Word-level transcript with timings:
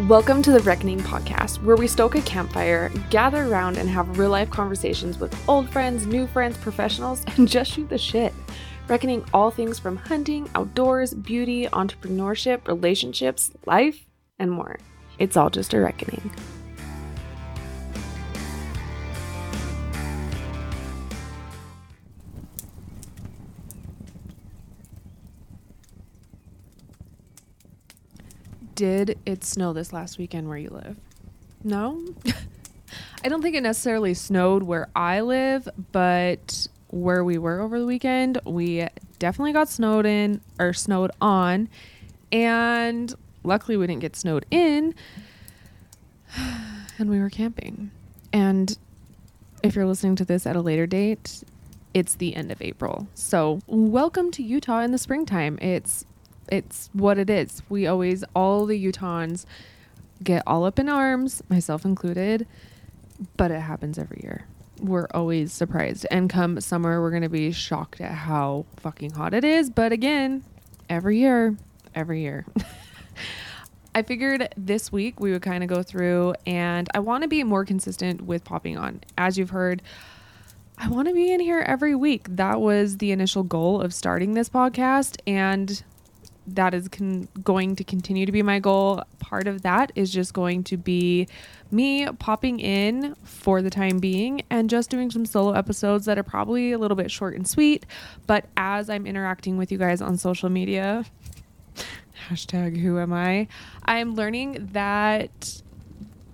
Welcome 0.00 0.42
to 0.42 0.50
the 0.50 0.58
Reckoning 0.58 0.98
podcast, 0.98 1.62
where 1.62 1.76
we 1.76 1.86
stoke 1.86 2.16
a 2.16 2.20
campfire, 2.22 2.90
gather 3.10 3.44
around, 3.44 3.78
and 3.78 3.88
have 3.88 4.18
real 4.18 4.30
life 4.30 4.50
conversations 4.50 5.20
with 5.20 5.32
old 5.48 5.70
friends, 5.70 6.04
new 6.04 6.26
friends, 6.26 6.56
professionals, 6.56 7.24
and 7.36 7.46
just 7.46 7.70
shoot 7.70 7.88
the 7.88 7.96
shit. 7.96 8.34
Reckoning 8.88 9.24
all 9.32 9.52
things 9.52 9.78
from 9.78 9.96
hunting, 9.96 10.50
outdoors, 10.56 11.14
beauty, 11.14 11.66
entrepreneurship, 11.66 12.66
relationships, 12.66 13.52
life, 13.66 14.04
and 14.40 14.50
more. 14.50 14.80
It's 15.20 15.36
all 15.36 15.48
just 15.48 15.72
a 15.74 15.78
reckoning. 15.80 16.32
Did 28.74 29.18
it 29.24 29.44
snow 29.44 29.72
this 29.72 29.92
last 29.92 30.18
weekend 30.18 30.48
where 30.48 30.58
you 30.58 30.70
live? 30.70 30.98
No? 31.62 32.04
I 33.24 33.28
don't 33.28 33.40
think 33.40 33.54
it 33.54 33.62
necessarily 33.62 34.14
snowed 34.14 34.64
where 34.64 34.88
I 34.94 35.20
live, 35.20 35.68
but 35.92 36.66
where 36.88 37.24
we 37.24 37.38
were 37.38 37.60
over 37.60 37.78
the 37.78 37.86
weekend, 37.86 38.38
we 38.44 38.86
definitely 39.18 39.52
got 39.52 39.68
snowed 39.68 40.06
in 40.06 40.40
or 40.58 40.72
snowed 40.72 41.10
on. 41.20 41.68
And 42.32 43.14
luckily, 43.42 43.76
we 43.76 43.86
didn't 43.86 44.02
get 44.02 44.16
snowed 44.16 44.46
in. 44.50 44.94
And 46.96 47.10
we 47.10 47.18
were 47.18 47.28
camping. 47.28 47.90
And 48.32 48.78
if 49.64 49.74
you're 49.74 49.84
listening 49.84 50.14
to 50.14 50.24
this 50.24 50.46
at 50.46 50.54
a 50.54 50.60
later 50.60 50.86
date, 50.86 51.42
it's 51.92 52.14
the 52.14 52.36
end 52.36 52.52
of 52.52 52.62
April. 52.62 53.08
So, 53.14 53.58
welcome 53.66 54.30
to 54.30 54.44
Utah 54.44 54.78
in 54.78 54.92
the 54.92 54.98
springtime. 54.98 55.58
It's 55.60 56.04
it's 56.50 56.90
what 56.92 57.18
it 57.18 57.30
is. 57.30 57.62
We 57.68 57.86
always 57.86 58.24
all 58.34 58.66
the 58.66 58.92
Utahns 58.92 59.44
get 60.22 60.42
all 60.46 60.64
up 60.64 60.78
in 60.78 60.88
arms, 60.88 61.42
myself 61.48 61.84
included, 61.84 62.46
but 63.36 63.50
it 63.50 63.60
happens 63.60 63.98
every 63.98 64.20
year. 64.22 64.46
We're 64.80 65.06
always 65.12 65.52
surprised. 65.52 66.06
And 66.10 66.28
come 66.28 66.60
summer, 66.60 67.00
we're 67.00 67.10
going 67.10 67.22
to 67.22 67.28
be 67.28 67.52
shocked 67.52 68.00
at 68.00 68.12
how 68.12 68.66
fucking 68.76 69.12
hot 69.12 69.34
it 69.34 69.44
is, 69.44 69.70
but 69.70 69.92
again, 69.92 70.44
every 70.88 71.18
year, 71.18 71.56
every 71.94 72.22
year. 72.22 72.44
I 73.94 74.02
figured 74.02 74.52
this 74.56 74.90
week 74.90 75.20
we 75.20 75.30
would 75.30 75.42
kind 75.42 75.62
of 75.62 75.68
go 75.68 75.84
through 75.84 76.34
and 76.46 76.88
I 76.94 76.98
want 76.98 77.22
to 77.22 77.28
be 77.28 77.44
more 77.44 77.64
consistent 77.64 78.22
with 78.22 78.42
popping 78.42 78.76
on. 78.76 79.00
As 79.16 79.38
you've 79.38 79.50
heard, 79.50 79.82
I 80.76 80.88
want 80.88 81.06
to 81.06 81.14
be 81.14 81.32
in 81.32 81.38
here 81.38 81.60
every 81.60 81.94
week. 81.94 82.26
That 82.28 82.60
was 82.60 82.98
the 82.98 83.12
initial 83.12 83.44
goal 83.44 83.80
of 83.80 83.94
starting 83.94 84.34
this 84.34 84.48
podcast 84.48 85.18
and 85.28 85.84
that 86.46 86.74
is 86.74 86.88
con- 86.88 87.28
going 87.42 87.76
to 87.76 87.84
continue 87.84 88.26
to 88.26 88.32
be 88.32 88.42
my 88.42 88.58
goal. 88.58 89.02
Part 89.18 89.46
of 89.46 89.62
that 89.62 89.92
is 89.94 90.12
just 90.12 90.34
going 90.34 90.64
to 90.64 90.76
be 90.76 91.26
me 91.70 92.06
popping 92.18 92.60
in 92.60 93.16
for 93.24 93.62
the 93.62 93.70
time 93.70 93.98
being 93.98 94.42
and 94.50 94.68
just 94.70 94.90
doing 94.90 95.10
some 95.10 95.26
solo 95.26 95.52
episodes 95.52 96.04
that 96.06 96.18
are 96.18 96.22
probably 96.22 96.72
a 96.72 96.78
little 96.78 96.96
bit 96.96 97.10
short 97.10 97.34
and 97.34 97.48
sweet. 97.48 97.86
But 98.26 98.46
as 98.56 98.90
I'm 98.90 99.06
interacting 99.06 99.56
with 99.56 99.72
you 99.72 99.78
guys 99.78 100.00
on 100.00 100.16
social 100.16 100.48
media, 100.48 101.04
hashtag 102.28 102.80
who 102.80 102.98
am 102.98 103.12
I, 103.12 103.48
I'm 103.84 104.14
learning 104.14 104.70
that 104.72 105.62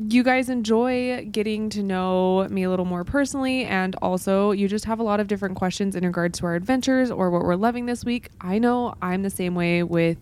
you 0.09 0.23
guys 0.23 0.49
enjoy 0.49 1.29
getting 1.31 1.69
to 1.69 1.83
know 1.83 2.49
me 2.49 2.63
a 2.63 2.71
little 2.71 2.87
more 2.87 3.05
personally 3.05 3.65
and 3.65 3.95
also 4.01 4.51
you 4.51 4.67
just 4.67 4.87
have 4.87 4.99
a 4.99 5.03
lot 5.03 5.21
of 5.21 5.27
different 5.27 5.57
questions 5.57 5.95
in 5.95 6.05
regards 6.05 6.39
to 6.39 6.47
our 6.47 6.55
adventures 6.55 7.11
or 7.11 7.31
what 7.31 7.43
we're 7.43 7.55
loving 7.55 7.85
this 7.85 8.05
week. 8.05 8.31
I 8.41 8.59
know 8.59 8.95
i'm 9.03 9.23
the 9.23 9.31
same 9.31 9.55
way 9.55 9.83
with 9.83 10.17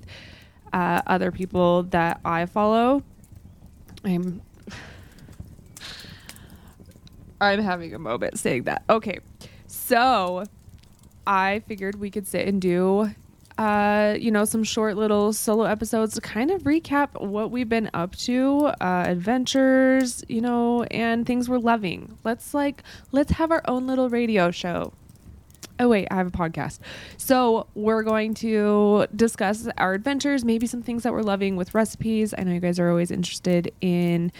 uh, 0.73 1.03
other 1.07 1.31
people 1.31 1.85
that 1.85 2.21
i 2.25 2.47
follow. 2.47 3.05
I'm 4.05 4.43
i'm 7.41 7.61
having 7.61 7.95
a 7.95 7.99
moment 7.99 8.39
saying 8.39 8.65
that. 8.65 8.83
Okay 8.91 9.21
so 9.69 10.45
i 11.27 11.63
figured 11.69 12.01
we 12.01 12.11
could 12.11 12.27
sit 12.27 12.49
and 12.49 12.61
do 12.61 13.11
uh, 13.59 14.17
you 14.19 14.31
know, 14.31 14.45
some 14.45 14.63
short 14.63 14.97
little 14.97 15.33
solo 15.33 15.65
episodes 15.65 16.15
to 16.15 16.21
kind 16.21 16.51
of 16.53 16.63
recap 16.63 17.21
what 17.21 17.51
we've 17.51 17.69
been 17.69 17.91
up 17.93 18.15
to, 18.15 18.67
uh, 18.81 19.05
adventures, 19.07 20.25
you 20.29 20.41
know, 20.41 20.85
and 20.85 21.27
things 21.27 21.49
we're 21.49 21.59
loving. 21.59 22.17
Let's 22.23 22.55
like, 22.55 22.85
let's 23.11 23.33
have 23.33 23.51
our 23.51 23.63
own 23.67 23.89
little 23.89 24.09
radio 24.09 24.53
show. 24.53 24.93
Oh, 25.81 25.89
wait, 25.89 26.07
I 26.11 26.17
have 26.17 26.29
a 26.29 26.31
podcast. 26.31 26.79
So, 27.19 27.67
we're 27.75 28.03
going 28.03 28.35
to 28.35 29.07
discuss 29.15 29.69
our 29.77 29.95
adventures, 29.95 30.45
maybe 30.45 30.67
some 30.67 30.83
things 30.83 31.03
that 31.03 31.13
we're 31.13 31.23
loving 31.23 31.55
with 31.57 31.75
recipes. 31.75 32.35
I 32.37 32.45
know 32.45 32.53
you 32.53 32.61
guys 32.61 32.81
are 32.81 32.91
always 32.91 33.11
interested 33.11 33.73
in 33.81 34.33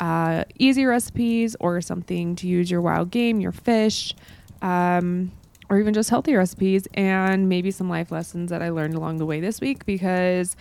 uh, 0.00 0.44
easy 0.58 0.84
recipes 0.84 1.56
or 1.60 1.80
something 1.80 2.36
to 2.36 2.48
use 2.48 2.70
your 2.70 2.80
wild 2.80 3.10
game, 3.10 3.40
your 3.40 3.52
fish. 3.52 4.14
Um, 4.60 5.32
or 5.74 5.80
even 5.80 5.92
just 5.92 6.08
healthy 6.08 6.36
recipes 6.36 6.86
and 6.94 7.48
maybe 7.48 7.68
some 7.72 7.88
life 7.88 8.12
lessons 8.12 8.50
that 8.50 8.62
I 8.62 8.68
learned 8.68 8.94
along 8.94 9.16
the 9.16 9.26
way 9.26 9.40
this 9.40 9.60
week 9.60 9.84
because 9.84 10.54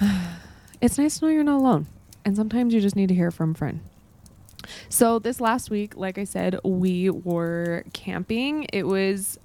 it's 0.80 0.98
nice 0.98 1.18
to 1.18 1.26
know 1.26 1.30
you're 1.30 1.44
not 1.44 1.60
alone. 1.60 1.86
And 2.24 2.34
sometimes 2.34 2.74
you 2.74 2.80
just 2.80 2.96
need 2.96 3.08
to 3.10 3.14
hear 3.14 3.30
from 3.30 3.52
a 3.52 3.54
friend. 3.54 3.80
So, 4.88 5.20
this 5.20 5.40
last 5.40 5.70
week, 5.70 5.96
like 5.96 6.18
I 6.18 6.24
said, 6.24 6.58
we 6.64 7.08
were 7.08 7.84
camping. 7.92 8.66
It 8.72 8.84
was 8.84 9.38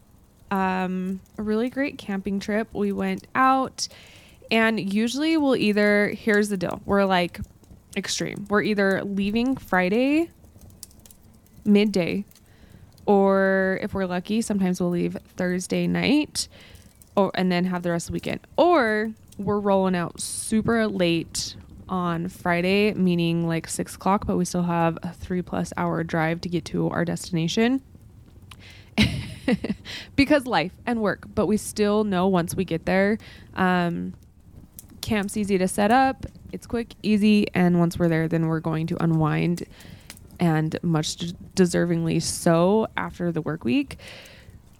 um, 0.49 1.19
a 1.37 1.43
really 1.43 1.69
great 1.69 1.99
camping 1.99 2.39
trip. 2.39 2.69
We 2.73 2.91
went 2.91 3.27
out, 3.35 3.87
and 4.49 4.91
usually 4.93 5.37
we'll 5.37 5.57
either, 5.57 6.07
here's 6.17 6.49
the 6.49 6.57
deal 6.57 6.81
we're 6.85 7.05
like 7.05 7.39
extreme. 7.95 8.47
We're 8.49 8.63
either 8.63 9.03
leaving 9.03 9.57
Friday 9.57 10.31
midday 11.66 12.25
or 13.09 13.80
if 13.81 13.96
we're 13.96 14.06
lucky, 14.06 14.40
sometimes 14.40 14.80
we'll 14.80 14.92
leave 14.92 15.18
Thursday 15.36 15.88
night 15.88 16.47
or 17.16 17.31
and 17.34 17.52
then 17.52 17.66
have 17.66 17.81
the 17.81 17.90
rest 17.90 18.06
of 18.06 18.12
the 18.12 18.18
weekend. 18.18 18.42
Or 18.56 19.12
we're 19.40 19.59
rolling 19.59 19.96
out 19.96 20.22
super 20.22 20.86
late 20.88 21.56
on 21.90 22.30
Friday, 22.30 22.94
meaning 22.94 23.47
like 23.47 23.68
six 23.68 23.96
o'clock, 23.96 24.28
but 24.28 24.38
we 24.38 24.46
still 24.46 24.62
have 24.62 25.00
a 25.02 25.12
three 25.12 25.42
plus 25.42 25.74
hour 25.75 26.03
drive 26.03 26.40
to 26.42 26.50
get 26.50 26.66
to 26.66 26.88
our 26.92 27.03
destination. 27.03 27.81
because 30.16 30.46
life 30.46 30.74
and 30.86 31.02
work, 31.02 31.26
but 31.34 31.47
we 31.47 31.58
still 31.58 32.03
know 32.03 32.28
once 32.28 32.53
we 32.53 32.64
get 32.64 32.86
there, 32.86 33.18
um, 33.56 34.14
camp's 35.02 35.36
easy 35.36 35.58
to 35.58 35.68
set 35.68 35.90
up, 35.90 36.28
it's 36.52 36.68
quick, 36.68 36.94
easy, 37.02 37.47
and 37.56 37.80
once 37.80 37.97
we're 37.97 38.08
there, 38.08 38.28
then 38.28 38.46
we're 38.46 38.59
going 38.59 38.86
to 38.86 39.03
unwind 39.03 39.66
and 40.39 40.77
much 40.81 41.17
deservingly 41.55 42.22
so 42.22 42.88
after 42.97 43.31
the 43.31 43.41
work 43.41 43.63
week. 43.63 43.97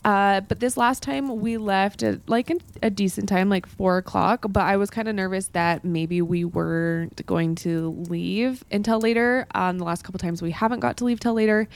Uh, 0.06 0.40
but 0.42 0.62
this 0.62 0.78
last 0.78 1.04
time 1.04 1.42
we 1.42 1.58
left 1.58 2.04
at 2.04 2.28
like 2.30 2.50
an, 2.50 2.62
a 2.82 2.90
decent 2.90 3.28
time, 3.28 3.50
like 3.50 3.66
four 3.66 3.98
o'clock. 3.98 4.46
But 4.48 4.62
I 4.62 4.78
was 4.78 4.90
kind 4.90 5.08
of 5.08 5.16
nervous 5.16 5.48
that 5.48 5.84
maybe 5.84 6.22
we 6.22 6.46
weren't 6.46 7.26
going 7.26 7.56
to 7.56 7.90
leave 8.08 8.64
until 8.72 9.00
later. 9.00 9.46
Um, 9.54 9.78
the 9.78 9.84
last 9.84 10.04
couple 10.04 10.20
times 10.20 10.42
we 10.42 10.52
haven't 10.52 10.80
got 10.80 10.98
to 10.98 11.06
leave 11.06 11.20
till 11.20 11.34
later. 11.34 11.68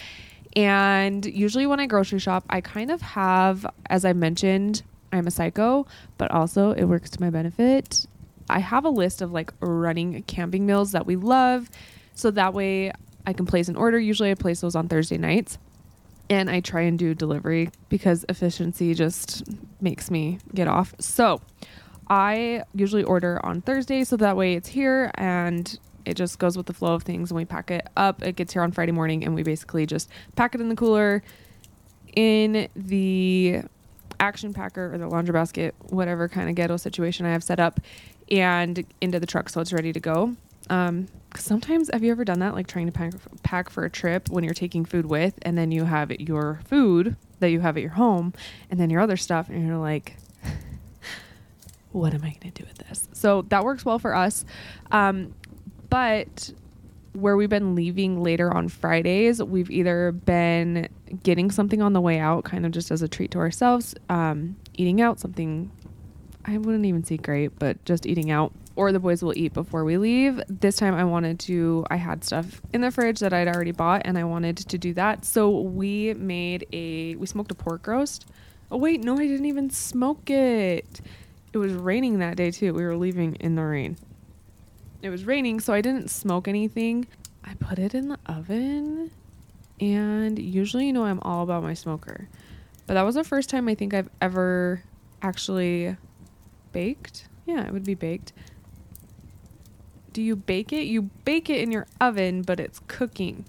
And 0.56 1.26
usually 1.26 1.66
when 1.66 1.80
I 1.80 1.88
grocery 1.88 2.20
shop, 2.20 2.46
I 2.50 2.62
kind 2.62 2.92
of 2.92 3.02
have, 3.02 3.66
as 3.90 4.06
I 4.06 4.14
mentioned, 4.14 4.84
I'm 5.12 5.28
a 5.28 5.32
psycho, 5.32 5.86
but 6.18 6.32
also 6.32 6.72
it 6.72 6.86
works 6.86 7.10
to 7.12 7.22
my 7.22 7.30
benefit. 7.30 8.06
I 8.50 8.60
have 8.60 8.86
a 8.86 8.90
list 8.90 9.22
of 9.22 9.32
like 9.32 9.54
running 9.60 10.24
camping 10.24 10.66
meals 10.66 10.92
that 10.92 11.06
we 11.06 11.16
love. 11.16 11.70
So 12.16 12.32
that 12.32 12.54
way 12.54 12.94
I 13.26 13.34
can 13.34 13.46
place 13.46 13.68
an 13.68 13.76
order. 13.76 14.00
Usually 14.00 14.32
I 14.32 14.36
place 14.36 14.62
those 14.62 14.76
on 14.76 14.88
Thursday 14.88 15.18
nights. 15.18 15.58
And 16.30 16.50
I 16.50 16.62
try 16.62 16.82
and 16.82 16.98
do 16.98 17.14
delivery 17.14 17.70
because 17.90 18.26
efficiency 18.30 18.94
just 18.94 19.44
makes 19.82 20.10
me 20.10 20.40
get 20.54 20.68
off. 20.68 20.96
So 21.00 21.42
I 22.08 22.64
usually 22.74 23.04
order 23.04 23.46
on 23.46 23.62
Thursday 23.62 24.04
so 24.04 24.18
that 24.18 24.38
way 24.38 24.54
it's 24.54 24.70
here 24.70 25.12
and 25.16 25.78
it 26.06 26.16
just 26.16 26.40
goes 26.40 26.58
with 26.58 26.66
the 26.66 26.74
flow 26.74 26.94
of 26.94 27.04
things 27.04 27.30
and 27.30 27.38
we 27.38 27.46
pack 27.46 27.72
it 27.72 27.88
up. 27.98 28.24
It 28.24 28.36
gets 28.36 28.54
here 28.54 28.62
on 28.62 28.72
Friday 28.72 28.92
morning 28.92 29.24
and 29.24 29.36
we 29.36 29.44
basically 29.44 29.86
just 29.86 30.10
pack 30.36 30.56
it 30.56 30.62
in 30.62 30.70
the 30.70 30.76
cooler 30.76 31.24
in 32.16 32.68
the 32.76 33.62
action 34.20 34.54
packer 34.54 34.94
or 34.94 34.98
the 34.98 35.08
laundry 35.08 35.34
basket, 35.34 35.76
whatever 35.90 36.28
kind 36.28 36.50
of 36.50 36.56
ghetto 36.56 36.78
situation 36.78 37.26
I 37.26 37.32
have 37.32 37.44
set 37.44 37.60
up, 37.60 37.80
and 38.32 38.86
into 39.02 39.20
the 39.20 39.26
truck 39.26 39.50
so 39.50 39.62
it's 39.62 39.74
ready 39.74 39.92
to 39.94 40.00
go. 40.00 40.36
Um, 40.70 41.08
sometimes 41.38 41.90
have 41.92 42.04
you 42.04 42.12
ever 42.12 42.26
done 42.26 42.40
that 42.40 42.54
like 42.54 42.68
trying 42.68 42.86
to 42.86 42.92
pack, 42.92 43.14
pack 43.44 43.70
for 43.70 43.86
a 43.86 43.90
trip 43.90 44.30
when 44.30 44.44
you're 44.44 44.54
taking 44.54 44.86
food 44.86 45.06
with 45.06 45.34
and 45.42 45.58
then 45.58 45.72
you 45.72 45.86
have 45.86 46.12
your 46.12 46.60
food 46.66 47.16
that 47.40 47.50
you 47.50 47.60
have 47.60 47.78
at 47.78 47.82
your 47.82 47.92
home 47.92 48.34
and 48.70 48.80
then 48.80 48.90
your 48.90 49.02
other 49.02 49.18
stuff 49.18 49.50
and 49.50 49.68
you're 49.68 49.78
like 49.78 50.18
what 51.92 52.14
am 52.14 52.24
i 52.24 52.30
going 52.30 52.52
to 52.52 52.64
do 52.64 52.68
with 52.68 52.78
this? 52.88 53.08
So 53.14 53.44
that 53.44 53.64
works 53.64 53.86
well 53.86 54.00
for 54.00 54.16
us. 54.16 54.46
Um, 54.92 55.34
but 55.90 56.52
where 57.14 57.38
we've 57.38 57.50
been 57.50 57.76
leaving 57.76 58.24
later 58.24 58.52
on 58.52 58.68
fridays 58.68 59.42
we've 59.42 59.70
either 59.70 60.12
been 60.12 60.88
getting 61.22 61.52
something 61.52 61.82
on 61.82 61.94
the 61.94 62.02
way 62.02 62.18
out 62.18 62.44
kind 62.44 62.66
of 62.66 62.72
just 62.72 62.90
as 62.90 63.04
a 63.04 63.08
treat 63.08 63.30
to 63.30 63.38
ourselves 63.38 63.94
um, 64.10 64.56
eating 64.74 65.00
out 65.00 65.20
something 65.20 65.70
i 66.46 66.58
wouldn't 66.58 66.86
even 66.86 67.04
say 67.04 67.16
great 67.16 67.58
but 67.60 67.84
just 67.86 68.08
eating 68.08 68.32
out 68.32 68.52
or 68.76 68.92
the 68.92 69.00
boys 69.00 69.22
will 69.22 69.38
eat 69.38 69.54
before 69.54 69.84
we 69.84 69.98
leave. 69.98 70.42
This 70.48 70.78
time 70.78 70.96
I 70.96 71.04
wanted 71.04 71.40
to, 71.42 71.86
I 71.90 71.98
had 71.98 72.24
stuff 72.24 72.62
in 72.74 72.82
the 72.82 72.92
fridge 72.92 73.20
that 73.20 73.34
I'd 73.34 73.48
already 73.48 73.72
bought 73.72 74.02
and 74.06 74.18
I 74.18 74.24
wanted 74.24 74.58
to 74.58 74.78
do 74.78 74.94
that. 74.96 75.26
So 75.26 75.60
we 75.60 76.14
made 76.16 76.68
a, 76.74 77.16
we 77.16 77.28
smoked 77.28 77.52
a 77.52 77.56
pork 77.56 77.86
roast. 77.86 78.26
Oh, 78.72 78.78
wait, 78.78 79.04
no, 79.04 79.14
I 79.16 79.28
didn't 79.28 79.46
even 79.46 79.70
smoke 79.70 80.30
it. 80.30 81.02
It 81.52 81.58
was 81.58 81.74
raining 81.74 82.20
that 82.20 82.36
day 82.36 82.50
too. 82.50 82.74
We 82.74 82.84
were 82.84 82.96
leaving 82.96 83.36
in 83.36 83.56
the 83.56 83.64
rain. 83.64 83.98
It 85.04 85.10
was 85.10 85.26
raining, 85.26 85.60
so 85.60 85.74
I 85.74 85.82
didn't 85.82 86.10
smoke 86.10 86.48
anything. 86.48 87.06
I 87.44 87.54
put 87.56 87.78
it 87.78 87.94
in 87.94 88.08
the 88.08 88.18
oven 88.26 89.12
and 89.80 90.40
usually, 90.40 90.88
you 90.88 90.94
know, 90.94 91.04
I'm 91.04 91.20
all 91.22 91.44
about 91.44 91.62
my 91.62 91.74
smoker. 91.74 92.28
But 92.88 92.96
that 92.96 93.04
was 93.04 93.16
the 93.16 93.24
first 93.24 93.50
time 93.50 93.68
I 93.68 93.76
think 93.76 93.94
I've 93.94 94.10
ever 94.22 94.82
actually 95.22 95.96
baked. 96.72 97.28
Yeah, 97.46 97.66
it 97.66 97.74
would 97.74 97.86
be 97.86 97.96
baked. 97.96 98.34
Do 100.14 100.22
you 100.22 100.36
bake 100.36 100.72
it? 100.72 100.84
You 100.84 101.04
bake 101.26 101.50
it 101.50 101.60
in 101.60 101.72
your 101.72 101.88
oven, 102.00 102.44
but 102.44 102.60
it's 102.60 102.80
cooking. 102.88 103.46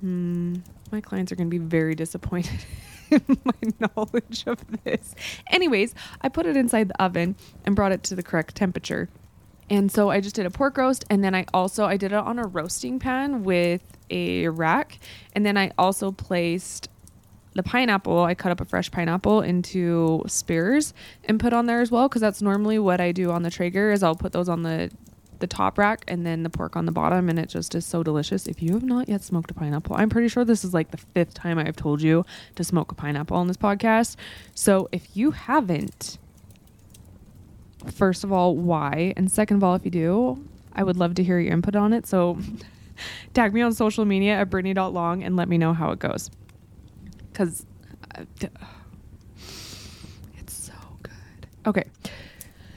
Hmm. 0.00 0.56
My 0.90 1.00
clients 1.00 1.30
are 1.32 1.36
going 1.36 1.48
to 1.48 1.58
be 1.58 1.64
very 1.64 1.94
disappointed 1.94 2.64
in 3.10 3.38
my 3.44 3.88
knowledge 3.96 4.44
of 4.46 4.58
this. 4.84 5.14
Anyways, 5.50 5.94
I 6.22 6.28
put 6.28 6.46
it 6.46 6.56
inside 6.56 6.88
the 6.88 7.02
oven 7.02 7.36
and 7.64 7.76
brought 7.76 7.92
it 7.92 8.02
to 8.04 8.14
the 8.14 8.22
correct 8.22 8.54
temperature. 8.56 9.08
And 9.70 9.92
so 9.92 10.10
I 10.10 10.20
just 10.20 10.34
did 10.34 10.44
a 10.44 10.50
pork 10.50 10.76
roast 10.76 11.04
and 11.08 11.22
then 11.22 11.34
I 11.34 11.46
also 11.54 11.84
I 11.84 11.96
did 11.96 12.12
it 12.12 12.18
on 12.18 12.38
a 12.38 12.46
roasting 12.46 12.98
pan 12.98 13.42
with 13.44 13.82
a 14.10 14.48
rack 14.48 14.98
and 15.34 15.46
then 15.46 15.56
I 15.56 15.72
also 15.78 16.10
placed 16.10 16.88
the 17.54 17.62
pineapple, 17.62 18.24
I 18.24 18.34
cut 18.34 18.52
up 18.52 18.60
a 18.60 18.64
fresh 18.64 18.90
pineapple 18.90 19.42
into 19.42 20.22
spears 20.26 20.94
and 21.24 21.38
put 21.38 21.52
on 21.52 21.66
there 21.66 21.80
as 21.80 21.90
well 21.90 22.08
because 22.08 22.20
that's 22.20 22.40
normally 22.40 22.78
what 22.78 23.00
I 23.00 23.12
do 23.12 23.30
on 23.30 23.42
the 23.42 23.50
Traeger 23.50 23.92
is 23.92 24.02
I'll 24.02 24.14
put 24.14 24.32
those 24.32 24.48
on 24.48 24.62
the 24.62 24.90
the 25.40 25.46
top 25.48 25.76
rack 25.76 26.04
and 26.06 26.24
then 26.24 26.44
the 26.44 26.50
pork 26.50 26.76
on 26.76 26.86
the 26.86 26.92
bottom 26.92 27.28
and 27.28 27.36
it 27.36 27.48
just 27.48 27.74
is 27.74 27.84
so 27.84 28.04
delicious. 28.04 28.46
If 28.46 28.62
you 28.62 28.74
have 28.74 28.84
not 28.84 29.08
yet 29.08 29.24
smoked 29.24 29.50
a 29.50 29.54
pineapple, 29.54 29.96
I'm 29.96 30.08
pretty 30.08 30.28
sure 30.28 30.44
this 30.44 30.64
is 30.64 30.72
like 30.72 30.92
the 30.92 30.98
fifth 30.98 31.34
time 31.34 31.58
I've 31.58 31.74
told 31.74 32.00
you 32.00 32.24
to 32.54 32.62
smoke 32.62 32.92
a 32.92 32.94
pineapple 32.94 33.36
on 33.36 33.48
this 33.48 33.56
podcast. 33.56 34.14
So 34.54 34.88
if 34.92 35.16
you 35.16 35.32
haven't, 35.32 36.18
first 37.92 38.22
of 38.22 38.32
all, 38.32 38.56
why? 38.56 39.14
And 39.16 39.32
second 39.32 39.56
of 39.56 39.64
all, 39.64 39.74
if 39.74 39.84
you 39.84 39.90
do, 39.90 40.48
I 40.74 40.84
would 40.84 40.96
love 40.96 41.16
to 41.16 41.24
hear 41.24 41.40
your 41.40 41.52
input 41.52 41.74
on 41.74 41.92
it. 41.92 42.06
So 42.06 42.38
tag 43.34 43.52
me 43.52 43.62
on 43.62 43.74
social 43.74 44.04
media 44.04 44.38
at 44.38 44.48
Brittany.long 44.48 45.24
and 45.24 45.34
let 45.34 45.48
me 45.48 45.58
know 45.58 45.74
how 45.74 45.90
it 45.90 45.98
goes 45.98 46.30
because 47.32 47.66
uh, 48.16 48.24
it's 50.38 50.54
so 50.54 50.74
good. 51.02 51.46
Okay. 51.66 51.84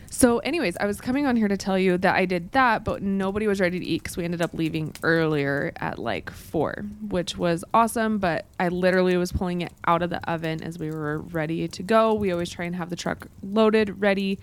So, 0.09 0.39
anyways, 0.39 0.77
I 0.77 0.85
was 0.85 1.01
coming 1.01 1.25
on 1.25 1.35
here 1.35 1.49
to 1.49 1.57
tell 1.57 1.77
you 1.77 1.97
that 1.97 2.15
I 2.15 2.23
did 2.23 2.53
that, 2.53 2.85
but 2.85 3.01
nobody 3.01 3.47
was 3.47 3.59
ready 3.59 3.79
to 3.79 3.85
eat 3.85 4.01
because 4.01 4.15
we 4.15 4.23
ended 4.23 4.41
up 4.41 4.53
leaving 4.53 4.95
earlier 5.03 5.73
at 5.75 5.99
like 5.99 6.31
four, 6.31 6.85
which 7.09 7.37
was 7.37 7.65
awesome. 7.73 8.17
But 8.19 8.45
I 8.57 8.69
literally 8.69 9.17
was 9.17 9.33
pulling 9.33 9.59
it 9.59 9.73
out 9.85 10.01
of 10.01 10.09
the 10.09 10.21
oven 10.29 10.63
as 10.63 10.79
we 10.79 10.89
were 10.89 11.19
ready 11.19 11.67
to 11.67 11.83
go. 11.83 12.13
We 12.13 12.31
always 12.31 12.49
try 12.49 12.63
and 12.63 12.77
have 12.77 12.89
the 12.89 12.95
truck 12.95 13.27
loaded, 13.43 14.01
ready, 14.01 14.39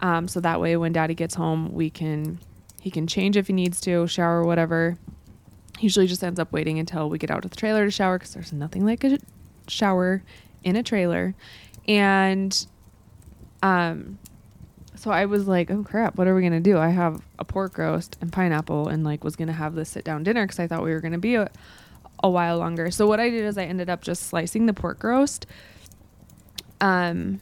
um, 0.00 0.26
so 0.26 0.40
that 0.40 0.60
way 0.60 0.76
when 0.76 0.92
Daddy 0.92 1.14
gets 1.14 1.36
home, 1.36 1.72
we 1.72 1.90
can 1.90 2.40
he 2.80 2.90
can 2.90 3.06
change 3.06 3.36
if 3.36 3.46
he 3.46 3.52
needs 3.52 3.80
to, 3.82 4.06
shower, 4.06 4.44
whatever. 4.44 4.98
Usually 5.80 6.06
just 6.06 6.22
ends 6.22 6.38
up 6.38 6.52
waiting 6.52 6.78
until 6.78 7.08
we 7.08 7.18
get 7.18 7.30
out 7.30 7.44
of 7.44 7.50
the 7.50 7.56
trailer 7.56 7.84
to 7.84 7.90
shower 7.90 8.18
because 8.18 8.34
there's 8.34 8.52
nothing 8.52 8.84
like 8.84 9.04
a 9.04 9.18
shower 9.68 10.22
in 10.62 10.76
a 10.76 10.82
trailer. 10.82 11.34
And 11.88 12.66
um 13.62 14.18
so 14.96 15.10
I 15.10 15.26
was 15.26 15.46
like, 15.46 15.70
"Oh 15.70 15.82
crap, 15.82 16.16
what 16.16 16.26
are 16.26 16.34
we 16.34 16.40
going 16.40 16.52
to 16.52 16.60
do? 16.60 16.78
I 16.78 16.88
have 16.88 17.20
a 17.38 17.44
pork 17.44 17.76
roast 17.76 18.16
and 18.20 18.32
pineapple 18.32 18.88
and 18.88 19.04
like 19.04 19.22
was 19.22 19.36
going 19.36 19.48
to 19.48 19.52
have 19.54 19.74
this 19.74 19.90
sit 19.90 20.04
down 20.04 20.22
dinner 20.22 20.46
cuz 20.46 20.58
I 20.58 20.66
thought 20.66 20.82
we 20.82 20.92
were 20.92 21.00
going 21.00 21.12
to 21.12 21.18
be 21.18 21.34
a, 21.34 21.50
a 22.22 22.30
while 22.30 22.58
longer." 22.58 22.90
So 22.90 23.06
what 23.06 23.20
I 23.20 23.28
did 23.28 23.44
is 23.44 23.58
I 23.58 23.64
ended 23.64 23.90
up 23.90 24.02
just 24.02 24.22
slicing 24.24 24.66
the 24.66 24.72
pork 24.72 25.02
roast. 25.04 25.46
Um 26.80 27.40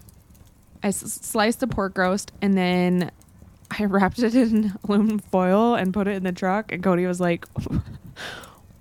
I 0.82 0.88
s- 0.88 1.20
sliced 1.22 1.60
the 1.60 1.68
pork 1.68 1.96
roast 1.96 2.32
and 2.42 2.56
then 2.56 3.10
I 3.78 3.84
wrapped 3.84 4.18
it 4.18 4.34
in 4.34 4.72
aluminum 4.84 5.18
foil 5.20 5.74
and 5.74 5.94
put 5.94 6.06
it 6.08 6.12
in 6.16 6.24
the 6.24 6.32
truck 6.32 6.72
and 6.72 6.82
Cody 6.82 7.06
was 7.06 7.20
like 7.20 7.46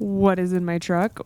what 0.01 0.39
is 0.39 0.51
in 0.51 0.65
my 0.65 0.79
truck? 0.79 1.25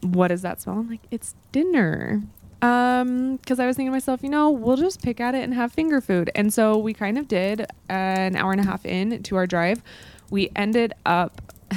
What 0.00 0.28
does 0.28 0.42
that 0.42 0.60
smell? 0.60 0.78
I'm 0.78 0.88
like, 0.88 1.00
it's 1.10 1.34
dinner. 1.50 2.22
Um, 2.62 3.36
because 3.36 3.58
I 3.58 3.66
was 3.66 3.76
thinking 3.76 3.90
to 3.90 3.96
myself, 3.96 4.22
you 4.22 4.28
know, 4.28 4.50
we'll 4.50 4.76
just 4.76 5.02
pick 5.02 5.20
at 5.20 5.34
it 5.34 5.42
and 5.42 5.52
have 5.52 5.72
finger 5.72 6.00
food. 6.00 6.30
And 6.36 6.54
so 6.54 6.78
we 6.78 6.94
kind 6.94 7.18
of 7.18 7.26
did 7.26 7.66
an 7.88 8.36
hour 8.36 8.52
and 8.52 8.60
a 8.60 8.64
half 8.64 8.86
in 8.86 9.22
to 9.24 9.36
our 9.36 9.48
drive. 9.48 9.82
We 10.30 10.50
ended 10.54 10.94
up 11.04 11.42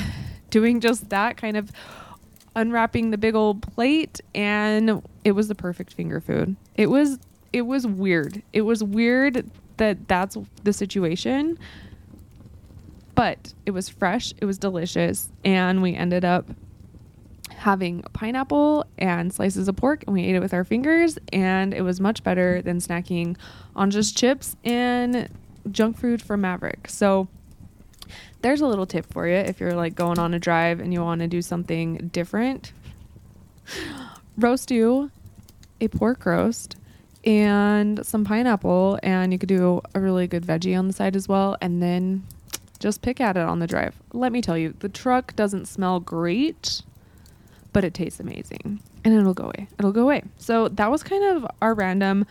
doing 0.51 0.79
just 0.79 1.09
that, 1.09 1.37
kind 1.37 1.57
of 1.57 1.71
unwrapping 2.55 3.09
the 3.09 3.17
big 3.17 3.33
old 3.33 3.63
plate, 3.63 4.21
and 4.35 5.01
it 5.23 5.31
was 5.31 5.47
the 5.47 5.55
perfect 5.55 5.93
finger 5.93 6.21
food. 6.21 6.55
It 6.75 6.87
was 6.87 7.17
it 7.51 7.63
was 7.63 7.87
weird. 7.87 8.43
It 8.53 8.61
was 8.61 8.83
weird 8.83 9.49
that 9.77 10.07
that's 10.07 10.37
the 10.63 10.73
situation 10.73 11.57
but 13.15 13.53
it 13.65 13.71
was 13.71 13.89
fresh, 13.89 14.33
it 14.37 14.45
was 14.45 14.57
delicious, 14.57 15.31
and 15.43 15.81
we 15.81 15.95
ended 15.95 16.23
up 16.23 16.49
having 17.49 18.01
pineapple 18.13 18.85
and 18.97 19.33
slices 19.33 19.67
of 19.67 19.75
pork 19.75 20.03
and 20.05 20.13
we 20.13 20.23
ate 20.23 20.35
it 20.35 20.39
with 20.39 20.53
our 20.53 20.63
fingers 20.63 21.17
and 21.31 21.73
it 21.73 21.81
was 21.81 22.01
much 22.01 22.23
better 22.23 22.61
than 22.61 22.77
snacking 22.79 23.35
on 23.75 23.89
just 23.89 24.17
chips 24.17 24.55
and 24.63 25.29
junk 25.71 25.97
food 25.97 26.21
from 26.21 26.41
Maverick. 26.41 26.89
So 26.89 27.27
there's 28.41 28.61
a 28.61 28.67
little 28.67 28.85
tip 28.85 29.11
for 29.11 29.27
you 29.27 29.35
if 29.35 29.59
you're 29.59 29.73
like 29.73 29.95
going 29.95 30.19
on 30.19 30.33
a 30.33 30.39
drive 30.39 30.79
and 30.79 30.93
you 30.93 31.01
want 31.01 31.21
to 31.21 31.27
do 31.27 31.41
something 31.41 32.09
different. 32.11 32.73
Roast 34.37 34.69
you 34.69 35.11
a 35.81 35.87
pork 35.87 36.25
roast 36.25 36.75
and 37.25 38.05
some 38.05 38.23
pineapple 38.23 38.99
and 39.01 39.33
you 39.33 39.39
could 39.39 39.49
do 39.49 39.81
a 39.93 39.99
really 39.99 40.27
good 40.27 40.43
veggie 40.43 40.77
on 40.77 40.87
the 40.87 40.93
side 40.93 41.15
as 41.15 41.27
well 41.27 41.57
and 41.61 41.81
then 41.81 42.23
just 42.85 43.01
pick 43.01 43.19
at 43.19 43.35
it 43.35 43.41
on 43.41 43.57
the 43.57 43.65
drive. 43.65 43.95
Let 44.13 44.31
me 44.31 44.43
tell 44.43 44.55
you, 44.55 44.75
the 44.77 44.89
truck 44.89 45.35
doesn't 45.35 45.65
smell 45.65 45.99
great, 45.99 46.83
but 47.73 47.83
it 47.83 47.95
tastes 47.95 48.19
amazing. 48.19 48.79
And 49.03 49.11
it'll 49.11 49.33
go 49.33 49.45
away. 49.45 49.67
It'll 49.79 49.91
go 49.91 50.03
away. 50.03 50.21
So 50.37 50.67
that 50.67 50.91
was 50.91 51.01
kind 51.01 51.23
of 51.23 51.47
our 51.63 51.73
random 51.73 52.27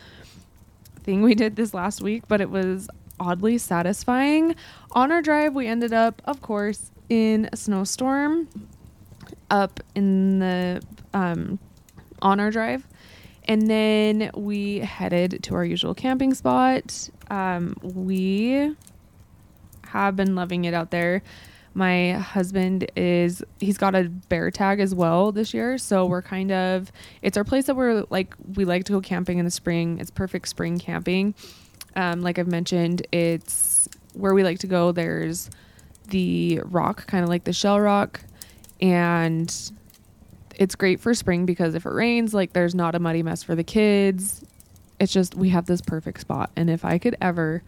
thing 1.02 1.22
we 1.22 1.34
did 1.34 1.56
this 1.56 1.74
last 1.74 2.02
week, 2.02 2.28
but 2.28 2.40
it 2.40 2.50
was 2.50 2.88
oddly 3.18 3.58
satisfying. 3.58 4.54
On 4.92 5.10
our 5.10 5.22
drive, 5.22 5.54
we 5.54 5.66
ended 5.66 5.92
up, 5.92 6.22
of 6.24 6.40
course, 6.40 6.92
in 7.08 7.48
a 7.52 7.56
snowstorm 7.56 8.48
up 9.50 9.80
in 9.96 10.38
the 10.38 10.80
um, 11.14 11.58
on 12.22 12.38
our 12.38 12.52
drive. 12.52 12.86
And 13.48 13.68
then 13.68 14.30
we 14.36 14.78
headed 14.78 15.42
to 15.42 15.56
our 15.56 15.64
usual 15.64 15.94
camping 15.94 16.32
spot. 16.32 17.10
Um, 17.28 17.76
we 17.82 18.76
have 19.94 20.16
been 20.16 20.34
loving 20.34 20.64
it 20.64 20.74
out 20.74 20.90
there. 20.90 21.22
My 21.72 22.12
husband 22.12 22.88
is 22.96 23.42
he's 23.58 23.78
got 23.78 23.94
a 23.94 24.04
bear 24.04 24.50
tag 24.50 24.80
as 24.80 24.94
well 24.94 25.32
this 25.32 25.54
year, 25.54 25.78
so 25.78 26.06
we're 26.06 26.22
kind 26.22 26.52
of 26.52 26.92
it's 27.22 27.36
our 27.36 27.44
place 27.44 27.66
that 27.66 27.74
we're 27.74 28.04
like 28.10 28.34
we 28.54 28.64
like 28.64 28.84
to 28.84 28.92
go 28.92 29.00
camping 29.00 29.38
in 29.38 29.44
the 29.44 29.50
spring. 29.50 29.98
It's 29.98 30.10
perfect 30.10 30.48
spring 30.48 30.78
camping. 30.78 31.34
Um, 31.96 32.22
like 32.22 32.38
I've 32.38 32.48
mentioned, 32.48 33.06
it's 33.12 33.88
where 34.14 34.34
we 34.34 34.44
like 34.44 34.60
to 34.60 34.66
go. 34.66 34.92
There's 34.92 35.50
the 36.08 36.60
rock, 36.64 37.06
kind 37.06 37.24
of 37.24 37.28
like 37.28 37.44
the 37.44 37.52
shell 37.52 37.80
rock, 37.80 38.20
and 38.80 39.52
it's 40.56 40.76
great 40.76 41.00
for 41.00 41.14
spring 41.14 41.46
because 41.46 41.74
if 41.74 41.86
it 41.86 41.92
rains, 41.92 42.34
like 42.34 42.52
there's 42.52 42.74
not 42.74 42.94
a 42.94 43.00
muddy 43.00 43.22
mess 43.22 43.42
for 43.42 43.56
the 43.56 43.64
kids. 43.64 44.44
It's 45.00 45.12
just 45.12 45.34
we 45.34 45.48
have 45.48 45.66
this 45.66 45.80
perfect 45.80 46.20
spot, 46.20 46.50
and 46.54 46.70
if 46.70 46.84
I 46.84 46.98
could 46.98 47.16
ever 47.20 47.64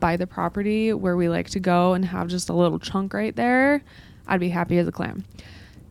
buy 0.00 0.16
the 0.16 0.26
property 0.26 0.92
where 0.92 1.16
we 1.16 1.28
like 1.28 1.50
to 1.50 1.60
go 1.60 1.94
and 1.94 2.04
have 2.04 2.28
just 2.28 2.48
a 2.48 2.54
little 2.54 2.78
chunk 2.78 3.14
right 3.14 3.36
there, 3.36 3.82
I'd 4.26 4.40
be 4.40 4.48
happy 4.48 4.78
as 4.78 4.88
a 4.88 4.92
clam. 4.92 5.24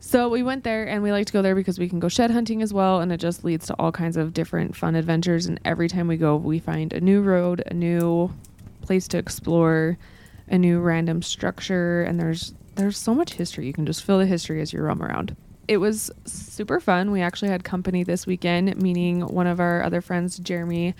So 0.01 0.29
we 0.29 0.43
went 0.43 0.63
there 0.63 0.87
and 0.87 1.03
we 1.03 1.11
like 1.11 1.27
to 1.27 1.33
go 1.33 1.41
there 1.41 1.55
because 1.55 1.77
we 1.77 1.89
can 1.89 1.99
go 1.99 2.07
shed 2.07 2.31
hunting 2.31 2.61
as 2.61 2.73
well 2.73 3.01
and 3.01 3.11
it 3.11 3.17
just 3.17 3.43
leads 3.43 3.67
to 3.67 3.75
all 3.77 3.91
kinds 3.91 4.17
of 4.17 4.33
different 4.33 4.75
fun 4.75 4.95
adventures 4.95 5.45
and 5.45 5.59
every 5.65 5.89
time 5.89 6.07
we 6.07 6.17
go 6.17 6.35
we 6.37 6.57
find 6.57 6.93
a 6.93 7.01
new 7.01 7.21
road, 7.21 7.61
a 7.67 7.73
new 7.73 8.33
place 8.81 9.07
to 9.09 9.17
explore, 9.17 9.97
a 10.47 10.57
new 10.57 10.79
random 10.79 11.21
structure 11.21 12.03
and 12.03 12.19
there's 12.19 12.53
there's 12.75 12.97
so 12.97 13.13
much 13.13 13.33
history. 13.33 13.67
You 13.67 13.73
can 13.73 13.85
just 13.85 14.03
feel 14.03 14.19
the 14.19 14.25
history 14.25 14.61
as 14.61 14.71
you 14.71 14.81
roam 14.81 15.03
around. 15.03 15.35
It 15.67 15.77
was 15.77 16.09
super 16.25 16.79
fun. 16.79 17.11
We 17.11 17.21
actually 17.21 17.49
had 17.49 17.63
company 17.63 18.03
this 18.03 18.25
weekend, 18.25 18.81
meaning 18.81 19.21
one 19.21 19.47
of 19.47 19.59
our 19.59 19.83
other 19.83 19.99
friends, 20.01 20.39
Jeremy, 20.39 20.95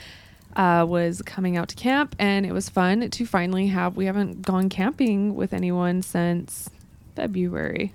uh, 0.56 0.86
was 0.88 1.22
coming 1.22 1.58
out 1.58 1.70
to 1.70 1.76
camp, 1.76 2.16
and 2.20 2.46
it 2.46 2.52
was 2.52 2.70
fun 2.70 3.10
to 3.10 3.26
finally 3.26 3.68
have. 3.68 3.96
We 3.96 4.06
haven't 4.06 4.42
gone 4.42 4.70
camping 4.70 5.36
with 5.36 5.54
anyone 5.54 6.02
since 6.02 6.70
February. 7.16 7.94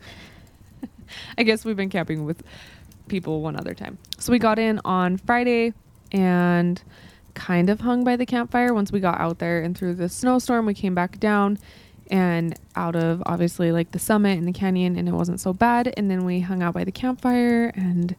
I 1.38 1.42
guess 1.42 1.64
we've 1.64 1.76
been 1.76 1.90
camping 1.90 2.24
with 2.24 2.42
people 3.08 3.40
one 3.42 3.56
other 3.56 3.74
time. 3.74 3.98
So 4.18 4.32
we 4.32 4.38
got 4.38 4.58
in 4.58 4.80
on 4.84 5.16
Friday, 5.16 5.74
and 6.12 6.82
kind 7.34 7.68
of 7.68 7.80
hung 7.80 8.04
by 8.04 8.16
the 8.16 8.24
campfire 8.24 8.72
once 8.72 8.92
we 8.92 9.00
got 9.00 9.20
out 9.20 9.38
there 9.38 9.60
and 9.60 9.76
through 9.76 9.94
the 9.94 10.08
snowstorm 10.08 10.66
we 10.66 10.74
came 10.74 10.94
back 10.94 11.18
down 11.18 11.58
and 12.10 12.58
out 12.76 12.94
of 12.94 13.22
obviously 13.26 13.72
like 13.72 13.90
the 13.90 13.98
summit 13.98 14.38
and 14.38 14.46
the 14.46 14.52
canyon 14.52 14.96
and 14.96 15.08
it 15.08 15.12
wasn't 15.12 15.40
so 15.40 15.52
bad 15.52 15.92
and 15.96 16.10
then 16.10 16.24
we 16.24 16.40
hung 16.40 16.62
out 16.62 16.72
by 16.72 16.84
the 16.84 16.92
campfire 16.92 17.72
and 17.74 18.14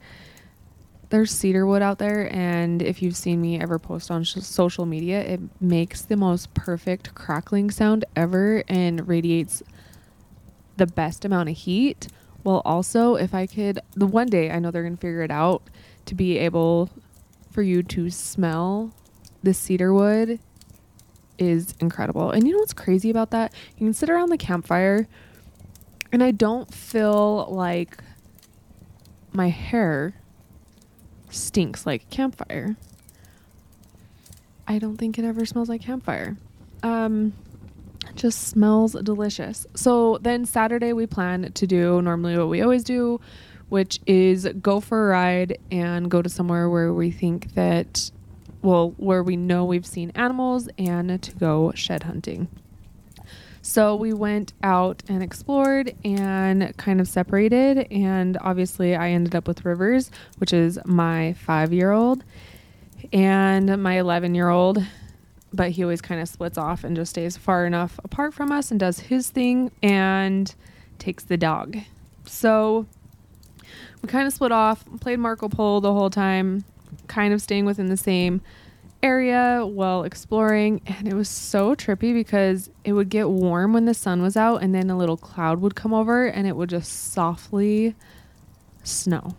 there's 1.10 1.32
cedar 1.32 1.66
wood 1.66 1.82
out 1.82 1.98
there 1.98 2.34
and 2.34 2.82
if 2.82 3.02
you've 3.02 3.16
seen 3.16 3.42
me 3.42 3.60
ever 3.60 3.78
post 3.80 4.10
on 4.10 4.24
sh- 4.24 4.36
social 4.36 4.86
media 4.86 5.22
it 5.22 5.40
makes 5.62 6.02
the 6.02 6.18
most 6.18 6.54
perfect 6.54 7.14
crackling 7.16 7.70
sound 7.70 8.04
ever 8.16 8.64
and 8.68 9.08
radiates 9.08 9.62
the 10.78 10.88
best 10.88 11.24
amount 11.26 11.50
of 11.50 11.56
heat 11.56 12.08
well 12.44 12.62
also 12.66 13.16
if 13.16 13.34
i 13.34 13.46
could 13.46 13.80
the 13.94 14.08
one 14.08 14.28
day 14.28 14.52
i 14.52 14.60
know 14.60 14.72
they're 14.72 14.84
going 14.84 14.96
to 14.96 15.02
figure 15.02 15.22
it 15.22 15.32
out 15.32 15.64
to 16.06 16.16
be 16.16 16.38
able 16.38 16.90
for 17.50 17.62
you 17.62 17.82
to 17.82 18.10
smell 18.10 18.94
the 19.44 19.54
cedar 19.54 19.94
wood 19.94 20.40
is 21.38 21.74
incredible. 21.80 22.32
And 22.32 22.48
you 22.48 22.54
know 22.54 22.60
what's 22.60 22.74
crazy 22.74 23.10
about 23.10 23.32
that? 23.32 23.54
You 23.78 23.86
can 23.86 23.94
sit 23.94 24.10
around 24.10 24.30
the 24.30 24.38
campfire 24.38 25.08
and 26.12 26.24
I 26.24 26.32
don't 26.32 26.74
feel 26.74 27.48
like 27.50 27.98
my 29.32 29.50
hair 29.50 30.16
stinks 31.36 31.86
like 31.86 32.10
campfire. 32.10 32.76
I 34.68 34.80
don't 34.80 34.98
think 34.98 35.20
it 35.20 35.26
ever 35.26 35.46
smells 35.46 35.70
like 35.70 35.82
campfire. 35.82 36.38
Um 36.84 37.34
just 38.16 38.48
smells 38.48 38.94
delicious. 38.94 39.66
So 39.76 40.20
then 40.22 40.46
Saturday 40.46 40.94
we 40.94 41.06
plan 41.08 41.52
to 41.52 41.68
do 41.68 42.02
normally 42.02 42.38
what 42.38 42.50
we 42.50 42.62
always 42.62 42.84
do, 42.84 43.20
which 43.70 44.00
is 44.06 44.48
go 44.62 44.80
for 44.80 45.08
a 45.08 45.10
ride 45.12 45.58
and 45.72 46.10
go 46.10 46.22
to 46.22 46.30
somewhere 46.30 46.70
where 46.70 46.94
we 46.94 47.12
think 47.12 47.54
that 47.56 48.12
well, 48.62 48.96
where 48.98 49.22
we 49.22 49.36
know 49.38 49.64
we've 49.64 49.86
seen 49.86 50.12
animals 50.16 50.68
and 50.80 51.22
to 51.22 51.32
go 51.36 51.72
shed 51.76 52.04
hunting. 52.04 52.48
So 53.66 53.96
we 53.96 54.14
went 54.14 54.54
out 54.62 55.02
and 55.10 55.24
explored 55.24 55.96
and 56.06 56.78
kind 56.78 57.02
of 57.02 57.08
separated. 57.08 57.92
And 57.92 58.38
obviously, 58.40 58.96
I 58.96 59.10
ended 59.10 59.34
up 59.34 59.48
with 59.48 59.66
Rivers, 59.66 60.12
which 60.38 60.54
is 60.54 60.78
my 60.86 61.34
five 61.34 61.74
year 61.74 61.92
old, 61.92 62.24
and 63.12 63.82
my 63.82 63.98
11 63.98 64.36
year 64.36 64.50
old. 64.50 64.86
But 65.52 65.72
he 65.72 65.82
always 65.82 66.00
kind 66.00 66.22
of 66.22 66.30
splits 66.30 66.60
off 66.60 66.84
and 66.84 66.96
just 66.96 67.10
stays 67.10 67.38
far 67.38 67.66
enough 67.66 68.00
apart 68.04 68.36
from 68.36 68.52
us 68.52 68.70
and 68.70 68.80
does 68.80 69.00
his 69.00 69.32
thing 69.32 69.72
and 69.82 70.54
takes 71.00 71.24
the 71.24 71.36
dog. 71.36 71.76
So 72.26 72.86
we 74.04 74.08
kind 74.08 74.28
of 74.28 74.34
split 74.34 74.52
off, 74.52 74.86
played 75.02 75.18
Marco 75.18 75.50
Polo 75.50 75.80
the 75.80 75.92
whole 75.92 76.12
time, 76.12 76.66
kind 77.08 77.34
of 77.34 77.42
staying 77.42 77.66
within 77.66 77.88
the 77.88 77.98
same 77.98 78.42
area 79.04 79.66
while 79.66 80.04
exploring 80.04 80.82
and 80.88 81.08
it 81.08 81.14
was 81.14 81.30
so 81.30 81.76
trippy 81.76 82.14
because 82.14 82.70
it 82.84 82.94
would 82.94 83.10
get 83.10 83.30
warm 83.30 83.74
when 83.74 83.86
the 83.86 83.94
sun 83.94 84.22
was 84.22 84.36
out 84.36 84.64
and 84.64 84.74
then 84.74 84.90
a 84.90 84.98
little 84.98 85.18
cloud 85.18 85.62
would 85.62 85.76
come 85.76 85.94
over 85.94 86.26
and 86.26 86.48
it 86.48 86.56
would 86.56 86.70
just 86.70 87.12
softly 87.14 87.96
snow 88.84 89.36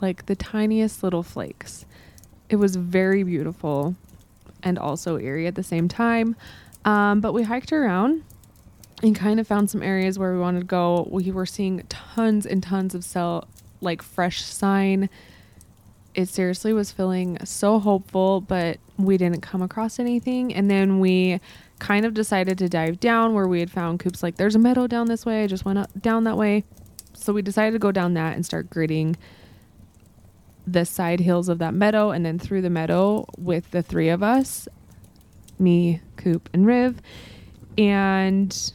like 0.00 0.26
the 0.26 0.36
tiniest 0.36 1.02
little 1.02 1.22
flakes. 1.22 1.86
It 2.48 2.56
was 2.56 2.76
very 2.76 3.22
beautiful 3.22 3.94
and 4.62 4.78
also 4.78 5.18
eerie 5.18 5.46
at 5.46 5.54
the 5.54 5.62
same 5.62 5.88
time. 5.88 6.36
Um, 6.84 7.20
but 7.20 7.32
we 7.32 7.44
hiked 7.44 7.72
around 7.72 8.22
and 9.02 9.16
kind 9.16 9.40
of 9.40 9.46
found 9.46 9.70
some 9.70 9.82
areas 9.82 10.18
where 10.18 10.32
we 10.32 10.38
wanted 10.38 10.60
to 10.60 10.66
go. 10.66 11.08
We 11.10 11.30
were 11.30 11.46
seeing 11.46 11.82
tons 11.88 12.46
and 12.46 12.62
tons 12.62 12.94
of 12.94 13.04
cell 13.04 13.48
like 13.80 14.02
fresh 14.02 14.42
sign. 14.42 15.08
It 16.14 16.28
seriously 16.28 16.72
was 16.72 16.92
feeling 16.92 17.38
so 17.44 17.78
hopeful, 17.78 18.40
but 18.40 18.78
we 18.98 19.16
didn't 19.16 19.40
come 19.40 19.62
across 19.62 19.98
anything. 19.98 20.54
And 20.54 20.70
then 20.70 21.00
we 21.00 21.40
kind 21.78 22.06
of 22.06 22.14
decided 22.14 22.58
to 22.58 22.68
dive 22.68 23.00
down 23.00 23.34
where 23.34 23.48
we 23.48 23.60
had 23.60 23.70
found 23.70 24.00
coops 24.00 24.22
like 24.22 24.36
there's 24.36 24.54
a 24.54 24.58
meadow 24.58 24.86
down 24.86 25.06
this 25.06 25.26
way. 25.26 25.44
I 25.44 25.46
just 25.46 25.64
went 25.64 25.78
up, 25.78 25.90
down 26.00 26.24
that 26.24 26.36
way. 26.36 26.64
So 27.14 27.32
we 27.32 27.42
decided 27.42 27.72
to 27.72 27.78
go 27.78 27.92
down 27.92 28.14
that 28.14 28.34
and 28.34 28.44
start 28.44 28.70
gritting 28.70 29.16
the 30.66 30.84
side 30.84 31.20
hills 31.20 31.48
of 31.48 31.58
that 31.58 31.74
meadow 31.74 32.10
and 32.10 32.24
then 32.24 32.38
through 32.38 32.62
the 32.62 32.70
meadow 32.70 33.26
with 33.36 33.70
the 33.70 33.82
three 33.82 34.08
of 34.08 34.22
us 34.22 34.68
me, 35.58 36.00
Coop, 36.16 36.48
and 36.52 36.66
Riv. 36.66 37.00
And 37.78 38.72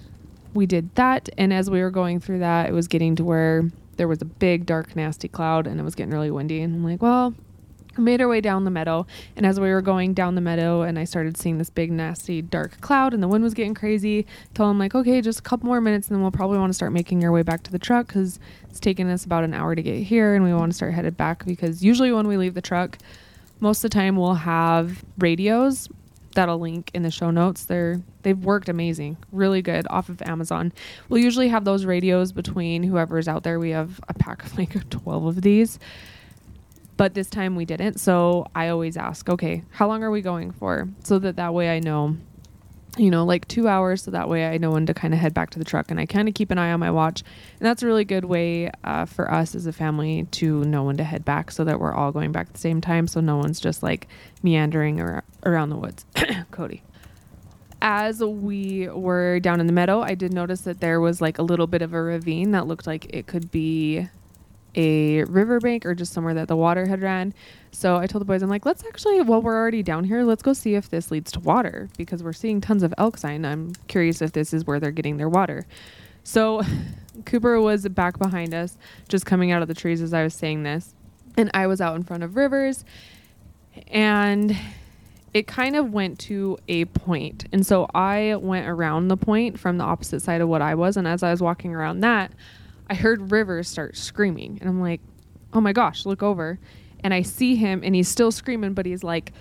we 0.53 0.65
did 0.65 0.93
that. 0.95 1.29
And 1.37 1.53
as 1.53 1.69
we 1.69 1.81
were 1.81 1.91
going 1.91 2.19
through 2.19 2.39
that, 2.39 2.69
it 2.69 2.73
was 2.73 2.87
getting 2.87 3.15
to 3.17 3.23
where 3.23 3.69
there 3.97 4.07
was 4.07 4.21
a 4.21 4.25
big, 4.25 4.65
dark, 4.65 4.95
nasty 4.95 5.27
cloud 5.27 5.67
and 5.67 5.79
it 5.79 5.83
was 5.83 5.95
getting 5.95 6.13
really 6.13 6.31
windy. 6.31 6.61
And 6.61 6.75
I'm 6.75 6.83
like, 6.83 7.01
well, 7.01 7.31
we 7.31 7.48
made 7.97 8.21
our 8.21 8.27
way 8.27 8.41
down 8.41 8.63
the 8.63 8.71
meadow. 8.71 9.05
And 9.35 9.45
as 9.45 9.59
we 9.59 9.69
were 9.69 9.81
going 9.81 10.13
down 10.13 10.35
the 10.35 10.41
meadow 10.41 10.81
and 10.81 10.97
I 10.99 11.03
started 11.03 11.37
seeing 11.37 11.57
this 11.57 11.69
big, 11.69 11.91
nasty, 11.91 12.41
dark 12.41 12.79
cloud 12.81 13.13
and 13.13 13.21
the 13.21 13.27
wind 13.27 13.43
was 13.43 13.53
getting 13.53 13.73
crazy, 13.73 14.25
told 14.53 14.71
him, 14.71 14.79
like, 14.79 14.95
okay, 14.95 15.21
just 15.21 15.39
a 15.39 15.43
couple 15.43 15.67
more 15.67 15.81
minutes 15.81 16.07
and 16.07 16.15
then 16.15 16.21
we'll 16.21 16.31
probably 16.31 16.57
want 16.57 16.69
to 16.69 16.75
start 16.75 16.91
making 16.91 17.23
our 17.23 17.31
way 17.31 17.41
back 17.41 17.63
to 17.63 17.71
the 17.71 17.79
truck 17.79 18.07
because 18.07 18.39
it's 18.69 18.79
taking 18.79 19.09
us 19.09 19.25
about 19.25 19.43
an 19.43 19.53
hour 19.53 19.75
to 19.75 19.81
get 19.81 20.03
here 20.03 20.35
and 20.35 20.43
we 20.43 20.53
want 20.53 20.71
to 20.71 20.75
start 20.75 20.93
headed 20.93 21.17
back 21.17 21.45
because 21.45 21.83
usually 21.83 22.11
when 22.11 22.27
we 22.27 22.37
leave 22.37 22.53
the 22.53 22.61
truck, 22.61 22.97
most 23.59 23.83
of 23.83 23.91
the 23.91 23.95
time 23.95 24.15
we'll 24.15 24.35
have 24.35 25.03
radios 25.17 25.89
that'll 26.35 26.59
link 26.59 26.91
in 26.93 27.03
the 27.03 27.11
show 27.11 27.31
notes. 27.31 27.65
They're 27.65 28.01
they've 28.21 28.37
worked 28.37 28.69
amazing, 28.69 29.17
really 29.31 29.61
good 29.61 29.87
off 29.89 30.09
of 30.09 30.21
Amazon. 30.21 30.71
We'll 31.09 31.23
usually 31.23 31.49
have 31.49 31.65
those 31.65 31.85
radios 31.85 32.31
between 32.31 32.83
whoever's 32.83 33.27
out 33.27 33.43
there. 33.43 33.59
We 33.59 33.71
have 33.71 33.99
a 34.07 34.13
pack 34.13 34.45
of 34.45 34.57
like 34.57 34.89
12 34.89 35.25
of 35.25 35.41
these. 35.41 35.79
But 36.99 37.13
this 37.13 37.29
time 37.29 37.55
we 37.55 37.63
didn't. 37.63 37.97
So 37.97 38.45
I 38.53 38.67
always 38.67 38.97
ask, 38.97 39.29
okay, 39.29 39.63
how 39.69 39.87
long 39.87 40.03
are 40.03 40.11
we 40.11 40.19
going 40.19 40.51
for? 40.51 40.89
So 41.05 41.17
that 41.19 41.37
that 41.37 41.53
way 41.53 41.73
I 41.73 41.79
know 41.79 42.17
you 42.97 43.09
know, 43.09 43.23
like 43.23 43.47
two 43.47 43.69
hours. 43.69 44.03
So 44.03 44.11
that 44.11 44.27
way 44.27 44.49
I 44.49 44.57
know 44.57 44.71
when 44.71 44.85
to 44.87 44.93
kind 44.93 45.13
of 45.13 45.19
head 45.21 45.33
back 45.33 45.51
to 45.51 45.59
the 45.59 45.63
truck 45.63 45.91
and 45.91 45.97
I 45.97 46.05
kind 46.05 46.27
of 46.27 46.33
keep 46.33 46.51
an 46.51 46.57
eye 46.57 46.73
on 46.73 46.81
my 46.81 46.91
watch. 46.91 47.23
And 47.57 47.65
that's 47.65 47.83
a 47.83 47.85
really 47.85 48.03
good 48.03 48.25
way 48.25 48.69
uh, 48.83 49.05
for 49.05 49.31
us 49.31 49.55
as 49.55 49.65
a 49.65 49.71
family 49.71 50.27
to 50.31 50.65
know 50.65 50.83
when 50.83 50.97
to 50.97 51.05
head 51.05 51.23
back 51.23 51.51
so 51.51 51.63
that 51.63 51.79
we're 51.79 51.93
all 51.93 52.11
going 52.11 52.33
back 52.33 52.47
at 52.47 52.53
the 52.55 52.59
same 52.59 52.81
time. 52.81 53.07
So 53.07 53.21
no 53.21 53.37
one's 53.37 53.61
just 53.61 53.81
like 53.81 54.09
meandering 54.43 54.99
around 55.45 55.69
the 55.69 55.77
woods. 55.77 56.05
Cody. 56.51 56.83
As 57.81 58.21
we 58.21 58.89
were 58.89 59.39
down 59.39 59.61
in 59.61 59.67
the 59.67 59.73
meadow, 59.73 60.01
I 60.01 60.15
did 60.15 60.33
notice 60.33 60.61
that 60.61 60.81
there 60.81 60.99
was 60.99 61.21
like 61.21 61.37
a 61.37 61.43
little 61.43 61.67
bit 61.67 61.81
of 61.81 61.93
a 61.93 62.01
ravine 62.01 62.51
that 62.51 62.67
looked 62.67 62.85
like 62.85 63.05
it 63.15 63.25
could 63.25 63.51
be 63.51 64.09
a 64.75 65.23
riverbank 65.23 65.85
or 65.85 65.95
just 65.95 66.13
somewhere 66.13 66.33
that 66.35 66.47
the 66.47 66.55
water 66.55 66.87
had 66.87 67.01
ran. 67.01 67.33
So 67.71 67.97
I 67.97 68.07
told 68.07 68.21
the 68.21 68.25
boys, 68.25 68.41
I'm 68.41 68.49
like, 68.49 68.65
let's 68.65 68.83
actually, 68.85 69.21
while 69.21 69.41
we're 69.41 69.55
already 69.55 69.83
down 69.83 70.03
here, 70.03 70.23
let's 70.23 70.43
go 70.43 70.53
see 70.53 70.75
if 70.75 70.89
this 70.89 71.11
leads 71.11 71.31
to 71.33 71.39
water 71.39 71.89
because 71.97 72.23
we're 72.23 72.33
seeing 72.33 72.61
tons 72.61 72.83
of 72.83 72.93
elk 72.97 73.17
sign. 73.17 73.45
I'm 73.45 73.73
curious 73.87 74.21
if 74.21 74.31
this 74.31 74.53
is 74.53 74.65
where 74.65 74.79
they're 74.79 74.91
getting 74.91 75.17
their 75.17 75.29
water. 75.29 75.65
So 76.23 76.61
Cooper 77.25 77.59
was 77.59 77.87
back 77.89 78.17
behind 78.17 78.53
us, 78.53 78.77
just 79.07 79.25
coming 79.25 79.51
out 79.51 79.61
of 79.61 79.67
the 79.67 79.73
trees 79.73 80.01
as 80.01 80.13
I 80.13 80.23
was 80.23 80.33
saying 80.33 80.63
this. 80.63 80.93
And 81.37 81.49
I 81.53 81.67
was 81.67 81.81
out 81.81 81.95
in 81.95 82.03
front 82.03 82.23
of 82.23 82.35
rivers. 82.35 82.85
And 83.87 84.57
it 85.33 85.47
kind 85.47 85.75
of 85.75 85.93
went 85.93 86.19
to 86.19 86.57
a 86.67 86.85
point. 86.85 87.45
And 87.51 87.65
so 87.65 87.87
I 87.93 88.35
went 88.35 88.67
around 88.67 89.07
the 89.07 89.17
point 89.17 89.59
from 89.59 89.77
the 89.77 89.83
opposite 89.83 90.21
side 90.21 90.41
of 90.41 90.49
what 90.49 90.61
I 90.61 90.75
was. 90.75 90.97
And 90.97 91.07
as 91.07 91.23
I 91.23 91.31
was 91.31 91.41
walking 91.41 91.73
around 91.73 92.01
that, 92.01 92.31
I 92.89 92.95
heard 92.95 93.31
Rivers 93.31 93.67
start 93.67 93.95
screaming. 93.95 94.57
And 94.59 94.69
I'm 94.69 94.81
like, 94.81 95.01
oh 95.53 95.61
my 95.61 95.73
gosh, 95.73 96.05
look 96.05 96.23
over. 96.23 96.59
And 97.03 97.13
I 97.13 97.21
see 97.21 97.55
him 97.55 97.81
and 97.83 97.95
he's 97.95 98.07
still 98.07 98.31
screaming, 98.31 98.73
but 98.73 98.85
he's 98.85 99.03
like 99.03 99.31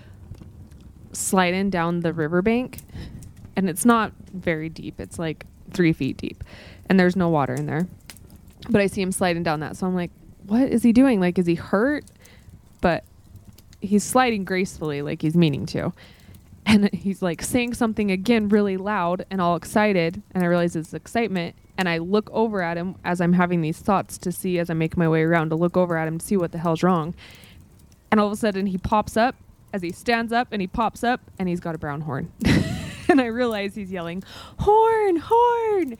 sliding 1.12 1.70
down 1.70 2.00
the 2.00 2.12
riverbank. 2.12 2.78
And 3.56 3.68
it's 3.68 3.84
not 3.84 4.12
very 4.32 4.68
deep, 4.68 5.00
it's 5.00 5.18
like 5.18 5.44
three 5.72 5.92
feet 5.92 6.16
deep. 6.16 6.44
And 6.88 6.98
there's 6.98 7.16
no 7.16 7.28
water 7.28 7.54
in 7.54 7.66
there. 7.66 7.86
But 8.70 8.80
I 8.80 8.86
see 8.86 9.02
him 9.02 9.12
sliding 9.12 9.42
down 9.42 9.60
that. 9.60 9.76
So 9.76 9.86
I'm 9.86 9.94
like, 9.94 10.10
what 10.46 10.68
is 10.68 10.82
he 10.82 10.92
doing? 10.92 11.20
Like, 11.20 11.38
is 11.38 11.46
he 11.46 11.54
hurt? 11.54 12.04
But 12.80 13.04
he's 13.80 14.04
sliding 14.04 14.44
gracefully, 14.44 15.02
like 15.02 15.22
he's 15.22 15.36
meaning 15.36 15.66
to. 15.66 15.92
And 16.68 16.88
he's 16.94 17.22
like 17.22 17.42
saying 17.42 17.74
something 17.74 18.12
again 18.12 18.48
really 18.48 18.76
loud 18.76 19.24
and 19.30 19.40
all 19.40 19.56
excited. 19.56 20.22
And 20.30 20.44
I 20.44 20.46
realize 20.46 20.76
it's 20.76 20.94
excitement 20.94 21.56
and 21.76 21.88
I 21.88 21.98
look 21.98 22.28
over 22.32 22.60
at 22.60 22.76
him 22.76 22.96
as 23.04 23.20
I'm 23.20 23.32
having 23.32 23.60
these 23.60 23.78
thoughts 23.78 24.18
to 24.18 24.32
see 24.32 24.58
as 24.58 24.68
I 24.68 24.74
make 24.74 24.96
my 24.96 25.08
way 25.08 25.22
around 25.22 25.50
to 25.50 25.56
look 25.56 25.76
over 25.76 25.96
at 25.96 26.06
him 26.06 26.18
to 26.18 26.26
see 26.26 26.36
what 26.36 26.52
the 26.52 26.58
hell's 26.58 26.82
wrong. 26.82 27.14
And 28.10 28.20
all 28.20 28.26
of 28.26 28.32
a 28.32 28.36
sudden 28.36 28.66
he 28.66 28.78
pops 28.78 29.16
up 29.16 29.36
as 29.72 29.82
he 29.82 29.92
stands 29.92 30.32
up 30.32 30.48
and 30.50 30.60
he 30.60 30.66
pops 30.66 31.04
up 31.04 31.20
and 31.38 31.48
he's 31.48 31.60
got 31.60 31.74
a 31.74 31.78
brown 31.78 32.02
horn. 32.02 32.32
and 33.08 33.20
I 33.20 33.26
realize 33.26 33.74
he's 33.74 33.92
yelling, 33.92 34.22
"Horn, 34.58 35.16
horn!" 35.16 35.96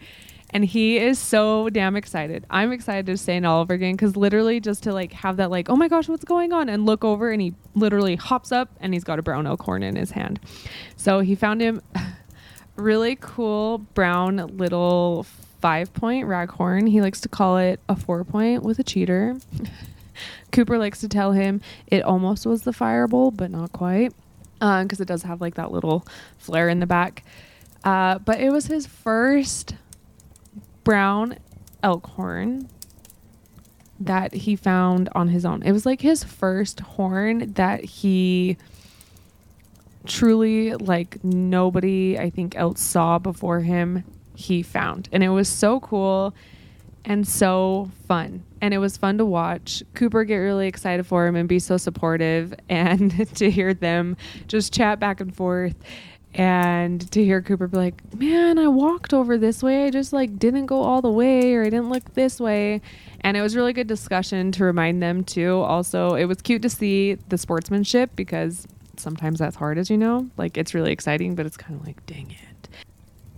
And 0.50 0.64
he 0.64 0.99
is 0.99 1.19
so 1.19 1.69
damn 1.69 1.95
excited. 1.95 2.47
I'm 2.49 2.73
excited 2.73 3.07
to 3.07 3.17
say 3.19 3.37
it 3.37 3.45
all 3.45 3.61
over 3.61 3.75
again 3.75 3.95
because 3.95 4.17
literally 4.17 4.61
just 4.61 4.83
to 4.85 4.93
like 4.93 5.12
have 5.12 5.37
that 5.37 5.50
like, 5.50 5.69
oh 5.69 5.76
my 5.76 5.88
gosh, 5.88 6.09
what's 6.09 6.25
going 6.25 6.52
on? 6.52 6.69
And 6.69 6.87
look 6.87 7.05
over 7.05 7.31
and 7.31 7.43
he 7.43 7.55
literally 7.75 8.17
hops 8.17 8.50
up 8.50 8.71
and 8.81 8.95
he's 8.95 9.05
got 9.05 9.19
a 9.19 9.23
brown 9.23 9.47
elk 9.47 9.62
horn 9.62 9.83
in 9.83 9.97
his 9.97 10.11
hand. 10.11 10.40
So 10.97 11.21
he 11.21 11.35
found 11.35 11.61
him 11.61 11.83
really 12.76 13.17
cool 13.21 13.78
brown 13.78 14.57
little 14.57 15.25
five 15.61 15.93
point 15.93 16.26
raghorn. 16.26 16.88
He 16.88 17.02
likes 17.02 17.21
to 17.23 17.28
call 17.28 17.59
it 17.59 17.81
a 17.88 17.97
four 17.97 18.25
point 18.25 18.62
with 18.62 18.78
a 18.78 18.85
cheater. 18.85 19.37
Cooper 20.52 20.78
likes 20.78 21.00
to 21.00 21.09
tell 21.09 21.33
him 21.33 21.61
it 21.88 22.02
almost 22.02 22.47
was 22.47 22.62
the 22.62 22.73
fireball, 22.73 23.31
but 23.31 23.50
not 23.50 23.73
quite. 23.73 24.12
because 24.55 25.00
uh, 25.00 25.02
it 25.02 25.07
does 25.09 25.23
have 25.25 25.40
like 25.40 25.55
that 25.57 25.71
little 25.71 26.07
flare 26.38 26.69
in 26.71 26.81
the 26.81 26.87
back. 26.87 27.23
Uh, 27.85 28.19
but 28.19 28.40
it 28.40 28.50
was 28.50 28.67
his 28.67 28.87
first 28.87 29.75
brown 30.88 31.37
elk 31.83 32.07
horn 32.07 32.66
that 34.00 34.33
he 34.33 34.57
found 34.57 35.07
on 35.14 35.28
his 35.28 35.45
own. 35.45 35.62
It 35.62 35.73
was 35.73 35.85
like 35.85 36.00
his 36.00 36.25
first 36.25 36.80
horn 36.80 37.52
that 37.52 37.85
he 37.85 38.57
truly 40.07 40.73
like 40.76 41.23
nobody 41.23 42.18
I 42.18 42.30
think 42.30 42.57
else 42.57 42.80
saw 42.80 43.18
before 43.18 43.61
him 43.61 44.02
he 44.35 44.62
found. 44.62 45.11
And 45.12 45.23
it 45.23 45.28
was 45.28 45.47
so 45.47 45.78
cool 45.80 46.35
and 47.04 47.28
so 47.28 47.90
fun. 48.07 48.42
And 48.62 48.73
it 48.73 48.78
was 48.78 48.97
fun 48.97 49.18
to 49.18 49.26
watch 49.26 49.83
Cooper 49.92 50.25
get 50.25 50.37
really 50.37 50.68
excited 50.68 51.07
for 51.07 51.26
him 51.26 51.37
and 51.37 51.47
be 51.47 51.59
so 51.59 51.76
supportive 51.76 52.54
and 52.71 53.28
to 53.37 53.50
hear 53.50 53.75
them 53.75 54.16
just 54.47 54.73
chat 54.73 54.99
back 54.99 55.21
and 55.21 55.37
forth 55.37 55.76
and 56.35 57.11
to 57.12 57.25
hear 57.25 57.42
Cooper 57.42 57.66
be 57.66 57.76
like, 57.76 58.14
"Man, 58.14 58.58
I 58.58 58.68
walked 58.68 59.14
over 59.14 59.38
this 59.38 59.62
way. 59.62 59.87
I 59.87 59.90
just 59.90 60.12
like 60.12 60.38
didn't 60.38 60.66
go 60.66 60.82
all 60.82 61.02
the 61.02 61.11
way 61.11 61.54
or 61.54 61.62
I 61.62 61.70
didn't 61.70 61.90
look 61.90 62.14
this 62.14 62.40
way." 62.40 62.80
And 63.23 63.37
it 63.37 63.42
was 63.42 63.56
really 63.56 63.73
good 63.73 63.87
discussion 63.87 64.52
to 64.52 64.64
remind 64.64 65.02
them 65.02 65.25
too. 65.25 65.61
Also, 65.61 66.14
it 66.14 66.26
was 66.26 66.40
cute 66.42 66.62
to 66.62 66.70
see 66.70 67.14
the 67.14 67.38
sportsmanship 67.38 68.14
because 68.14 68.66
sometimes 68.97 69.38
that's 69.38 69.56
hard 69.56 69.78
as 69.78 69.90
you 69.90 69.97
know. 69.97 70.28
Like 70.37 70.56
it's 70.56 70.75
really 70.75 70.92
exciting, 70.92 71.35
but 71.35 71.47
it's 71.47 71.56
kind 71.56 71.78
of 71.78 71.87
like, 71.87 72.04
"Dang 72.06 72.30
it." 72.30 72.68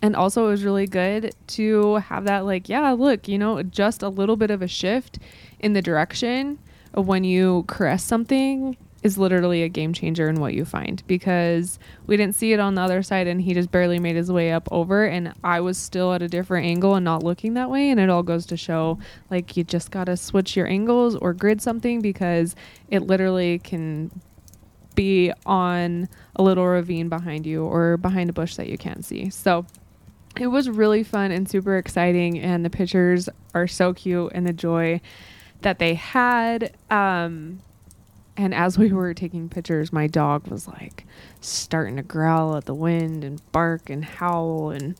And 0.03 0.17
also 0.17 0.47
it 0.47 0.51
was 0.51 0.65
really 0.65 0.87
good 0.87 1.35
to 1.49 1.97
have 1.97 2.25
that 2.25 2.47
like, 2.47 2.69
yeah, 2.69 2.91
look, 2.93 3.29
you 3.29 3.39
know, 3.39 3.63
just 3.63 4.03
a 4.03 4.09
little 4.09 4.37
bit 4.37 4.51
of 4.51 4.63
a 4.63 4.69
shift 4.69 5.19
in 5.59 5.75
the 5.75 5.83
direction 5.83 6.59
of 6.95 7.07
when 7.07 7.23
you 7.23 7.65
caress 7.69 8.03
something 8.03 8.77
is 9.03 9.17
literally 9.17 9.63
a 9.63 9.69
game 9.69 9.93
changer 9.93 10.29
in 10.29 10.41
what 10.41 10.55
you 10.55 10.65
find 10.65 11.03
because 11.07 11.79
we 12.07 12.17
didn't 12.17 12.35
see 12.35 12.53
it 12.53 12.61
on 12.61 12.75
the 12.75 12.83
other 12.83 13.03
side 13.03 13.27
and 13.27 13.43
he 13.43 13.55
just 13.55 13.71
barely 13.71 13.99
made 13.99 14.17
his 14.17 14.31
way 14.31 14.53
up 14.53 14.69
over 14.71 15.07
and 15.07 15.33
I 15.43 15.61
was 15.61 15.79
still 15.79 16.13
at 16.13 16.23
a 16.23 16.29
different 16.29 16.67
angle 16.67 16.95
and 16.95 17.05
not 17.05 17.23
looking 17.23 17.55
that 17.55 17.71
way 17.71 17.91
and 17.91 17.99
it 17.99 18.11
all 18.11 18.23
goes 18.23 18.47
to 18.47 18.57
show 18.57 18.99
like 19.31 19.57
you 19.57 19.65
just 19.65 19.91
got 19.91 20.05
to 20.05 20.17
switch 20.17 20.57
your 20.57 20.67
angles 20.67 21.17
or 21.17 21.33
grid 21.33 21.63
something 21.63 22.01
because 22.01 22.55
it 22.89 23.01
literally 23.01 23.59
can 23.59 24.11
be 24.95 25.33
on 25.47 26.09
a 26.37 26.43
little 26.43 26.67
ravine 26.67 27.09
behind 27.09 27.47
you 27.47 27.65
or 27.65 27.97
behind 27.97 28.29
a 28.29 28.33
bush 28.33 28.57
that 28.57 28.69
you 28.69 28.77
can't 28.77 29.05
see. 29.05 29.31
So 29.31 29.65
it 30.39 30.49
was 30.49 30.69
really 30.69 31.03
fun 31.03 31.31
and 31.31 31.49
super 31.49 31.77
exciting 31.77 32.39
and 32.39 32.65
the 32.65 32.71
pictures 32.71 33.29
are 33.55 33.67
so 33.67 33.95
cute 33.95 34.33
and 34.35 34.47
the 34.47 34.53
joy 34.53 35.01
that 35.63 35.79
they 35.79 35.95
had 35.95 36.75
um 36.91 37.61
and 38.41 38.55
as 38.55 38.79
we 38.79 38.91
were 38.91 39.13
taking 39.13 39.51
pictures, 39.51 39.93
my 39.93 40.07
dog 40.07 40.47
was 40.47 40.67
like 40.67 41.05
starting 41.43 41.97
to 41.97 42.03
growl 42.03 42.57
at 42.57 42.65
the 42.65 42.75
wind 42.75 43.23
and 43.23 43.43
bark 43.53 43.91
and 43.91 44.03
howl. 44.03 44.71
And 44.71 44.99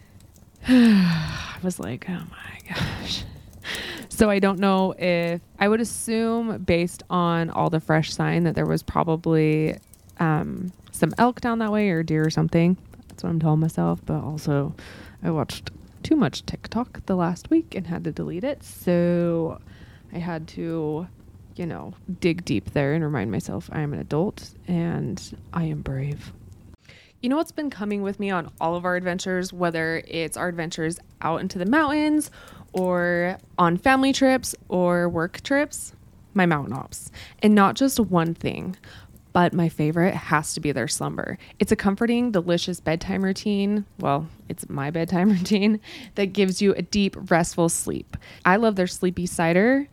I 0.68 1.56
was 1.64 1.80
like, 1.80 2.08
oh 2.08 2.22
my 2.30 2.74
gosh. 2.74 3.24
So 4.08 4.30
I 4.30 4.38
don't 4.38 4.60
know 4.60 4.94
if 4.96 5.40
I 5.58 5.66
would 5.66 5.80
assume, 5.80 6.58
based 6.58 7.02
on 7.10 7.50
all 7.50 7.70
the 7.70 7.80
fresh 7.80 8.14
sign, 8.14 8.44
that 8.44 8.54
there 8.54 8.66
was 8.66 8.84
probably 8.84 9.76
um, 10.20 10.72
some 10.92 11.12
elk 11.18 11.40
down 11.40 11.58
that 11.58 11.72
way 11.72 11.90
or 11.90 12.04
deer 12.04 12.24
or 12.24 12.30
something. 12.30 12.76
That's 13.08 13.24
what 13.24 13.30
I'm 13.30 13.40
telling 13.40 13.58
myself. 13.58 14.00
But 14.06 14.22
also, 14.22 14.76
I 15.24 15.32
watched 15.32 15.72
too 16.04 16.14
much 16.14 16.46
TikTok 16.46 17.04
the 17.06 17.16
last 17.16 17.50
week 17.50 17.74
and 17.74 17.88
had 17.88 18.04
to 18.04 18.12
delete 18.12 18.44
it. 18.44 18.62
So 18.62 19.60
I 20.12 20.18
had 20.18 20.46
to 20.48 21.08
you 21.58 21.66
know, 21.66 21.94
dig 22.20 22.44
deep 22.44 22.72
there 22.72 22.94
and 22.94 23.02
remind 23.02 23.30
myself 23.30 23.68
I 23.72 23.80
am 23.80 23.92
an 23.92 24.00
adult 24.00 24.50
and 24.68 25.36
I 25.52 25.64
am 25.64 25.82
brave. 25.82 26.32
You 27.20 27.30
know 27.30 27.36
what's 27.36 27.52
been 27.52 27.70
coming 27.70 28.02
with 28.02 28.20
me 28.20 28.30
on 28.30 28.50
all 28.60 28.76
of 28.76 28.84
our 28.84 28.94
adventures, 28.94 29.52
whether 29.52 30.02
it's 30.06 30.36
our 30.36 30.48
adventures 30.48 30.98
out 31.22 31.40
into 31.40 31.58
the 31.58 31.66
mountains 31.66 32.30
or 32.72 33.38
on 33.58 33.78
family 33.78 34.12
trips 34.12 34.54
or 34.68 35.08
work 35.08 35.40
trips? 35.42 35.94
My 36.34 36.44
mountain 36.44 36.74
ops. 36.74 37.10
And 37.42 37.54
not 37.54 37.74
just 37.74 37.98
one 37.98 38.34
thing, 38.34 38.76
but 39.32 39.54
my 39.54 39.68
favorite 39.68 40.14
has 40.14 40.54
to 40.54 40.60
be 40.60 40.72
their 40.72 40.88
slumber. 40.88 41.38
It's 41.58 41.72
a 41.72 41.76
comforting, 41.76 42.32
delicious 42.32 42.80
bedtime 42.80 43.24
routine. 43.24 43.86
Well, 43.98 44.28
it's 44.48 44.68
my 44.68 44.90
bedtime 44.90 45.30
routine 45.32 45.80
that 46.14 46.32
gives 46.32 46.60
you 46.60 46.74
a 46.74 46.82
deep, 46.82 47.16
restful 47.30 47.70
sleep. 47.70 48.16
I 48.44 48.56
love 48.56 48.76
their 48.76 48.86
sleepy 48.86 49.26
cider 49.26 49.88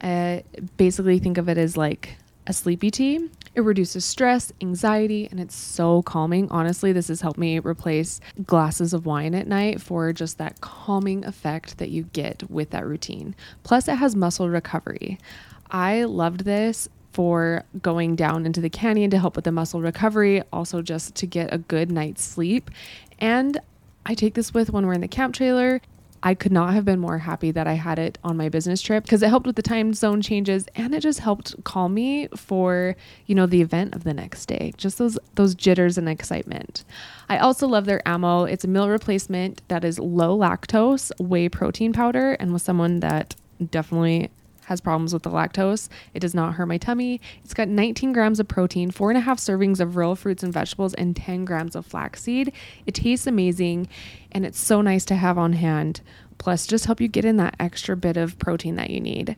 uh, 0.00 0.40
basically, 0.76 1.18
think 1.18 1.38
of 1.38 1.48
it 1.48 1.58
as 1.58 1.76
like 1.76 2.16
a 2.46 2.52
sleepy 2.52 2.90
tea. 2.90 3.28
It 3.54 3.62
reduces 3.62 4.04
stress, 4.04 4.52
anxiety, 4.60 5.28
and 5.30 5.40
it's 5.40 5.54
so 5.54 6.02
calming. 6.02 6.48
Honestly, 6.50 6.92
this 6.92 7.08
has 7.08 7.22
helped 7.22 7.38
me 7.38 7.58
replace 7.58 8.20
glasses 8.46 8.92
of 8.92 9.06
wine 9.06 9.34
at 9.34 9.48
night 9.48 9.80
for 9.80 10.12
just 10.12 10.38
that 10.38 10.60
calming 10.60 11.24
effect 11.24 11.78
that 11.78 11.88
you 11.88 12.04
get 12.12 12.48
with 12.50 12.70
that 12.70 12.86
routine. 12.86 13.34
Plus, 13.62 13.88
it 13.88 13.96
has 13.96 14.14
muscle 14.14 14.50
recovery. 14.50 15.18
I 15.70 16.04
loved 16.04 16.44
this 16.44 16.88
for 17.12 17.64
going 17.80 18.14
down 18.14 18.44
into 18.44 18.60
the 18.60 18.68
canyon 18.68 19.10
to 19.10 19.18
help 19.18 19.36
with 19.36 19.46
the 19.46 19.52
muscle 19.52 19.80
recovery, 19.80 20.42
also 20.52 20.82
just 20.82 21.14
to 21.14 21.26
get 21.26 21.52
a 21.52 21.58
good 21.58 21.90
night's 21.90 22.22
sleep. 22.22 22.70
And 23.18 23.58
I 24.04 24.12
take 24.12 24.34
this 24.34 24.52
with 24.52 24.70
when 24.70 24.86
we're 24.86 24.92
in 24.92 25.00
the 25.00 25.08
camp 25.08 25.34
trailer 25.34 25.80
I 26.26 26.34
could 26.34 26.50
not 26.50 26.74
have 26.74 26.84
been 26.84 26.98
more 26.98 27.18
happy 27.18 27.52
that 27.52 27.68
I 27.68 27.74
had 27.74 28.00
it 28.00 28.18
on 28.24 28.36
my 28.36 28.48
business 28.48 28.82
trip 28.82 29.04
because 29.04 29.22
it 29.22 29.28
helped 29.28 29.46
with 29.46 29.54
the 29.54 29.62
time 29.62 29.94
zone 29.94 30.20
changes 30.20 30.66
and 30.74 30.92
it 30.92 30.98
just 30.98 31.20
helped 31.20 31.54
calm 31.62 31.94
me 31.94 32.26
for, 32.34 32.96
you 33.26 33.36
know, 33.36 33.46
the 33.46 33.62
event 33.62 33.94
of 33.94 34.02
the 34.02 34.12
next 34.12 34.46
day. 34.46 34.74
Just 34.76 34.98
those 34.98 35.20
those 35.36 35.54
jitters 35.54 35.96
and 35.96 36.08
excitement. 36.08 36.84
I 37.28 37.38
also 37.38 37.68
love 37.68 37.84
their 37.84 38.02
ammo. 38.08 38.42
It's 38.42 38.64
a 38.64 38.68
meal 38.68 38.88
replacement 38.88 39.62
that 39.68 39.84
is 39.84 40.00
low 40.00 40.36
lactose 40.36 41.12
whey 41.20 41.48
protein 41.48 41.92
powder 41.92 42.32
and 42.32 42.52
with 42.52 42.62
someone 42.62 42.98
that 42.98 43.36
definitely 43.70 44.32
has 44.66 44.80
problems 44.80 45.12
with 45.12 45.22
the 45.22 45.30
lactose. 45.30 45.88
It 46.12 46.20
does 46.20 46.34
not 46.34 46.54
hurt 46.54 46.66
my 46.66 46.76
tummy. 46.76 47.20
It's 47.44 47.54
got 47.54 47.68
19 47.68 48.12
grams 48.12 48.40
of 48.40 48.48
protein, 48.48 48.90
four 48.90 49.10
and 49.10 49.16
a 49.16 49.20
half 49.20 49.38
servings 49.38 49.78
of 49.78 49.96
real 49.96 50.16
fruits 50.16 50.42
and 50.42 50.52
vegetables, 50.52 50.92
and 50.94 51.14
10 51.14 51.44
grams 51.44 51.76
of 51.76 51.86
flaxseed. 51.86 52.52
It 52.84 52.94
tastes 52.94 53.28
amazing 53.28 53.88
and 54.32 54.44
it's 54.44 54.58
so 54.58 54.82
nice 54.82 55.04
to 55.06 55.14
have 55.14 55.38
on 55.38 55.52
hand. 55.52 56.00
Plus, 56.38 56.66
just 56.66 56.86
help 56.86 57.00
you 57.00 57.08
get 57.08 57.24
in 57.24 57.36
that 57.36 57.54
extra 57.60 57.96
bit 57.96 58.16
of 58.16 58.38
protein 58.38 58.74
that 58.74 58.90
you 58.90 59.00
need. 59.00 59.36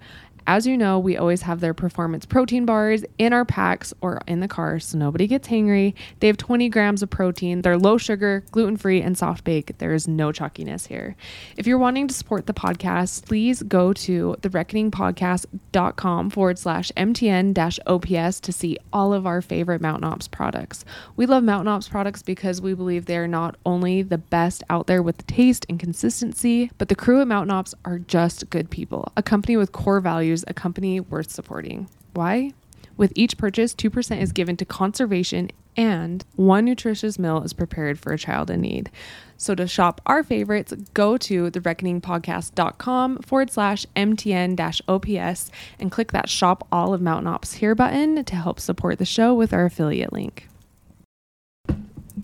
As 0.49 0.67
you 0.67 0.79
know, 0.79 0.99
we 0.99 1.19
always 1.19 1.43
have 1.43 1.61
their 1.61 1.75
performance 1.75 2.25
protein 2.25 2.65
bars 2.65 3.05
in 3.19 3.35
our 3.35 3.45
packs 3.45 3.93
or 4.01 4.19
in 4.27 4.41
the 4.41 4.49
car 4.49 4.79
so 4.79 4.97
nobody 4.97 5.27
gets 5.27 5.47
hangry. 5.47 5.93
They 6.21 6.27
have 6.27 6.39
20 6.39 6.71
grams 6.71 7.03
of 7.03 7.11
protein. 7.11 7.61
They're 7.61 7.77
low 7.77 7.99
sugar, 7.99 8.43
gluten 8.51 8.79
free, 8.79 9.03
and 9.03 9.17
soft 9.17 9.45
bake. 9.45 9.77
There 9.77 9.93
is 9.93 10.09
no 10.09 10.33
chalkiness 10.33 10.87
here. 10.87 11.17
If 11.59 11.67
you're 11.67 11.77
wanting 11.77 12.09
to 12.09 12.15
support 12.15 12.47
the 12.47 12.55
podcast, 12.55 13.27
please 13.27 13.63
go 13.63 13.93
to 13.93 14.37
thereckoningpodcast.com 14.41 16.31
forward 16.31 16.59
slash 16.59 16.91
MTN 16.97 17.53
dash 17.53 17.79
OPS 17.87 18.41
to 18.41 18.51
see 18.51 18.79
all 18.91 19.13
of 19.13 19.27
our 19.27 19.43
favorite 19.43 19.83
Mountain 19.83 20.05
Ops 20.05 20.29
products. 20.29 20.87
We 21.17 21.27
love 21.27 21.45
Mountain 21.45 21.69
Ops 21.69 21.91
products 21.91 22.23
because 22.23 22.63
we 22.63 22.73
believe 22.73 23.05
they 23.05 23.19
are 23.19 23.29
not 23.29 23.57
only 23.67 24.01
the 24.01 24.17
best 24.17 24.63
out 24.71 24.87
there 24.87 25.03
with 25.03 25.19
the 25.19 25.25
taste 25.25 25.67
and 25.69 25.79
consistency, 25.79 26.71
but 26.79 26.89
the 26.89 26.97
crew 26.97 27.21
at 27.21 27.29
Mountain 27.29 27.51
Ops 27.51 27.75
are 27.85 27.99
just 27.99 28.49
good 28.49 28.71
people, 28.71 29.13
a 29.15 29.23
company 29.23 29.59
with 29.59 29.73
core 29.73 30.01
values 30.01 30.38
a 30.47 30.55
company 30.55 31.01
worth 31.01 31.31
supporting. 31.31 31.89
Why? 32.15 32.53
With 32.97 33.13
each 33.15 33.39
purchase, 33.39 33.75
2% 33.75 34.21
is 34.21 34.33
given 34.33 34.57
to 34.57 34.65
conservation 34.65 35.51
and 35.77 36.25
one 36.35 36.65
nutritious 36.65 37.21
meal 37.21 37.41
is 37.45 37.53
prepared 37.53 38.01
for 38.01 38.13
a 38.13 38.19
child 38.19 38.51
in 38.51 38.61
need. 38.61 38.91
So 39.37 39.55
to 39.55 39.69
shop 39.69 40.01
our 40.07 40.25
favorites, 40.25 40.73
go 40.93 41.17
to 41.19 41.53
thereckoningpodcast.com 41.53 43.19
forward 43.19 43.51
slash 43.53 43.87
MTN 43.95 44.57
dash 44.57 44.83
OPS 44.89 45.53
and 45.79 45.93
click 45.93 46.11
that 46.11 46.29
shop 46.29 46.67
all 46.73 46.93
of 46.93 47.01
Mountain 47.01 47.29
Ops 47.29 47.55
here 47.55 47.77
button 47.77 48.25
to 48.25 48.35
help 48.35 48.59
support 48.59 48.99
the 48.99 49.05
show 49.05 49.33
with 49.33 49.53
our 49.53 49.67
affiliate 49.67 50.13
link. 50.13 50.49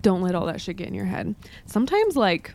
Don't 0.03 0.22
let 0.22 0.35
all 0.35 0.46
that 0.46 0.61
shit 0.61 0.77
get 0.77 0.88
in 0.88 0.94
your 0.94 1.07
head. 1.07 1.37
Sometimes, 1.66 2.16
like, 2.16 2.55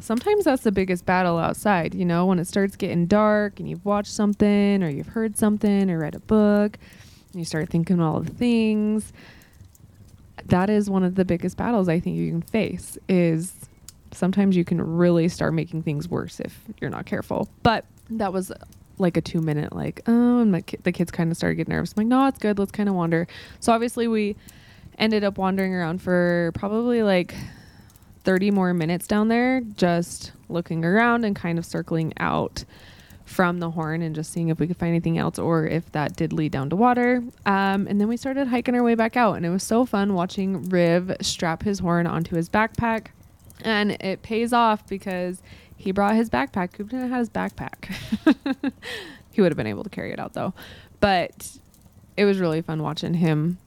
sometimes 0.00 0.44
that's 0.44 0.62
the 0.62 0.72
biggest 0.72 1.06
battle 1.06 1.38
outside, 1.38 1.94
you 1.94 2.04
know, 2.04 2.26
when 2.26 2.38
it 2.38 2.46
starts 2.46 2.76
getting 2.76 3.06
dark 3.06 3.58
and 3.60 3.68
you've 3.68 3.84
watched 3.84 4.12
something 4.12 4.82
or 4.82 4.88
you've 4.88 5.08
heard 5.08 5.36
something 5.36 5.90
or 5.90 5.98
read 5.98 6.14
a 6.14 6.20
book 6.20 6.78
and 7.32 7.40
you 7.40 7.44
start 7.44 7.68
thinking 7.68 8.00
all 8.00 8.20
the 8.20 8.32
things. 8.32 9.12
That 10.46 10.70
is 10.70 10.88
one 10.88 11.02
of 11.02 11.14
the 11.14 11.24
biggest 11.24 11.56
battles 11.56 11.88
I 11.88 11.98
think 12.00 12.16
you 12.16 12.30
can 12.30 12.42
face 12.42 12.98
is 13.08 13.54
sometimes 14.12 14.56
you 14.56 14.64
can 14.64 14.80
really 14.80 15.28
start 15.28 15.54
making 15.54 15.82
things 15.82 16.08
worse 16.08 16.40
if 16.40 16.58
you're 16.80 16.90
not 16.90 17.06
careful. 17.06 17.48
But 17.62 17.84
that 18.10 18.32
was 18.32 18.50
uh, 18.50 18.56
like 18.98 19.16
a 19.16 19.20
two 19.20 19.40
minute 19.40 19.74
like 19.74 20.00
oh 20.06 20.40
and 20.40 20.66
ki- 20.66 20.78
the 20.82 20.92
kids 20.92 21.10
kind 21.10 21.30
of 21.30 21.36
started 21.36 21.56
getting 21.56 21.74
nervous. 21.74 21.92
I'm 21.96 22.02
like 22.02 22.06
no, 22.06 22.26
it's 22.26 22.38
good. 22.38 22.58
Let's 22.58 22.72
kind 22.72 22.88
of 22.88 22.94
wander. 22.94 23.26
So 23.60 23.72
obviously 23.72 24.08
we 24.08 24.36
ended 24.98 25.24
up 25.24 25.36
wandering 25.38 25.74
around 25.74 26.00
for 26.00 26.52
probably 26.54 27.02
like 27.02 27.34
30 28.26 28.50
more 28.50 28.74
minutes 28.74 29.06
down 29.06 29.28
there 29.28 29.60
just 29.60 30.32
looking 30.48 30.84
around 30.84 31.24
and 31.24 31.36
kind 31.36 31.58
of 31.58 31.64
circling 31.64 32.12
out 32.18 32.64
from 33.24 33.60
the 33.60 33.70
horn 33.70 34.02
and 34.02 34.16
just 34.16 34.32
seeing 34.32 34.48
if 34.48 34.58
we 34.58 34.66
could 34.66 34.76
find 34.76 34.90
anything 34.90 35.16
else 35.16 35.38
or 35.38 35.64
if 35.64 35.90
that 35.92 36.16
did 36.16 36.32
lead 36.32 36.50
down 36.50 36.68
to 36.68 36.76
water. 36.76 37.22
Um, 37.46 37.86
and 37.86 38.00
then 38.00 38.08
we 38.08 38.16
started 38.16 38.48
hiking 38.48 38.74
our 38.74 38.82
way 38.82 38.96
back 38.96 39.16
out, 39.16 39.34
and 39.34 39.46
it 39.46 39.50
was 39.50 39.62
so 39.62 39.86
fun 39.86 40.12
watching 40.14 40.68
Riv 40.68 41.16
strap 41.20 41.62
his 41.62 41.78
horn 41.78 42.06
onto 42.06 42.34
his 42.34 42.48
backpack. 42.48 43.06
And 43.62 43.92
it 43.92 44.22
pays 44.22 44.52
off 44.52 44.86
because 44.88 45.40
he 45.76 45.92
brought 45.92 46.16
his 46.16 46.28
backpack. 46.28 46.72
Coop 46.72 46.88
didn't 46.88 47.10
have 47.10 47.20
his 47.20 47.30
backpack. 47.30 47.94
he 49.30 49.40
would 49.40 49.52
have 49.52 49.56
been 49.56 49.68
able 49.68 49.84
to 49.84 49.90
carry 49.90 50.12
it 50.12 50.18
out 50.18 50.32
though. 50.32 50.52
But 50.98 51.56
it 52.16 52.24
was 52.24 52.38
really 52.38 52.60
fun 52.60 52.82
watching 52.82 53.14
him 53.14 53.58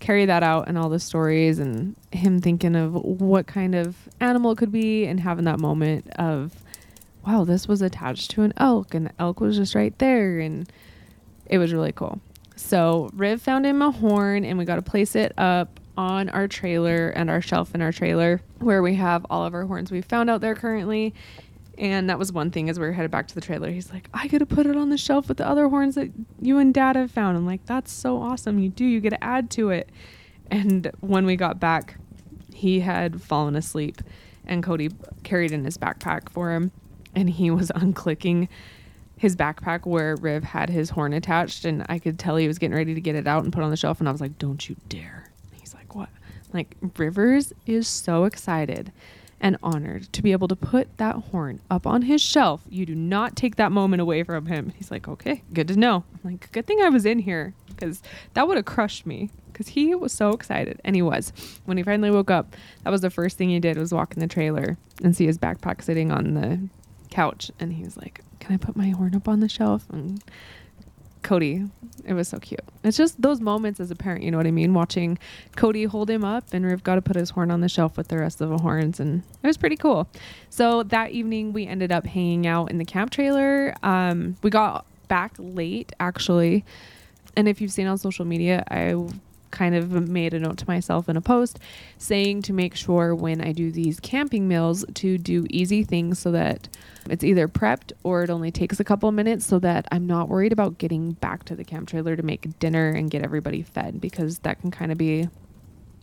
carry 0.00 0.24
that 0.26 0.42
out 0.42 0.66
and 0.66 0.76
all 0.76 0.88
the 0.88 0.98
stories 0.98 1.58
and 1.58 1.94
him 2.10 2.40
thinking 2.40 2.74
of 2.74 2.94
what 2.94 3.46
kind 3.46 3.74
of 3.74 4.08
animal 4.20 4.52
it 4.52 4.58
could 4.58 4.72
be 4.72 5.04
and 5.04 5.20
having 5.20 5.44
that 5.44 5.60
moment 5.60 6.08
of 6.16 6.64
wow 7.26 7.44
this 7.44 7.68
was 7.68 7.82
attached 7.82 8.30
to 8.30 8.42
an 8.42 8.52
elk 8.56 8.94
and 8.94 9.06
the 9.06 9.12
elk 9.18 9.40
was 9.40 9.56
just 9.56 9.74
right 9.74 9.96
there. 9.98 10.40
And 10.40 10.70
it 11.46 11.58
was 11.58 11.72
really 11.72 11.92
cool. 11.92 12.20
So 12.56 13.10
riv 13.12 13.40
found 13.42 13.66
him 13.66 13.82
a 13.82 13.90
horn 13.90 14.44
and 14.44 14.58
we 14.58 14.64
got 14.64 14.76
to 14.76 14.82
place 14.82 15.14
it 15.14 15.32
up 15.38 15.80
on 15.96 16.28
our 16.30 16.48
trailer 16.48 17.08
and 17.10 17.28
our 17.28 17.40
shelf 17.40 17.74
in 17.74 17.82
our 17.82 17.92
trailer 17.92 18.40
where 18.58 18.82
we 18.82 18.94
have 18.94 19.26
all 19.28 19.44
of 19.44 19.54
our 19.54 19.64
horns 19.66 19.90
we 19.90 20.00
found 20.00 20.30
out 20.30 20.40
there 20.40 20.54
currently 20.54 21.12
and 21.80 22.10
that 22.10 22.18
was 22.18 22.30
one 22.30 22.50
thing 22.50 22.68
as 22.68 22.78
we 22.78 22.84
were 22.84 22.92
headed 22.92 23.10
back 23.10 23.26
to 23.28 23.34
the 23.34 23.40
trailer. 23.40 23.70
He's 23.70 23.90
like, 23.90 24.10
I 24.12 24.28
could 24.28 24.42
have 24.42 24.50
put 24.50 24.66
it 24.66 24.76
on 24.76 24.90
the 24.90 24.98
shelf 24.98 25.28
with 25.28 25.38
the 25.38 25.48
other 25.48 25.66
horns 25.68 25.94
that 25.94 26.10
you 26.38 26.58
and 26.58 26.74
dad 26.74 26.94
have 26.94 27.10
found. 27.10 27.38
I'm 27.38 27.46
like, 27.46 27.64
that's 27.64 27.90
so 27.90 28.20
awesome. 28.20 28.58
You 28.58 28.68
do, 28.68 28.84
you 28.84 29.00
get 29.00 29.10
to 29.10 29.24
add 29.24 29.50
to 29.52 29.70
it. 29.70 29.88
And 30.50 30.90
when 31.00 31.24
we 31.24 31.36
got 31.36 31.58
back, 31.58 31.96
he 32.52 32.80
had 32.80 33.22
fallen 33.22 33.56
asleep 33.56 34.02
and 34.44 34.62
Cody 34.62 34.90
carried 35.22 35.52
in 35.52 35.64
his 35.64 35.78
backpack 35.78 36.28
for 36.28 36.52
him. 36.52 36.70
And 37.14 37.30
he 37.30 37.50
was 37.50 37.70
unclicking 37.74 38.48
his 39.16 39.34
backpack 39.34 39.86
where 39.86 40.16
Riv 40.16 40.44
had 40.44 40.68
his 40.68 40.90
horn 40.90 41.14
attached. 41.14 41.64
And 41.64 41.86
I 41.88 41.98
could 41.98 42.18
tell 42.18 42.36
he 42.36 42.46
was 42.46 42.58
getting 42.58 42.76
ready 42.76 42.94
to 42.94 43.00
get 43.00 43.16
it 43.16 43.26
out 43.26 43.42
and 43.44 43.54
put 43.54 43.62
on 43.62 43.70
the 43.70 43.76
shelf. 43.78 44.00
And 44.00 44.08
I 44.08 44.12
was 44.12 44.20
like, 44.20 44.38
don't 44.38 44.68
you 44.68 44.76
dare. 44.90 45.30
He's 45.52 45.72
like, 45.72 45.94
what? 45.94 46.10
Like, 46.52 46.76
Rivers 46.98 47.54
is 47.64 47.88
so 47.88 48.24
excited 48.24 48.92
and 49.40 49.56
honored 49.62 50.12
to 50.12 50.22
be 50.22 50.32
able 50.32 50.48
to 50.48 50.56
put 50.56 50.96
that 50.98 51.16
horn 51.16 51.60
up 51.70 51.86
on 51.86 52.02
his 52.02 52.20
shelf. 52.20 52.62
You 52.68 52.84
do 52.84 52.94
not 52.94 53.36
take 53.36 53.56
that 53.56 53.72
moment 53.72 54.00
away 54.00 54.22
from 54.22 54.46
him. 54.46 54.72
He's 54.76 54.90
like, 54.90 55.08
okay, 55.08 55.42
good 55.52 55.68
to 55.68 55.76
know. 55.76 56.04
I'm 56.12 56.32
like, 56.32 56.52
good 56.52 56.66
thing 56.66 56.82
I 56.82 56.88
was 56.88 57.06
in 57.06 57.20
here 57.20 57.54
because 57.68 58.02
that 58.34 58.46
would 58.46 58.56
have 58.56 58.66
crushed 58.66 59.06
me 59.06 59.30
because 59.52 59.68
he 59.68 59.94
was 59.94 60.12
so 60.12 60.30
excited. 60.30 60.80
And 60.84 60.94
he 60.94 61.02
was. 61.02 61.32
When 61.64 61.76
he 61.76 61.82
finally 61.82 62.10
woke 62.10 62.30
up, 62.30 62.56
that 62.84 62.90
was 62.90 63.00
the 63.00 63.10
first 63.10 63.38
thing 63.38 63.50
he 63.50 63.60
did 63.60 63.78
was 63.78 63.92
walk 63.92 64.14
in 64.14 64.20
the 64.20 64.26
trailer 64.26 64.76
and 65.02 65.16
see 65.16 65.26
his 65.26 65.38
backpack 65.38 65.82
sitting 65.82 66.10
on 66.10 66.34
the 66.34 66.68
couch. 67.10 67.50
And 67.58 67.72
he 67.72 67.82
was 67.82 67.96
like, 67.96 68.20
can 68.40 68.54
I 68.54 68.58
put 68.58 68.76
my 68.76 68.90
horn 68.90 69.14
up 69.14 69.28
on 69.28 69.40
the 69.40 69.48
shelf? 69.48 69.84
And 69.90 70.22
Cody. 71.22 71.64
It 72.04 72.14
was 72.14 72.28
so 72.28 72.38
cute. 72.38 72.60
It's 72.82 72.96
just 72.96 73.20
those 73.20 73.40
moments 73.40 73.78
as 73.80 73.90
a 73.90 73.94
parent, 73.94 74.22
you 74.22 74.30
know 74.30 74.36
what 74.36 74.46
I 74.46 74.50
mean? 74.50 74.74
Watching 74.74 75.18
Cody 75.56 75.84
hold 75.84 76.08
him 76.08 76.24
up 76.24 76.44
and 76.52 76.64
Riv 76.64 76.82
got 76.82 76.94
to 76.96 77.02
put 77.02 77.16
his 77.16 77.30
horn 77.30 77.50
on 77.50 77.60
the 77.60 77.68
shelf 77.68 77.96
with 77.96 78.08
the 78.08 78.18
rest 78.18 78.40
of 78.40 78.48
the 78.48 78.58
horns, 78.58 79.00
and 79.00 79.22
it 79.42 79.46
was 79.46 79.56
pretty 79.56 79.76
cool. 79.76 80.08
So 80.48 80.82
that 80.84 81.10
evening, 81.10 81.52
we 81.52 81.66
ended 81.66 81.92
up 81.92 82.06
hanging 82.06 82.46
out 82.46 82.70
in 82.70 82.78
the 82.78 82.84
camp 82.84 83.10
trailer. 83.10 83.74
Um, 83.82 84.36
we 84.42 84.50
got 84.50 84.86
back 85.08 85.34
late, 85.38 85.92
actually. 86.00 86.64
And 87.36 87.48
if 87.48 87.60
you've 87.60 87.72
seen 87.72 87.86
on 87.86 87.98
social 87.98 88.24
media, 88.24 88.64
I 88.70 88.94
kind 89.50 89.74
of 89.74 90.08
made 90.08 90.34
a 90.34 90.38
note 90.38 90.58
to 90.58 90.66
myself 90.66 91.08
in 91.08 91.16
a 91.16 91.20
post 91.20 91.58
saying 91.98 92.42
to 92.42 92.52
make 92.52 92.74
sure 92.74 93.14
when 93.14 93.40
I 93.40 93.52
do 93.52 93.70
these 93.70 94.00
camping 94.00 94.48
meals 94.48 94.84
to 94.94 95.18
do 95.18 95.46
easy 95.50 95.84
things 95.84 96.18
so 96.18 96.30
that 96.32 96.68
it's 97.08 97.24
either 97.24 97.48
prepped 97.48 97.92
or 98.02 98.22
it 98.22 98.30
only 98.30 98.50
takes 98.50 98.80
a 98.80 98.84
couple 98.84 99.10
minutes 99.12 99.46
so 99.46 99.58
that 99.60 99.86
I'm 99.90 100.06
not 100.06 100.28
worried 100.28 100.52
about 100.52 100.78
getting 100.78 101.12
back 101.12 101.44
to 101.44 101.56
the 101.56 101.64
camp 101.64 101.88
trailer 101.88 102.16
to 102.16 102.22
make 102.22 102.58
dinner 102.58 102.90
and 102.90 103.10
get 103.10 103.22
everybody 103.22 103.62
fed 103.62 104.00
because 104.00 104.40
that 104.40 104.60
can 104.60 104.70
kind 104.70 104.92
of 104.92 104.98
be 104.98 105.28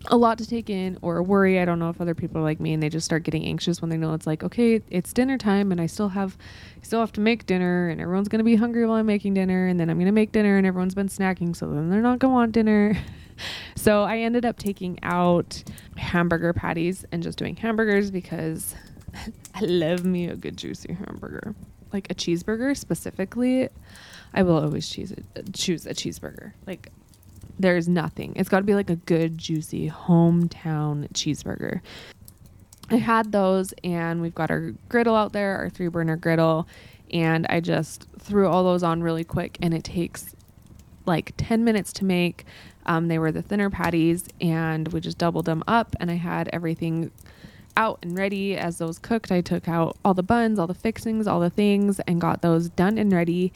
a 0.05 0.17
lot 0.17 0.37
to 0.37 0.47
take 0.47 0.69
in 0.69 0.97
or 1.01 1.17
a 1.17 1.23
worry. 1.23 1.59
I 1.59 1.65
don't 1.65 1.79
know 1.79 1.89
if 1.89 1.99
other 1.99 2.13
people 2.13 2.39
are 2.39 2.43
like 2.43 2.59
me 2.59 2.73
and 2.73 2.81
they 2.81 2.89
just 2.89 3.05
start 3.05 3.23
getting 3.23 3.43
anxious 3.45 3.81
when 3.81 3.89
they 3.89 3.97
know 3.97 4.13
it's 4.13 4.27
like, 4.27 4.43
okay, 4.43 4.81
it's 4.89 5.11
dinner 5.11 5.37
time 5.37 5.71
and 5.71 5.81
I 5.81 5.87
still 5.87 6.09
have 6.09 6.37
still 6.81 6.99
have 6.99 7.11
to 7.13 7.21
make 7.21 7.45
dinner 7.45 7.89
and 7.89 7.99
everyone's 7.99 8.27
to 8.29 8.43
be 8.43 8.55
hungry 8.55 8.85
while 8.85 8.97
I'm 8.97 9.05
making 9.05 9.33
dinner 9.33 9.67
and 9.67 9.79
then 9.79 9.89
I'm 9.89 9.99
to 9.99 10.11
make 10.11 10.31
dinner 10.31 10.57
and 10.57 10.65
everyone's 10.65 10.95
been 10.95 11.09
snacking 11.09 11.55
so 11.55 11.67
then 11.69 11.89
they're 11.89 12.01
not 12.01 12.19
to 12.21 12.29
want 12.29 12.51
dinner. 12.51 12.97
so 13.75 14.03
I 14.03 14.19
ended 14.19 14.45
up 14.45 14.57
taking 14.57 14.99
out 15.03 15.63
hamburger 15.95 16.53
patties 16.53 17.05
and 17.11 17.23
just 17.23 17.37
doing 17.37 17.55
hamburgers 17.55 18.11
because 18.11 18.75
I 19.55 19.61
love 19.61 20.05
me 20.05 20.27
a 20.27 20.35
good 20.35 20.57
juicy 20.57 20.93
hamburger. 20.93 21.55
Like 21.93 22.11
a 22.11 22.15
cheeseburger 22.15 22.75
specifically, 22.75 23.69
I 24.33 24.43
will 24.43 24.59
always 24.59 24.87
choose 24.89 25.13
a, 25.35 25.43
choose 25.53 25.85
a 25.85 25.93
cheeseburger. 25.93 26.53
Like 26.65 26.91
there's 27.59 27.87
nothing. 27.87 28.33
It's 28.35 28.49
got 28.49 28.59
to 28.59 28.65
be 28.65 28.75
like 28.75 28.89
a 28.89 28.95
good 28.95 29.37
juicy 29.37 29.89
hometown 29.89 31.09
cheeseburger. 31.13 31.81
I 32.89 32.97
had 32.97 33.31
those 33.31 33.73
and 33.83 34.21
we've 34.21 34.35
got 34.35 34.51
our 34.51 34.73
griddle 34.89 35.15
out 35.15 35.33
there, 35.33 35.57
our 35.57 35.69
three 35.69 35.87
burner 35.87 36.15
griddle, 36.15 36.67
and 37.11 37.45
I 37.47 37.59
just 37.59 38.07
threw 38.19 38.47
all 38.47 38.63
those 38.63 38.83
on 38.83 39.01
really 39.01 39.23
quick 39.23 39.57
and 39.61 39.73
it 39.73 39.83
takes 39.83 40.35
like 41.05 41.33
10 41.37 41.63
minutes 41.63 41.93
to 41.93 42.05
make. 42.05 42.45
Um, 42.87 43.07
they 43.07 43.19
were 43.19 43.31
the 43.31 43.41
thinner 43.41 43.69
patties, 43.69 44.25
and 44.41 44.87
we 44.89 44.99
just 44.99 45.17
doubled 45.17 45.45
them 45.45 45.63
up. 45.67 45.95
And 45.99 46.09
I 46.09 46.15
had 46.15 46.49
everything 46.53 47.11
out 47.75 47.99
and 48.01 48.17
ready 48.17 48.57
as 48.57 48.77
those 48.77 48.97
cooked. 48.97 49.31
I 49.31 49.41
took 49.41 49.67
out 49.67 49.97
all 50.03 50.13
the 50.13 50.23
buns, 50.23 50.57
all 50.57 50.67
the 50.67 50.73
fixings, 50.73 51.27
all 51.27 51.39
the 51.39 51.49
things, 51.49 51.99
and 52.01 52.19
got 52.19 52.41
those 52.41 52.69
done 52.69 52.97
and 52.97 53.11
ready. 53.11 53.53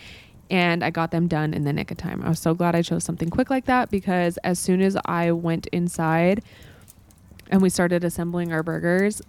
And 0.50 0.84
I 0.84 0.90
got 0.90 1.12
them 1.12 1.28
done 1.28 1.54
in 1.54 1.64
the 1.64 1.74
nick 1.74 1.92
of 1.92 1.98
time. 1.98 2.22
I 2.24 2.30
was 2.30 2.40
so 2.40 2.54
glad 2.54 2.76
I 2.76 2.82
chose 2.82 3.04
something 3.04 3.30
quick 3.30 3.50
like 3.50 3.66
that 3.66 3.90
because 3.90 4.38
as 4.40 4.60
soon 4.60 4.82
as 4.82 4.98
I 5.06 5.32
went 5.32 5.68
inside 5.68 6.44
and 7.50 7.62
we 7.62 7.70
started 7.70 8.04
assembling 8.04 8.52
our 8.52 8.62
burgers, 8.62 9.22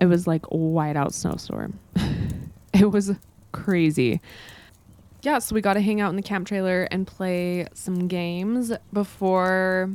it 0.00 0.06
was 0.06 0.26
like 0.26 0.46
wide 0.50 0.96
out 0.96 1.12
snowstorm. 1.12 1.78
it 2.74 2.90
was 2.90 3.12
crazy 3.52 4.20
yeah, 5.22 5.38
so 5.40 5.54
we 5.54 5.60
got 5.60 5.74
to 5.74 5.80
hang 5.80 6.00
out 6.00 6.10
in 6.10 6.16
the 6.16 6.22
camp 6.22 6.46
trailer 6.46 6.84
and 6.90 7.06
play 7.06 7.66
some 7.74 8.06
games 8.06 8.72
before 8.92 9.90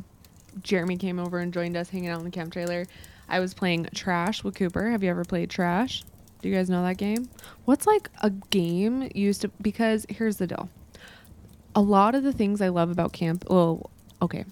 Jeremy 0.61 0.97
came 0.97 1.19
over 1.19 1.39
and 1.39 1.53
joined 1.53 1.77
us 1.77 1.89
hanging 1.89 2.09
out 2.09 2.19
in 2.19 2.25
the 2.25 2.31
camp 2.31 2.51
trailer. 2.51 2.85
I 3.29 3.39
was 3.39 3.53
playing 3.53 3.87
Trash 3.93 4.43
with 4.43 4.55
Cooper. 4.55 4.91
Have 4.91 5.03
you 5.03 5.09
ever 5.09 5.23
played 5.23 5.49
Trash? 5.49 6.03
Do 6.41 6.49
you 6.49 6.55
guys 6.55 6.69
know 6.69 6.83
that 6.83 6.97
game? 6.97 7.29
What's 7.63 7.87
like 7.87 8.09
a 8.21 8.29
game 8.29 9.09
used 9.15 9.41
to 9.41 9.51
because 9.61 10.05
here's 10.09 10.37
the 10.37 10.47
deal. 10.47 10.69
A 11.73 11.81
lot 11.81 12.15
of 12.15 12.23
the 12.23 12.33
things 12.33 12.61
I 12.61 12.67
love 12.67 12.91
about 12.91 13.13
camp, 13.13 13.45
well, 13.49 13.89
okay. 14.21 14.43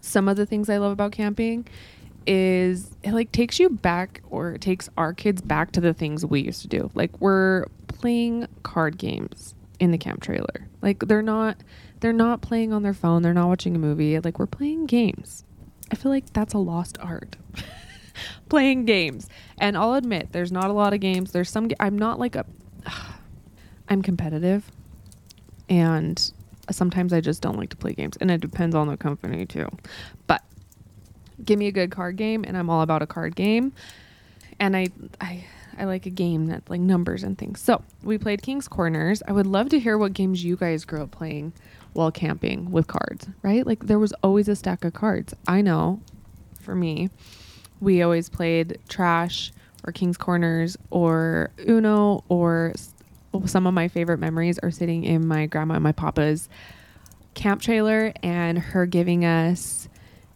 Some 0.00 0.28
of 0.28 0.36
the 0.36 0.44
things 0.44 0.68
I 0.68 0.78
love 0.78 0.90
about 0.90 1.12
camping 1.12 1.66
is 2.26 2.90
it 3.04 3.12
like 3.12 3.30
takes 3.30 3.60
you 3.60 3.70
back 3.70 4.22
or 4.28 4.54
it 4.54 4.60
takes 4.60 4.90
our 4.98 5.12
kids 5.12 5.40
back 5.40 5.70
to 5.72 5.80
the 5.80 5.94
things 5.94 6.26
we 6.26 6.40
used 6.40 6.62
to 6.62 6.68
do. 6.68 6.90
Like 6.94 7.20
we're 7.20 7.66
playing 7.86 8.48
card 8.64 8.98
games 8.98 9.54
in 9.84 9.90
the 9.90 9.98
camp 9.98 10.22
trailer. 10.22 10.66
Like 10.80 11.00
they're 11.00 11.22
not 11.22 11.58
they're 12.00 12.12
not 12.12 12.40
playing 12.40 12.72
on 12.72 12.82
their 12.82 12.94
phone, 12.94 13.22
they're 13.22 13.34
not 13.34 13.48
watching 13.48 13.76
a 13.76 13.78
movie. 13.78 14.18
Like 14.18 14.38
we're 14.38 14.46
playing 14.46 14.86
games. 14.86 15.44
I 15.92 15.96
feel 15.96 16.10
like 16.10 16.32
that's 16.32 16.54
a 16.54 16.58
lost 16.58 16.96
art. 17.00 17.36
playing 18.48 18.86
games. 18.86 19.28
And 19.58 19.76
I'll 19.76 19.94
admit 19.94 20.32
there's 20.32 20.50
not 20.50 20.70
a 20.70 20.72
lot 20.72 20.94
of 20.94 21.00
games. 21.00 21.32
There's 21.32 21.50
some 21.50 21.68
ga- 21.68 21.76
I'm 21.78 21.98
not 21.98 22.18
like 22.18 22.34
a 22.34 22.46
I'm 23.88 24.00
competitive 24.00 24.72
and 25.68 26.32
sometimes 26.70 27.12
I 27.12 27.20
just 27.20 27.42
don't 27.42 27.58
like 27.58 27.68
to 27.70 27.76
play 27.76 27.92
games 27.92 28.16
and 28.16 28.30
it 28.30 28.40
depends 28.40 28.74
on 28.74 28.88
the 28.88 28.96
company 28.96 29.44
too. 29.44 29.68
But 30.26 30.42
give 31.44 31.58
me 31.58 31.66
a 31.66 31.72
good 31.72 31.90
card 31.90 32.16
game 32.16 32.42
and 32.44 32.56
I'm 32.56 32.70
all 32.70 32.80
about 32.80 33.02
a 33.02 33.06
card 33.06 33.36
game. 33.36 33.74
And 34.58 34.74
I 34.74 34.86
I 35.20 35.44
I 35.78 35.84
like 35.84 36.06
a 36.06 36.10
game 36.10 36.46
that's 36.46 36.68
like 36.68 36.80
numbers 36.80 37.22
and 37.22 37.36
things. 37.36 37.60
So 37.60 37.82
we 38.02 38.18
played 38.18 38.42
King's 38.42 38.68
Corners. 38.68 39.22
I 39.26 39.32
would 39.32 39.46
love 39.46 39.68
to 39.70 39.80
hear 39.80 39.98
what 39.98 40.12
games 40.12 40.44
you 40.44 40.56
guys 40.56 40.84
grew 40.84 41.02
up 41.02 41.10
playing 41.10 41.52
while 41.92 42.10
camping 42.10 42.70
with 42.70 42.86
cards, 42.86 43.28
right? 43.42 43.66
Like 43.66 43.86
there 43.86 43.98
was 43.98 44.12
always 44.22 44.48
a 44.48 44.56
stack 44.56 44.84
of 44.84 44.92
cards. 44.92 45.34
I 45.46 45.60
know 45.60 46.00
for 46.60 46.74
me, 46.74 47.10
we 47.80 48.02
always 48.02 48.28
played 48.28 48.78
Trash 48.88 49.52
or 49.84 49.92
King's 49.92 50.16
Corners 50.16 50.76
or 50.90 51.50
Uno 51.68 52.24
or 52.28 52.74
some 53.46 53.66
of 53.66 53.74
my 53.74 53.88
favorite 53.88 54.18
memories 54.18 54.58
are 54.60 54.70
sitting 54.70 55.04
in 55.04 55.26
my 55.26 55.46
grandma 55.46 55.74
and 55.74 55.82
my 55.82 55.92
papa's 55.92 56.48
camp 57.34 57.60
trailer 57.60 58.12
and 58.22 58.58
her 58.58 58.86
giving 58.86 59.24
us 59.24 59.88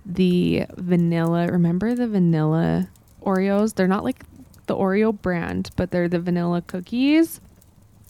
the 0.04 0.64
vanilla. 0.76 1.46
Remember 1.46 1.94
the 1.94 2.08
vanilla 2.08 2.88
Oreos? 3.22 3.74
They're 3.74 3.86
not 3.86 4.04
like 4.04 4.24
the 4.68 4.76
Oreo 4.76 5.20
brand, 5.20 5.70
but 5.76 5.90
they're 5.90 6.08
the 6.08 6.20
vanilla 6.20 6.62
cookies 6.62 7.40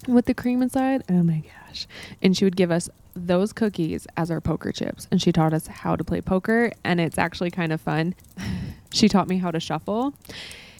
with 0.06 0.26
the 0.26 0.34
cream 0.34 0.62
inside. 0.62 1.02
Oh 1.08 1.22
my 1.22 1.42
gosh. 1.66 1.86
And 2.22 2.36
she 2.36 2.44
would 2.44 2.56
give 2.56 2.70
us 2.70 2.90
those 3.14 3.52
cookies 3.52 4.06
as 4.16 4.30
our 4.30 4.40
poker 4.40 4.70
chips. 4.72 5.08
And 5.10 5.20
she 5.20 5.32
taught 5.32 5.52
us 5.54 5.66
how 5.66 5.96
to 5.96 6.04
play 6.04 6.20
poker. 6.20 6.72
And 6.84 7.00
it's 7.00 7.18
actually 7.18 7.50
kind 7.50 7.72
of 7.72 7.80
fun. 7.80 8.14
she 8.92 9.08
taught 9.08 9.28
me 9.28 9.38
how 9.38 9.50
to 9.50 9.60
shuffle. 9.60 10.14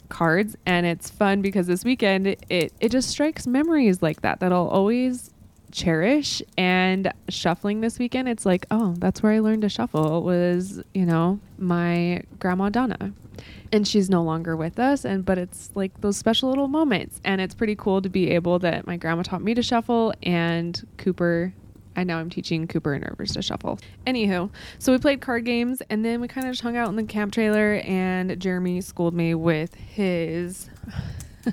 cards 0.09 0.57
and 0.65 0.87
it's 0.87 1.11
fun 1.11 1.43
because 1.43 1.67
this 1.67 1.85
weekend 1.85 2.27
it 2.27 2.73
it 2.81 2.91
just 2.91 3.11
strikes 3.11 3.47
memories 3.47 4.01
like 4.01 4.23
that 4.23 4.41
that 4.41 4.53
I'll 4.55 4.69
always 4.69 5.31
cherish 5.71 6.41
and 6.57 7.13
shuffling 7.29 7.83
this 7.83 7.99
weekend 7.99 8.27
it's 8.27 8.47
like 8.47 8.65
oh 8.71 8.95
that's 8.99 9.23
where 9.23 9.33
I 9.33 9.41
learned 9.41 9.63
to 9.63 9.69
shuffle 9.69 10.23
was 10.23 10.83
you 10.95 11.05
know 11.05 11.39
my 11.59 12.23
grandma 12.39 12.71
Donna 12.71 13.13
and 13.73 13.87
she's 13.87 14.09
no 14.09 14.23
longer 14.23 14.57
with 14.57 14.79
us 14.79 15.05
and 15.05 15.25
but 15.25 15.39
it's 15.39 15.71
like 15.75 16.01
those 16.01 16.17
special 16.17 16.49
little 16.49 16.69
moments 16.69 17.21
and 17.25 17.41
it's 17.41 17.55
pretty 17.55 17.77
cool 17.77 18.01
to 18.01 18.09
be 18.09 18.31
able 18.31 18.59
that 18.59 18.87
my 18.87 18.97
grandma 18.97 19.23
taught 19.23 19.43
me 19.43 19.55
to 19.55 19.63
shuffle 19.63 20.13
and 20.23 20.87
Cooper 20.97 21.53
I 21.97 22.05
now 22.05 22.19
I'm 22.19 22.31
teaching 22.31 22.69
Cooper 22.69 22.95
and 22.95 23.05
Rivers 23.05 23.33
to 23.33 23.43
shuffle. 23.43 23.81
Anywho, 24.07 24.51
so 24.79 24.93
we 24.93 24.99
played 24.99 25.21
card 25.21 25.45
games 25.45 25.83
and 25.91 26.05
then 26.05 26.21
we 26.21 26.29
kind 26.29 26.47
of 26.47 26.53
just 26.53 26.63
hung 26.63 26.77
out 26.77 26.89
in 26.89 26.95
the 26.95 27.03
camp 27.03 27.33
trailer 27.33 27.83
and 27.85 28.39
Jeremy 28.41 28.81
schooled 28.83 29.15
me 29.15 29.35
with 29.35 29.75
his 29.75 30.71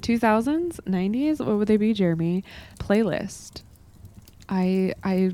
2000s, 0.00 0.80
90s, 0.80 1.44
what 1.44 1.58
would 1.58 1.68
they 1.68 1.76
be, 1.76 1.92
Jeremy? 1.92 2.44
Playlist. 2.78 3.62
I 4.48 4.94
I 5.02 5.32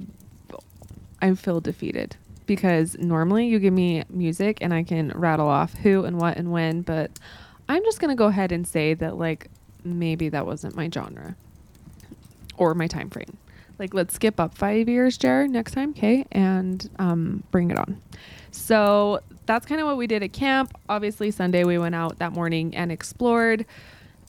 I 1.22 1.34
feel 1.34 1.60
defeated 1.60 2.16
because 2.50 2.98
normally 2.98 3.46
you 3.46 3.60
give 3.60 3.72
me 3.72 4.02
music 4.10 4.58
and 4.60 4.74
I 4.74 4.82
can 4.82 5.12
rattle 5.14 5.46
off 5.46 5.72
who 5.72 6.04
and 6.04 6.20
what 6.20 6.36
and 6.36 6.50
when, 6.50 6.82
but 6.82 7.12
I'm 7.68 7.84
just 7.84 8.00
going 8.00 8.08
to 8.08 8.16
go 8.16 8.26
ahead 8.26 8.50
and 8.50 8.66
say 8.66 8.92
that 8.94 9.16
like 9.16 9.46
maybe 9.84 10.30
that 10.30 10.46
wasn't 10.46 10.74
my 10.74 10.90
genre 10.92 11.36
or 12.56 12.74
my 12.74 12.88
time 12.88 13.08
frame. 13.08 13.36
Like 13.78 13.94
let's 13.94 14.14
skip 14.14 14.40
up 14.40 14.58
5 14.58 14.88
years, 14.88 15.16
Jared, 15.16 15.52
next 15.52 15.74
time, 15.74 15.90
okay? 15.90 16.26
And 16.32 16.90
um 16.98 17.44
bring 17.52 17.70
it 17.70 17.78
on. 17.78 18.02
So, 18.50 19.20
that's 19.46 19.64
kind 19.64 19.80
of 19.80 19.86
what 19.86 19.96
we 19.96 20.08
did 20.08 20.24
at 20.24 20.32
camp. 20.32 20.76
Obviously, 20.88 21.30
Sunday 21.30 21.62
we 21.62 21.78
went 21.78 21.94
out 21.94 22.18
that 22.18 22.32
morning 22.32 22.74
and 22.74 22.90
explored 22.90 23.64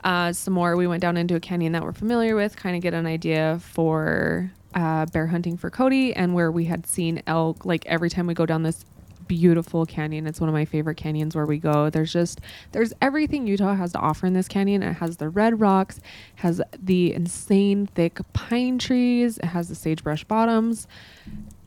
uh, 0.03 0.31
some 0.31 0.53
more. 0.53 0.75
We 0.75 0.85
went 0.85 1.01
down 1.01 1.17
into 1.17 1.33
a 1.33 1.39
canyon 1.39 1.71
that 1.71 1.81
we're 1.81 1.91
familiar 1.91 2.35
with, 2.35 2.55
kind 2.55 2.75
of 2.75 2.83
get 2.83 2.93
an 2.93 3.07
idea 3.07 3.57
for 3.63 4.51
uh, 4.73 5.05
bear 5.07 5.27
hunting 5.27 5.57
for 5.57 5.69
Cody 5.69 6.13
and 6.13 6.33
where 6.33 6.51
we 6.51 6.65
had 6.65 6.85
seen 6.85 7.21
elk. 7.27 7.65
Like 7.65 7.85
every 7.85 8.09
time 8.09 8.27
we 8.27 8.33
go 8.33 8.45
down 8.45 8.63
this 8.63 8.85
beautiful 9.27 9.85
canyon, 9.85 10.27
it's 10.27 10.39
one 10.41 10.49
of 10.49 10.53
my 10.53 10.65
favorite 10.65 10.95
canyons 10.95 11.35
where 11.35 11.45
we 11.45 11.57
go. 11.57 11.89
There's 11.89 12.11
just 12.11 12.41
there's 12.71 12.93
everything 13.01 13.47
Utah 13.47 13.75
has 13.75 13.93
to 13.93 13.99
offer 13.99 14.25
in 14.27 14.33
this 14.33 14.47
canyon. 14.47 14.83
It 14.83 14.93
has 14.93 15.17
the 15.17 15.29
red 15.29 15.59
rocks, 15.59 15.99
has 16.35 16.61
the 16.77 17.13
insane 17.13 17.87
thick 17.87 18.19
pine 18.33 18.77
trees, 18.77 19.37
it 19.37 19.45
has 19.45 19.69
the 19.69 19.75
sagebrush 19.75 20.23
bottoms. 20.25 20.87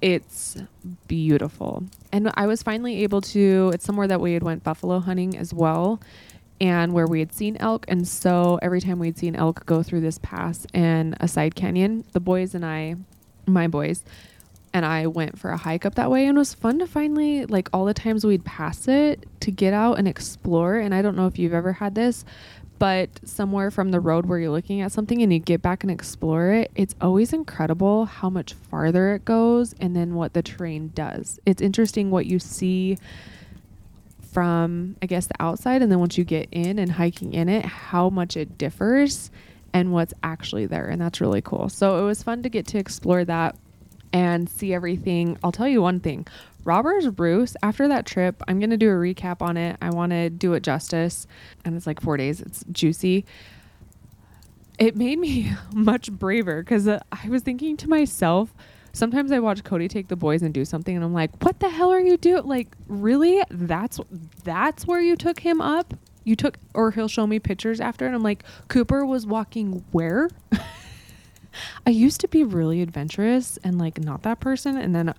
It's 0.03 0.59
beautiful. 1.09 1.85
And 2.13 2.31
I 2.35 2.47
was 2.47 2.63
finally 2.63 3.03
able 3.03 3.23
to 3.23 3.71
it's 3.73 3.85
somewhere 3.85 4.09
that 4.09 4.21
we 4.21 4.35
had 4.35 4.43
went 4.43 4.63
buffalo 4.63 5.01
hunting 5.01 5.37
as 5.37 5.55
well 5.55 6.01
and 6.61 6.93
where 6.93 7.07
we 7.07 7.19
had 7.19 7.33
seen 7.33 7.57
elk. 7.59 7.85
And 7.89 8.07
so 8.07 8.59
every 8.63 8.81
time 8.81 8.99
we'd 8.99 9.19
seen 9.19 9.37
elk 9.37 9.67
go 9.67 9.83
through 9.83 10.01
this 10.01 10.19
pass 10.19 10.67
and 10.73 11.17
a 11.21 11.29
side 11.29 11.55
canyon, 11.55 12.05
the 12.13 12.21
boys 12.21 12.55
and 12.55 12.65
I, 12.65 12.97
my 13.47 13.67
boys, 13.67 14.05
and 14.73 14.85
I 14.85 15.07
went 15.07 15.39
for 15.39 15.51
a 15.51 15.57
hike 15.57 15.87
up 15.87 15.95
that 15.95 16.11
way. 16.11 16.27
And 16.27 16.37
it 16.37 16.39
was 16.39 16.55
fun 16.55 16.81
to 16.81 16.87
finally, 16.87 17.47
like 17.47 17.69
all 17.73 17.85
the 17.85 17.95
times 17.95 18.25
we'd 18.25 18.45
pass 18.45 18.89
it, 18.89 19.27
to 19.41 19.51
get 19.51 19.73
out 19.73 19.99
and 19.99 20.09
explore. 20.09 20.77
And 20.77 20.95
I 20.95 21.03
don't 21.03 21.17
know 21.17 21.27
if 21.27 21.39
you've 21.39 21.55
ever 21.55 21.75
had 21.75 21.95
this, 21.95 22.25
but 22.79 23.09
somewhere 23.25 23.71
from 23.71 23.93
the 23.93 24.01
road 24.01 24.27
where 24.27 24.39
you're 24.39 24.51
looking 24.51 24.81
at 24.81 24.91
something 24.91 25.23
and 25.23 25.33
you 25.33 25.39
get 25.39 25.63
back 25.63 25.85
and 25.85 25.91
explore 25.91 26.51
it, 26.51 26.73
it's 26.75 26.95
always 27.01 27.33
incredible 27.33 28.05
how 28.05 28.29
much 28.29 28.53
farther 28.53 29.15
it 29.15 29.25
goes 29.25 29.75
and 29.81 29.95
then 29.95 30.15
what 30.15 30.33
the 30.33 30.43
terrain 30.43 30.91
does. 30.95 31.39
It's 31.47 31.63
interesting 31.63 32.11
what 32.11 32.27
you 32.27 32.39
see 32.39 32.99
from 34.35 34.97
I 35.01 35.07
guess 35.07 35.27
the 35.27 35.41
outside 35.41 35.81
and 35.81 35.91
then 35.91 36.01
once 36.01 36.19
you 36.19 36.25
get 36.25 36.49
in 36.51 36.79
and 36.79 36.91
hiking 36.91 37.33
in 37.33 37.49
it, 37.49 37.65
how 37.65 38.11
much 38.11 38.37
it 38.37 38.59
differs 38.59 39.31
and 39.73 39.93
what's 39.93 40.13
actually 40.23 40.67
there. 40.67 40.87
And 40.87 41.01
that's 41.01 41.21
really 41.21 41.41
cool. 41.41 41.69
So 41.69 42.03
it 42.03 42.07
was 42.07 42.23
fun 42.23 42.43
to 42.43 42.49
get 42.49 42.67
to 42.69 42.79
explore 42.79 43.25
that 43.25 43.57
and 44.13 44.49
see 44.49 44.75
everything. 44.75 45.39
I'll 45.43 45.53
tell 45.53 45.69
you 45.69 45.81
one 45.81 46.01
thing. 46.01 46.27
Robbers 46.65 47.09
Roost, 47.19 47.57
after 47.63 47.89
that 47.89 48.07
trip, 48.07 48.43
I'm 48.49 48.59
going 48.59 48.71
to 48.71 48.77
do 48.77 48.89
a 48.89 48.95
recap 48.95 49.41
on 49.41 49.57
it. 49.57 49.77
I 49.81 49.91
want 49.91 50.11
to 50.11 50.31
do 50.31 50.55
it 50.55 50.63
justice. 50.63 51.27
And 51.65 51.77
it's 51.77 51.87
like 51.87 52.01
four 52.01 52.17
days, 52.17 52.41
it's 52.41 52.65
juicy. 52.73 53.25
It 54.79 54.97
made 54.97 55.19
me 55.19 55.53
much 55.73 56.11
braver 56.11 56.63
because 56.63 56.89
uh, 56.89 57.01
I 57.13 57.29
was 57.29 57.43
thinking 57.43 57.77
to 57.79 57.89
myself, 57.89 58.55
sometimes 58.95 59.33
I 59.33 59.41
watch 59.41 59.63
Cody 59.65 59.89
take 59.89 60.09
the 60.09 60.17
boys 60.17 60.41
and 60.43 60.55
do 60.55 60.65
something, 60.65 60.95
and 60.97 61.05
I'm 61.05 61.13
like, 61.13 61.45
what 61.45 61.61
the 61.61 61.69
hell 61.69 61.93
are 61.93 62.01
you 62.01 62.17
doing? 62.17 62.47
Like, 62.47 62.69
really? 62.89 63.43
That's 63.51 64.01
that's 64.45 64.87
where 64.87 65.01
you 65.01 65.17
took 65.17 65.41
him 65.41 65.61
up? 65.61 65.93
You 66.23 66.37
took, 66.37 66.57
or 66.73 66.91
he'll 66.93 67.09
show 67.09 67.27
me 67.27 67.39
pictures 67.39 67.81
after, 67.81 68.07
and 68.07 68.15
I'm 68.15 68.23
like, 68.23 68.45
Cooper 68.69 69.05
was 69.05 69.27
walking 69.27 69.85
where? 69.93 70.31
I 71.87 71.91
used 71.91 72.21
to 72.23 72.29
be 72.29 72.43
really 72.43 72.81
adventurous 72.81 73.59
and 73.59 73.79
like 73.79 74.01
not 74.01 74.23
that 74.23 74.41
person, 74.41 74.79
and 74.79 74.95
then 74.95 75.15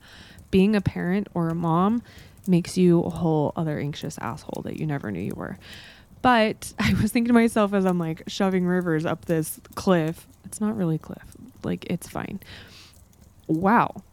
being 0.50 0.76
a 0.76 0.82
parent 0.82 1.28
or 1.34 1.50
a 1.50 1.56
mom 1.56 2.02
makes 2.48 2.78
you 2.78 3.02
a 3.04 3.10
whole 3.10 3.54
other 3.56 3.80
anxious 3.80 4.18
asshole 4.20 4.64
that 4.64 4.80
you 4.80 4.88
never 4.88 5.12
knew 5.12 5.22
you 5.22 5.36
were. 5.36 5.58
But 6.22 6.74
I 6.80 6.94
was 7.02 7.12
thinking 7.12 7.28
to 7.28 7.34
myself 7.34 7.74
as 7.74 7.86
I'm 7.86 8.00
like 8.00 8.24
shoving 8.28 8.66
rivers 8.66 9.06
up 9.06 9.26
this 9.26 9.60
cliff. 9.76 10.28
It's 10.46 10.62
not 10.62 10.78
really 10.78 10.98
cliff. 10.98 11.36
Like 11.64 11.86
it's 11.90 12.08
fine 12.08 12.40
wow, 13.48 14.04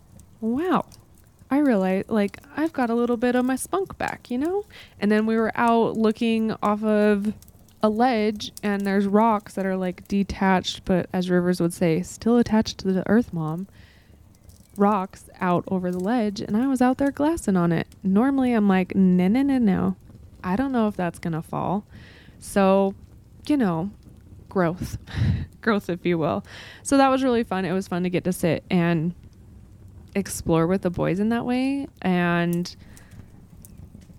wow. 0.40 0.86
I 1.50 1.58
realized 1.58 2.08
like 2.08 2.38
I've 2.56 2.72
got 2.72 2.88
a 2.88 2.94
little 2.94 3.18
bit 3.18 3.34
of 3.34 3.44
my 3.44 3.56
spunk 3.56 3.98
back, 3.98 4.30
you 4.30 4.38
know? 4.38 4.64
And 4.98 5.12
then 5.12 5.26
we 5.26 5.36
were 5.36 5.52
out 5.54 5.98
looking 5.98 6.52
off 6.62 6.82
of 6.82 7.34
a 7.82 7.90
ledge 7.90 8.52
and 8.62 8.86
there's 8.86 9.06
rocks 9.06 9.54
that 9.54 9.66
are 9.66 9.76
like 9.76 10.08
detached, 10.08 10.84
but 10.84 11.10
as 11.12 11.28
Rivers 11.28 11.60
would 11.60 11.74
say, 11.74 12.00
still 12.02 12.38
attached 12.38 12.78
to 12.78 12.92
the 12.92 13.08
earth 13.08 13.34
mom. 13.34 13.68
Rocks 14.78 15.28
out 15.42 15.64
over 15.68 15.90
the 15.90 16.00
ledge 16.00 16.40
and 16.40 16.56
I 16.56 16.68
was 16.68 16.80
out 16.80 16.96
there 16.96 17.10
glassing 17.10 17.56
on 17.56 17.70
it. 17.70 17.86
Normally 18.02 18.54
I'm 18.54 18.66
like, 18.66 18.94
no, 18.94 19.28
no, 19.28 19.42
no, 19.42 19.58
no. 19.58 19.96
I 20.42 20.56
don't 20.56 20.72
know 20.72 20.88
if 20.88 20.96
that's 20.96 21.18
to 21.18 21.42
fall. 21.42 21.84
So, 22.38 22.94
you 23.46 23.58
know, 23.58 23.90
growth, 24.48 24.96
growth, 25.60 25.90
if 25.90 26.06
you 26.06 26.16
will. 26.16 26.44
So 26.82 26.96
that 26.96 27.08
was 27.08 27.22
really 27.22 27.44
fun. 27.44 27.64
It 27.64 27.72
was 27.72 27.88
fun 27.88 28.04
to 28.04 28.10
get 28.10 28.24
to 28.24 28.32
sit 28.32 28.64
and 28.70 29.14
explore 30.14 30.66
with 30.66 30.82
the 30.82 30.90
boys 30.90 31.20
in 31.20 31.30
that 31.30 31.44
way 31.44 31.86
and 32.02 32.76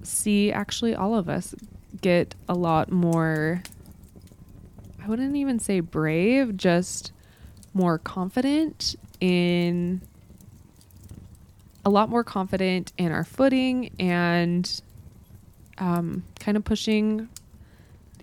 see 0.02 0.52
actually 0.52 0.96
all 0.96 1.16
of 1.16 1.30
us 1.30 1.54
get 2.02 2.36
a 2.50 2.54
lot 2.54 2.92
more 2.92 3.62
I 5.04 5.08
wouldn't 5.08 5.36
even 5.36 5.60
say 5.60 5.82
brave, 5.82 6.56
just 6.56 7.12
more 7.74 7.98
confident 7.98 8.96
in 9.20 10.02
a 11.84 11.90
lot 11.90 12.10
more 12.10 12.24
confident 12.24 12.94
in 12.98 13.12
our 13.12 13.26
footing 13.26 13.90
and 14.00 14.82
um, 15.78 16.24
kind 16.40 16.56
of 16.56 16.64
pushing, 16.64 17.28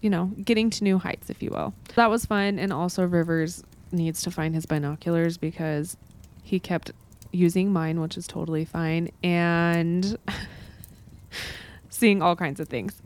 you 0.00 0.08
know, 0.08 0.32
getting 0.42 0.70
to 0.70 0.84
new 0.84 0.98
heights, 0.98 1.28
if 1.28 1.42
you 1.42 1.50
will. 1.50 1.74
That 1.96 2.08
was 2.08 2.24
fun. 2.24 2.58
And 2.58 2.72
also, 2.72 3.04
Rivers 3.04 3.62
needs 3.92 4.22
to 4.22 4.30
find 4.30 4.54
his 4.54 4.64
binoculars 4.64 5.36
because 5.36 5.98
he 6.42 6.58
kept 6.58 6.92
using 7.32 7.72
mine, 7.72 8.00
which 8.00 8.16
is 8.16 8.26
totally 8.26 8.64
fine, 8.64 9.10
and 9.22 10.18
seeing 11.88 12.22
all 12.22 12.36
kinds 12.36 12.60
of 12.60 12.68
things. 12.68 13.00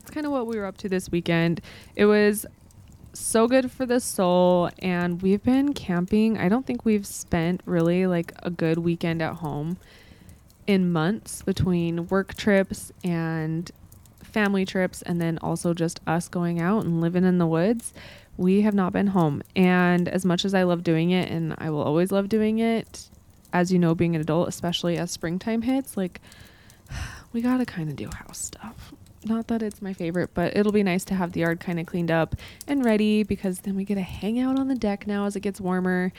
It's 0.00 0.10
kind 0.10 0.26
of 0.26 0.32
what 0.32 0.46
we 0.46 0.56
were 0.56 0.66
up 0.66 0.76
to 0.78 0.88
this 0.88 1.10
weekend. 1.10 1.60
It 1.94 2.06
was 2.06 2.46
so 3.12 3.48
good 3.48 3.70
for 3.70 3.86
the 3.86 4.00
soul, 4.00 4.70
and 4.78 5.22
we've 5.22 5.42
been 5.42 5.72
camping. 5.72 6.38
I 6.38 6.48
don't 6.48 6.66
think 6.66 6.84
we've 6.84 7.06
spent 7.06 7.60
really 7.64 8.06
like 8.06 8.32
a 8.42 8.50
good 8.50 8.78
weekend 8.78 9.22
at 9.22 9.36
home 9.36 9.78
in 10.66 10.92
months 10.92 11.42
between 11.42 12.08
work 12.08 12.34
trips 12.34 12.92
and 13.02 13.70
family 14.22 14.64
trips, 14.64 15.02
and 15.02 15.20
then 15.20 15.38
also 15.38 15.72
just 15.72 16.00
us 16.06 16.28
going 16.28 16.60
out 16.60 16.84
and 16.84 17.00
living 17.00 17.24
in 17.24 17.38
the 17.38 17.46
woods. 17.46 17.92
We 18.36 18.62
have 18.62 18.74
not 18.74 18.92
been 18.92 19.08
home. 19.08 19.42
And 19.54 20.08
as 20.08 20.26
much 20.26 20.44
as 20.44 20.52
I 20.52 20.64
love 20.64 20.82
doing 20.82 21.10
it, 21.10 21.30
and 21.30 21.54
I 21.58 21.70
will 21.70 21.82
always 21.82 22.12
love 22.12 22.28
doing 22.28 22.58
it, 22.58 23.08
as 23.56 23.72
you 23.72 23.78
know, 23.78 23.94
being 23.94 24.14
an 24.14 24.20
adult, 24.20 24.48
especially 24.48 24.98
as 24.98 25.10
springtime 25.10 25.62
hits, 25.62 25.96
like 25.96 26.20
we 27.32 27.40
got 27.40 27.56
to 27.56 27.64
kind 27.64 27.88
of 27.88 27.96
do 27.96 28.08
house 28.14 28.38
stuff. 28.38 28.92
Not 29.24 29.48
that 29.48 29.62
it's 29.62 29.80
my 29.80 29.94
favorite, 29.94 30.30
but 30.34 30.56
it'll 30.56 30.72
be 30.72 30.82
nice 30.82 31.04
to 31.06 31.14
have 31.14 31.32
the 31.32 31.40
yard 31.40 31.58
kind 31.58 31.80
of 31.80 31.86
cleaned 31.86 32.10
up 32.10 32.36
and 32.68 32.84
ready 32.84 33.22
because 33.22 33.60
then 33.60 33.74
we 33.74 33.84
get 33.84 33.96
to 33.96 34.02
hang 34.02 34.38
out 34.38 34.58
on 34.58 34.68
the 34.68 34.74
deck 34.74 35.06
now 35.06 35.24
as 35.24 35.34
it 35.34 35.40
gets 35.40 35.60
warmer 35.60 36.12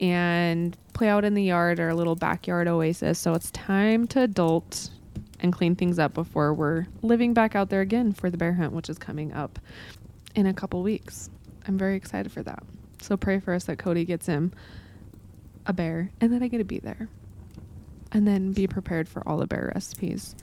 and 0.00 0.76
play 0.92 1.08
out 1.08 1.24
in 1.24 1.34
the 1.34 1.42
yard, 1.42 1.80
our 1.80 1.94
little 1.94 2.14
backyard 2.14 2.68
oasis. 2.68 3.18
So 3.18 3.34
it's 3.34 3.50
time 3.50 4.06
to 4.08 4.22
adult 4.22 4.90
and 5.40 5.52
clean 5.52 5.74
things 5.74 5.98
up 5.98 6.14
before 6.14 6.54
we're 6.54 6.86
living 7.02 7.34
back 7.34 7.54
out 7.54 7.70
there 7.70 7.80
again 7.80 8.12
for 8.12 8.30
the 8.30 8.38
bear 8.38 8.54
hunt, 8.54 8.72
which 8.72 8.88
is 8.88 8.98
coming 8.98 9.32
up 9.32 9.58
in 10.34 10.46
a 10.46 10.54
couple 10.54 10.82
weeks. 10.82 11.28
I'm 11.66 11.76
very 11.76 11.96
excited 11.96 12.32
for 12.32 12.42
that. 12.44 12.62
So 13.02 13.16
pray 13.16 13.40
for 13.40 13.52
us 13.52 13.64
that 13.64 13.78
Cody 13.78 14.04
gets 14.04 14.26
him 14.26 14.52
a 15.66 15.72
bear 15.72 16.10
and 16.20 16.32
then 16.32 16.42
I 16.42 16.48
get 16.48 16.58
to 16.58 16.64
be 16.64 16.78
there. 16.78 17.08
And 18.12 18.28
then 18.28 18.52
be 18.52 18.68
prepared 18.68 19.08
for 19.08 19.26
all 19.28 19.38
the 19.38 19.46
bear 19.46 19.72
recipes. 19.74 20.36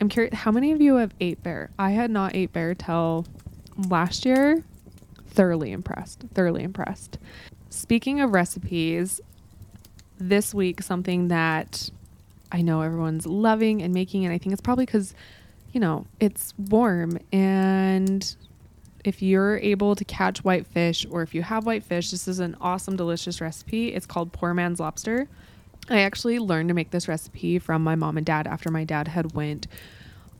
I'm 0.00 0.08
curious, 0.10 0.34
how 0.34 0.50
many 0.50 0.72
of 0.72 0.80
you 0.82 0.96
have 0.96 1.14
ate 1.20 1.42
bear? 1.42 1.70
I 1.78 1.90
had 1.90 2.10
not 2.10 2.34
ate 2.34 2.52
bear 2.52 2.74
till 2.74 3.26
last 3.88 4.26
year. 4.26 4.62
Thoroughly 5.28 5.72
impressed. 5.72 6.24
Thoroughly 6.34 6.62
impressed. 6.62 7.18
Speaking 7.70 8.20
of 8.20 8.32
recipes, 8.32 9.20
this 10.18 10.54
week 10.54 10.82
something 10.82 11.28
that 11.28 11.90
I 12.52 12.62
know 12.62 12.82
everyone's 12.82 13.26
loving 13.26 13.82
and 13.82 13.92
making, 13.92 14.24
and 14.24 14.34
I 14.34 14.38
think 14.38 14.52
it's 14.52 14.62
probably 14.62 14.86
because, 14.86 15.14
you 15.72 15.80
know, 15.80 16.06
it's 16.20 16.54
warm 16.56 17.18
and 17.32 18.36
if 19.04 19.22
you're 19.22 19.58
able 19.58 19.94
to 19.94 20.04
catch 20.04 20.42
whitefish 20.42 21.06
or 21.10 21.22
if 21.22 21.34
you 21.34 21.42
have 21.42 21.66
whitefish, 21.66 22.10
this 22.10 22.26
is 22.26 22.40
an 22.40 22.56
awesome, 22.60 22.96
delicious 22.96 23.40
recipe. 23.40 23.88
It's 23.88 24.06
called 24.06 24.32
Poor 24.32 24.54
Man's 24.54 24.80
Lobster. 24.80 25.28
I 25.90 26.00
actually 26.00 26.38
learned 26.38 26.68
to 26.68 26.74
make 26.74 26.90
this 26.90 27.06
recipe 27.06 27.58
from 27.58 27.84
my 27.84 27.94
mom 27.94 28.16
and 28.16 28.24
dad 28.24 28.46
after 28.46 28.70
my 28.70 28.84
dad 28.84 29.08
had 29.08 29.34
went 29.34 29.66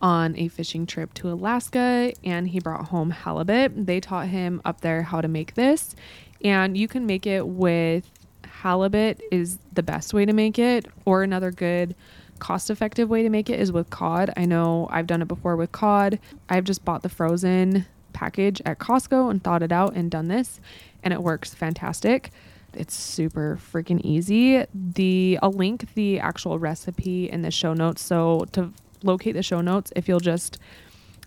on 0.00 0.36
a 0.36 0.48
fishing 0.48 0.86
trip 0.86 1.12
to 1.14 1.30
Alaska 1.30 2.12
and 2.24 2.48
he 2.48 2.58
brought 2.58 2.86
home 2.86 3.10
halibut. 3.10 3.86
They 3.86 4.00
taught 4.00 4.28
him 4.28 4.62
up 4.64 4.80
there 4.80 5.02
how 5.02 5.20
to 5.20 5.28
make 5.28 5.54
this 5.54 5.94
and 6.42 6.76
you 6.76 6.88
can 6.88 7.06
make 7.06 7.26
it 7.26 7.46
with 7.46 8.10
halibut 8.44 9.20
is 9.30 9.58
the 9.72 9.82
best 9.82 10.14
way 10.14 10.24
to 10.24 10.32
make 10.32 10.58
it 10.58 10.86
or 11.04 11.22
another 11.22 11.50
good 11.50 11.94
cost 12.38 12.70
effective 12.70 13.08
way 13.08 13.22
to 13.22 13.30
make 13.30 13.48
it 13.48 13.60
is 13.60 13.72
with 13.72 13.90
cod. 13.90 14.30
I 14.36 14.44
know 14.44 14.88
I've 14.90 15.06
done 15.06 15.22
it 15.22 15.28
before 15.28 15.56
with 15.56 15.72
cod. 15.72 16.18
I've 16.48 16.64
just 16.64 16.84
bought 16.84 17.02
the 17.02 17.08
frozen 17.08 17.86
package 18.14 18.62
at 18.64 18.78
Costco 18.78 19.30
and 19.30 19.42
thought 19.42 19.62
it 19.62 19.72
out 19.72 19.94
and 19.94 20.10
done 20.10 20.28
this 20.28 20.60
and 21.02 21.12
it 21.12 21.22
works 21.22 21.54
fantastic. 21.54 22.30
It's 22.72 22.94
super 22.94 23.58
freaking 23.72 24.00
easy. 24.00 24.64
The 24.74 25.38
I'll 25.42 25.52
link 25.52 25.94
the 25.94 26.18
actual 26.18 26.58
recipe 26.58 27.30
in 27.30 27.42
the 27.42 27.50
show 27.50 27.74
notes. 27.74 28.02
So 28.02 28.46
to 28.52 28.72
locate 29.02 29.34
the 29.34 29.42
show 29.42 29.60
notes, 29.60 29.92
if 29.94 30.08
you'll 30.08 30.20
just 30.20 30.58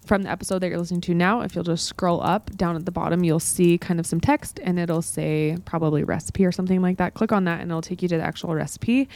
from 0.06 0.24
the 0.24 0.30
episode 0.30 0.60
that 0.60 0.70
you're 0.70 0.78
listening 0.78 1.02
to 1.02 1.14
now, 1.14 1.42
if 1.42 1.54
you'll 1.54 1.66
just 1.66 1.86
scroll 1.86 2.22
up 2.24 2.56
down 2.56 2.78
at 2.78 2.86
the 2.86 2.92
bottom, 2.92 3.26
you'll 3.26 3.42
see 3.42 3.78
kind 3.78 4.00
of 4.00 4.06
some 4.06 4.22
text 4.22 4.60
and 4.64 4.80
it'll 4.80 5.02
say 5.02 5.58
probably 5.66 6.04
recipe 6.04 6.46
or 6.46 6.52
something 6.52 6.82
like 6.82 6.98
that. 6.98 7.14
Click 7.14 7.34
on 7.34 7.44
that 7.44 7.60
and 7.60 7.70
it'll 7.70 7.82
take 7.82 8.02
you 8.02 8.08
to 8.08 8.18
the 8.18 8.24
actual 8.24 8.56
recipe. 8.56 9.10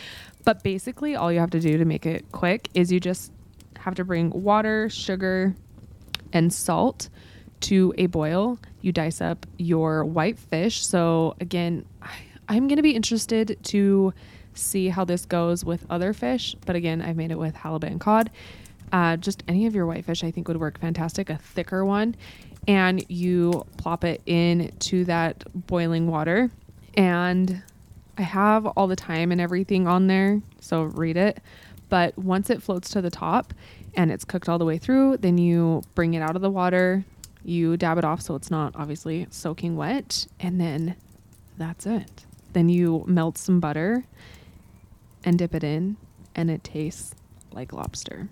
But 0.43 0.63
basically, 0.63 1.15
all 1.15 1.31
you 1.31 1.39
have 1.39 1.51
to 1.51 1.59
do 1.59 1.77
to 1.77 1.85
make 1.85 2.05
it 2.05 2.25
quick 2.33 2.69
is 2.73 2.91
you 2.91 2.99
just 2.99 3.31
have 3.77 3.95
to 3.95 4.03
bring 4.03 4.29
water, 4.31 4.89
sugar, 4.89 5.55
and 6.33 6.53
salt 6.53 7.09
to 7.61 7.93
a 7.97 8.07
boil. 8.07 8.59
You 8.81 8.91
dice 8.91 9.21
up 9.21 9.45
your 9.57 10.03
white 10.05 10.37
fish. 10.37 10.85
So, 10.85 11.35
again, 11.39 11.85
I, 12.01 12.55
am 12.55 12.67
going 12.67 12.77
to 12.77 12.83
be 12.83 12.95
interested 12.95 13.57
to 13.63 14.13
see 14.53 14.89
how 14.89 15.05
this 15.05 15.25
goes 15.25 15.63
with 15.63 15.85
other 15.89 16.13
fish. 16.13 16.55
But 16.65 16.75
again, 16.75 17.01
I've 17.01 17.15
made 17.15 17.31
it 17.31 17.39
with 17.39 17.55
halibut 17.55 17.91
and 17.91 18.01
cod. 18.01 18.29
Uh, 18.91 19.15
just 19.17 19.43
any 19.47 19.65
of 19.65 19.75
your 19.75 19.85
white 19.85 20.05
fish, 20.05 20.23
I 20.23 20.31
think, 20.31 20.47
would 20.47 20.59
work 20.59 20.79
fantastic. 20.79 21.29
A 21.29 21.37
thicker 21.37 21.85
one. 21.85 22.15
And 22.67 23.03
you 23.09 23.65
plop 23.77 24.03
it 24.03 24.21
into 24.25 25.05
that 25.05 25.43
boiling 25.67 26.07
water. 26.07 26.51
And 26.95 27.63
I 28.17 28.23
have 28.23 28.65
all 28.65 28.87
the 28.87 28.95
time 28.95 29.31
and 29.31 29.39
everything 29.39 29.87
on 29.87 30.07
there. 30.07 30.41
So 30.59 30.83
read 30.83 31.17
it. 31.17 31.39
But 31.89 32.17
once 32.17 32.49
it 32.49 32.61
floats 32.61 32.89
to 32.91 33.01
the 33.01 33.09
top 33.09 33.53
and 33.95 34.11
it's 34.11 34.23
cooked 34.23 34.47
all 34.47 34.57
the 34.57 34.65
way 34.65 34.77
through, 34.77 35.17
then 35.17 35.37
you 35.37 35.83
bring 35.95 36.13
it 36.13 36.21
out 36.21 36.35
of 36.35 36.41
the 36.41 36.49
water, 36.49 37.03
you 37.43 37.77
dab 37.77 37.97
it 37.97 38.05
off 38.05 38.21
so 38.21 38.35
it's 38.35 38.51
not 38.51 38.75
obviously 38.75 39.27
soaking 39.29 39.75
wet, 39.75 40.27
and 40.39 40.59
then 40.59 40.95
that's 41.57 41.85
it. 41.85 42.25
Then 42.53 42.69
you 42.69 43.03
melt 43.07 43.37
some 43.37 43.59
butter 43.59 44.03
and 45.23 45.37
dip 45.37 45.55
it 45.55 45.63
in, 45.63 45.97
and 46.35 46.49
it 46.49 46.63
tastes 46.63 47.15
like 47.51 47.73
lobster. 47.73 48.29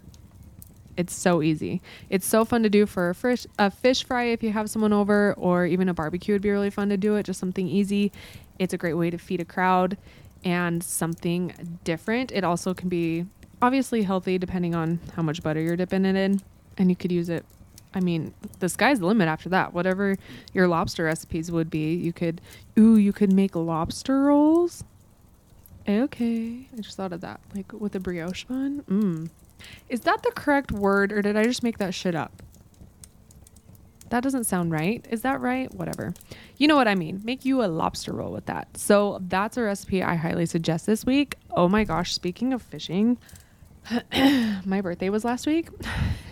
It's 0.97 1.13
so 1.13 1.41
easy. 1.41 1.81
It's 2.09 2.25
so 2.25 2.43
fun 2.43 2.63
to 2.63 2.69
do 2.69 2.85
for 2.85 3.09
a 3.09 3.15
fish, 3.15 3.47
a 3.57 3.71
fish 3.71 4.03
fry 4.03 4.25
if 4.25 4.43
you 4.43 4.51
have 4.51 4.69
someone 4.69 4.91
over, 4.91 5.33
or 5.37 5.65
even 5.65 5.87
a 5.87 5.93
barbecue 5.93 6.35
would 6.35 6.41
be 6.41 6.51
really 6.51 6.69
fun 6.69 6.89
to 6.89 6.97
do 6.97 7.15
it. 7.15 7.23
Just 7.23 7.39
something 7.39 7.67
easy. 7.67 8.11
It's 8.57 8.73
a 8.73 8.77
great 8.77 8.95
way 8.95 9.09
to 9.09 9.17
feed 9.17 9.39
a 9.39 9.45
crowd 9.45 9.97
and 10.43 10.83
something 10.83 11.79
different. 11.83 12.31
It 12.31 12.43
also 12.43 12.73
can 12.73 12.89
be 12.89 13.25
obviously 13.61 14.03
healthy 14.03 14.37
depending 14.37 14.75
on 14.75 14.99
how 15.15 15.21
much 15.21 15.41
butter 15.41 15.61
you're 15.61 15.77
dipping 15.77 16.05
it 16.05 16.17
in, 16.17 16.41
and 16.77 16.89
you 16.89 16.95
could 16.97 17.11
use 17.11 17.29
it 17.29 17.45
I 17.93 17.99
mean, 17.99 18.33
the 18.59 18.69
sky's 18.69 18.99
the 18.99 19.05
limit 19.05 19.27
after 19.27 19.49
that. 19.49 19.73
Whatever 19.73 20.15
your 20.53 20.67
lobster 20.67 21.05
recipes 21.05 21.51
would 21.51 21.69
be, 21.69 21.95
you 21.95 22.13
could, 22.13 22.41
ooh, 22.77 22.97
you 22.97 23.11
could 23.11 23.33
make 23.33 23.55
lobster 23.55 24.23
rolls. 24.23 24.83
Okay. 25.87 26.67
I 26.71 26.81
just 26.81 26.97
thought 26.97 27.13
of 27.13 27.21
that. 27.21 27.39
Like 27.55 27.73
with 27.73 27.95
a 27.95 27.99
brioche 27.99 28.43
bun. 28.43 28.83
Mmm. 28.87 29.29
Is 29.89 30.01
that 30.01 30.23
the 30.23 30.31
correct 30.31 30.71
word 30.71 31.11
or 31.11 31.21
did 31.21 31.35
I 31.35 31.43
just 31.43 31.63
make 31.63 31.79
that 31.79 31.93
shit 31.93 32.15
up? 32.15 32.43
That 34.09 34.23
doesn't 34.23 34.45
sound 34.45 34.71
right. 34.71 35.05
Is 35.09 35.21
that 35.21 35.39
right? 35.39 35.73
Whatever. 35.73 36.13
You 36.57 36.67
know 36.67 36.75
what 36.75 36.87
I 36.87 36.95
mean. 36.95 37.21
Make 37.23 37.45
you 37.45 37.63
a 37.63 37.67
lobster 37.67 38.11
roll 38.13 38.31
with 38.31 38.45
that. 38.47 38.75
So 38.77 39.19
that's 39.27 39.57
a 39.57 39.63
recipe 39.63 40.01
I 40.03 40.15
highly 40.15 40.45
suggest 40.45 40.85
this 40.85 41.05
week. 41.05 41.35
Oh 41.51 41.67
my 41.67 41.83
gosh. 41.83 42.13
Speaking 42.13 42.53
of 42.53 42.61
fishing, 42.61 43.17
my 44.65 44.81
birthday 44.81 45.09
was 45.09 45.25
last 45.25 45.45
week. 45.47 45.69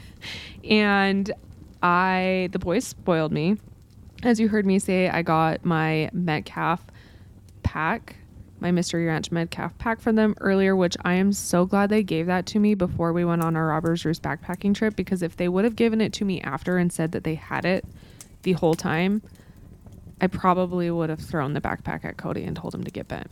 and 0.64 1.32
I 1.82 2.50
the 2.52 2.60
boys 2.60 2.86
spoiled 2.86 3.32
me. 3.32 3.58
As 4.24 4.40
you 4.40 4.48
heard 4.48 4.66
me 4.66 4.80
say, 4.80 5.10
I 5.10 5.22
got 5.22 5.64
my 5.64 6.10
Metcalf 6.12 6.84
pack, 7.62 8.16
my 8.60 8.72
Mystery 8.72 9.06
Ranch 9.06 9.32
Metcalf 9.32 9.78
pack 9.78 10.02
from 10.02 10.16
them 10.16 10.36
earlier, 10.40 10.76
which 10.76 10.98
I 11.06 11.14
am 11.14 11.32
so 11.32 11.66
glad 11.66 11.90
they 11.90 12.02
gave 12.04 12.26
that 12.26 12.48
to 12.48 12.60
me 12.60 12.74
before 12.74 13.14
we 13.14 13.24
went 13.24 13.44
on 13.44 13.56
our 13.56 13.68
Robbers 13.68 14.06
Roost 14.06 14.24
backpacking 14.24 14.74
trip 14.74 14.96
because 14.96 15.22
if 15.22 15.38
they 15.38 15.48
would 15.48 15.66
have 15.66 15.76
given 15.76 16.02
it 16.02 16.14
to 16.14 16.26
me 16.26 16.42
after 16.42 16.78
and 16.78 16.92
said 16.92 17.12
that 17.12 17.24
they 17.24 17.36
had 17.36 17.66
it 17.66 17.86
the 18.42 18.54
whole 18.54 18.74
time, 18.74 19.22
I 20.20 20.28
probably 20.28 20.90
would 20.90 21.10
have 21.12 21.20
thrown 21.20 21.54
the 21.54 21.62
backpack 21.62 22.04
at 22.04 22.18
Cody 22.18 22.44
and 22.44 22.56
told 22.56 22.74
him 22.74 22.84
to 22.84 22.92
get 22.92 23.08
bent. 23.08 23.30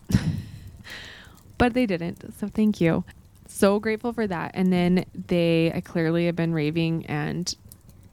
but 1.58 1.74
they 1.74 1.88
didn't. 1.88 2.34
So 2.40 2.48
thank 2.48 2.80
you. 2.80 3.04
So 3.48 3.80
grateful 3.80 4.14
for 4.14 4.28
that. 4.28 4.52
And 4.54 4.72
then 4.72 5.06
they 5.28 5.72
I 5.74 5.82
clearly 5.82 6.26
have 6.28 6.36
been 6.36 6.54
raving 6.54 7.06
and 7.08 7.56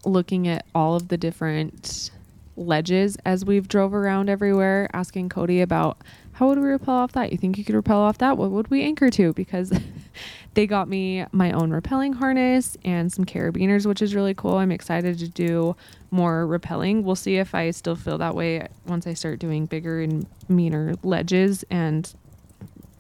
looking 0.04 0.48
at 0.48 0.66
all 0.74 0.94
of 0.94 1.08
the 1.08 1.16
different 1.16 2.10
ledges 2.56 3.16
as 3.24 3.44
we've 3.44 3.68
drove 3.68 3.94
around 3.94 4.28
everywhere, 4.28 4.88
asking 4.92 5.28
Cody 5.28 5.60
about 5.60 5.98
how 6.32 6.48
would 6.48 6.58
we 6.58 6.68
rappel 6.68 6.94
off 6.94 7.12
that? 7.12 7.30
You 7.30 7.38
think 7.38 7.58
you 7.58 7.64
could 7.64 7.74
rappel 7.74 7.98
off 7.98 8.18
that? 8.18 8.36
What 8.36 8.50
would 8.50 8.70
we 8.70 8.82
anchor 8.82 9.10
to? 9.10 9.32
Because 9.34 9.72
they 10.54 10.66
got 10.66 10.88
me 10.88 11.24
my 11.32 11.52
own 11.52 11.70
rappelling 11.70 12.14
harness 12.14 12.76
and 12.84 13.12
some 13.12 13.24
carabiners, 13.24 13.86
which 13.86 14.02
is 14.02 14.14
really 14.14 14.34
cool. 14.34 14.56
I'm 14.56 14.72
excited 14.72 15.18
to 15.18 15.28
do 15.28 15.76
more 16.10 16.46
rappelling. 16.46 17.02
We'll 17.02 17.16
see 17.16 17.36
if 17.36 17.54
I 17.54 17.70
still 17.70 17.96
feel 17.96 18.18
that 18.18 18.34
way 18.34 18.66
once 18.86 19.06
I 19.06 19.14
start 19.14 19.38
doing 19.38 19.66
bigger 19.66 20.00
and 20.00 20.26
meaner 20.48 20.94
ledges 21.02 21.64
and 21.70 22.12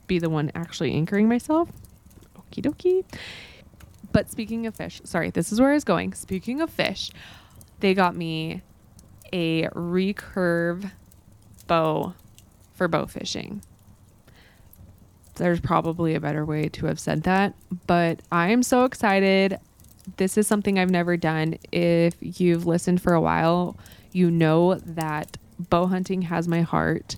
be 0.06 0.18
the 0.18 0.30
one 0.30 0.52
actually 0.54 0.92
anchoring 0.92 1.28
myself. 1.28 1.70
Okie 2.36 2.62
dokie. 2.62 3.04
But 4.12 4.30
speaking 4.30 4.66
of 4.66 4.74
fish, 4.74 5.00
sorry, 5.04 5.30
this 5.30 5.52
is 5.52 5.60
where 5.60 5.70
I 5.70 5.74
was 5.74 5.84
going. 5.84 6.12
Speaking 6.12 6.60
of 6.60 6.70
fish, 6.70 7.10
they 7.80 7.94
got 7.94 8.14
me 8.14 8.62
a 9.32 9.64
recurve 9.68 10.90
bow 11.66 12.14
for 12.74 12.88
bow 12.88 13.06
fishing. 13.06 13.62
There's 15.36 15.60
probably 15.60 16.14
a 16.14 16.20
better 16.20 16.44
way 16.44 16.68
to 16.68 16.86
have 16.86 17.00
said 17.00 17.22
that, 17.22 17.54
but 17.86 18.20
I 18.30 18.48
am 18.48 18.62
so 18.62 18.84
excited. 18.84 19.58
This 20.18 20.36
is 20.36 20.46
something 20.46 20.78
I've 20.78 20.90
never 20.90 21.16
done. 21.16 21.58
If 21.70 22.16
you've 22.20 22.66
listened 22.66 23.00
for 23.00 23.14
a 23.14 23.20
while, 23.20 23.76
you 24.12 24.30
know 24.30 24.74
that 24.74 25.38
bow 25.58 25.86
hunting 25.86 26.22
has 26.22 26.46
my 26.46 26.60
heart 26.60 27.16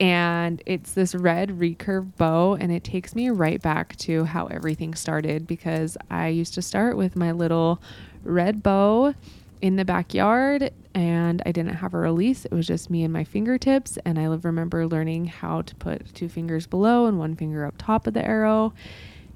and 0.00 0.62
it's 0.64 0.92
this 0.92 1.14
red 1.14 1.50
recurve 1.50 2.16
bow 2.16 2.54
and 2.54 2.72
it 2.72 2.84
takes 2.84 3.14
me 3.14 3.30
right 3.30 3.60
back 3.60 3.96
to 3.96 4.24
how 4.24 4.46
everything 4.46 4.94
started 4.94 5.46
because 5.46 5.96
I 6.10 6.28
used 6.28 6.54
to 6.54 6.62
start 6.62 6.96
with 6.96 7.16
my 7.16 7.32
little 7.32 7.82
red 8.22 8.62
bow 8.62 9.14
in 9.60 9.76
the 9.76 9.84
backyard 9.84 10.72
and 10.94 11.42
I 11.44 11.52
didn't 11.52 11.74
have 11.74 11.94
a 11.94 11.98
release. 11.98 12.44
It 12.44 12.52
was 12.52 12.66
just 12.66 12.90
me 12.90 13.02
and 13.02 13.12
my 13.12 13.24
fingertips 13.24 13.98
and 14.04 14.18
I 14.18 14.24
remember 14.24 14.86
learning 14.86 15.26
how 15.26 15.62
to 15.62 15.74
put 15.74 16.14
two 16.14 16.28
fingers 16.28 16.66
below 16.66 17.06
and 17.06 17.18
one 17.18 17.34
finger 17.34 17.64
up 17.64 17.74
top 17.76 18.06
of 18.06 18.14
the 18.14 18.24
arrow 18.24 18.72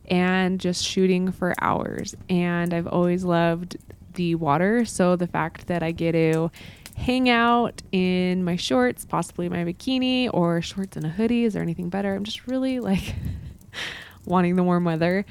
and 0.06 0.60
just 0.60 0.84
shooting 0.84 1.32
for 1.32 1.54
hours. 1.60 2.14
And 2.28 2.72
I've 2.72 2.86
always 2.86 3.24
loved 3.24 3.76
the 4.14 4.34
water, 4.34 4.84
so 4.84 5.16
the 5.16 5.26
fact 5.26 5.68
that 5.68 5.82
I 5.82 5.90
get 5.92 6.12
to 6.12 6.50
hang 6.97 7.28
out 7.28 7.82
in 7.90 8.45
my 8.45 8.57
shorts, 8.57 9.05
possibly 9.05 9.49
my 9.49 9.64
bikini 9.64 10.28
or 10.32 10.62
shorts 10.62 10.97
and 10.97 11.07
a 11.07 11.09
hoodie. 11.09 11.45
Is 11.45 11.55
there 11.55 11.62
anything 11.62 11.88
better? 11.88 12.14
I'm 12.14 12.24
just 12.24 12.47
really 12.47 12.80
like 12.80 13.14
wanting 14.24 14.57
the 14.57 14.62
warm 14.62 14.84
weather 14.84 15.24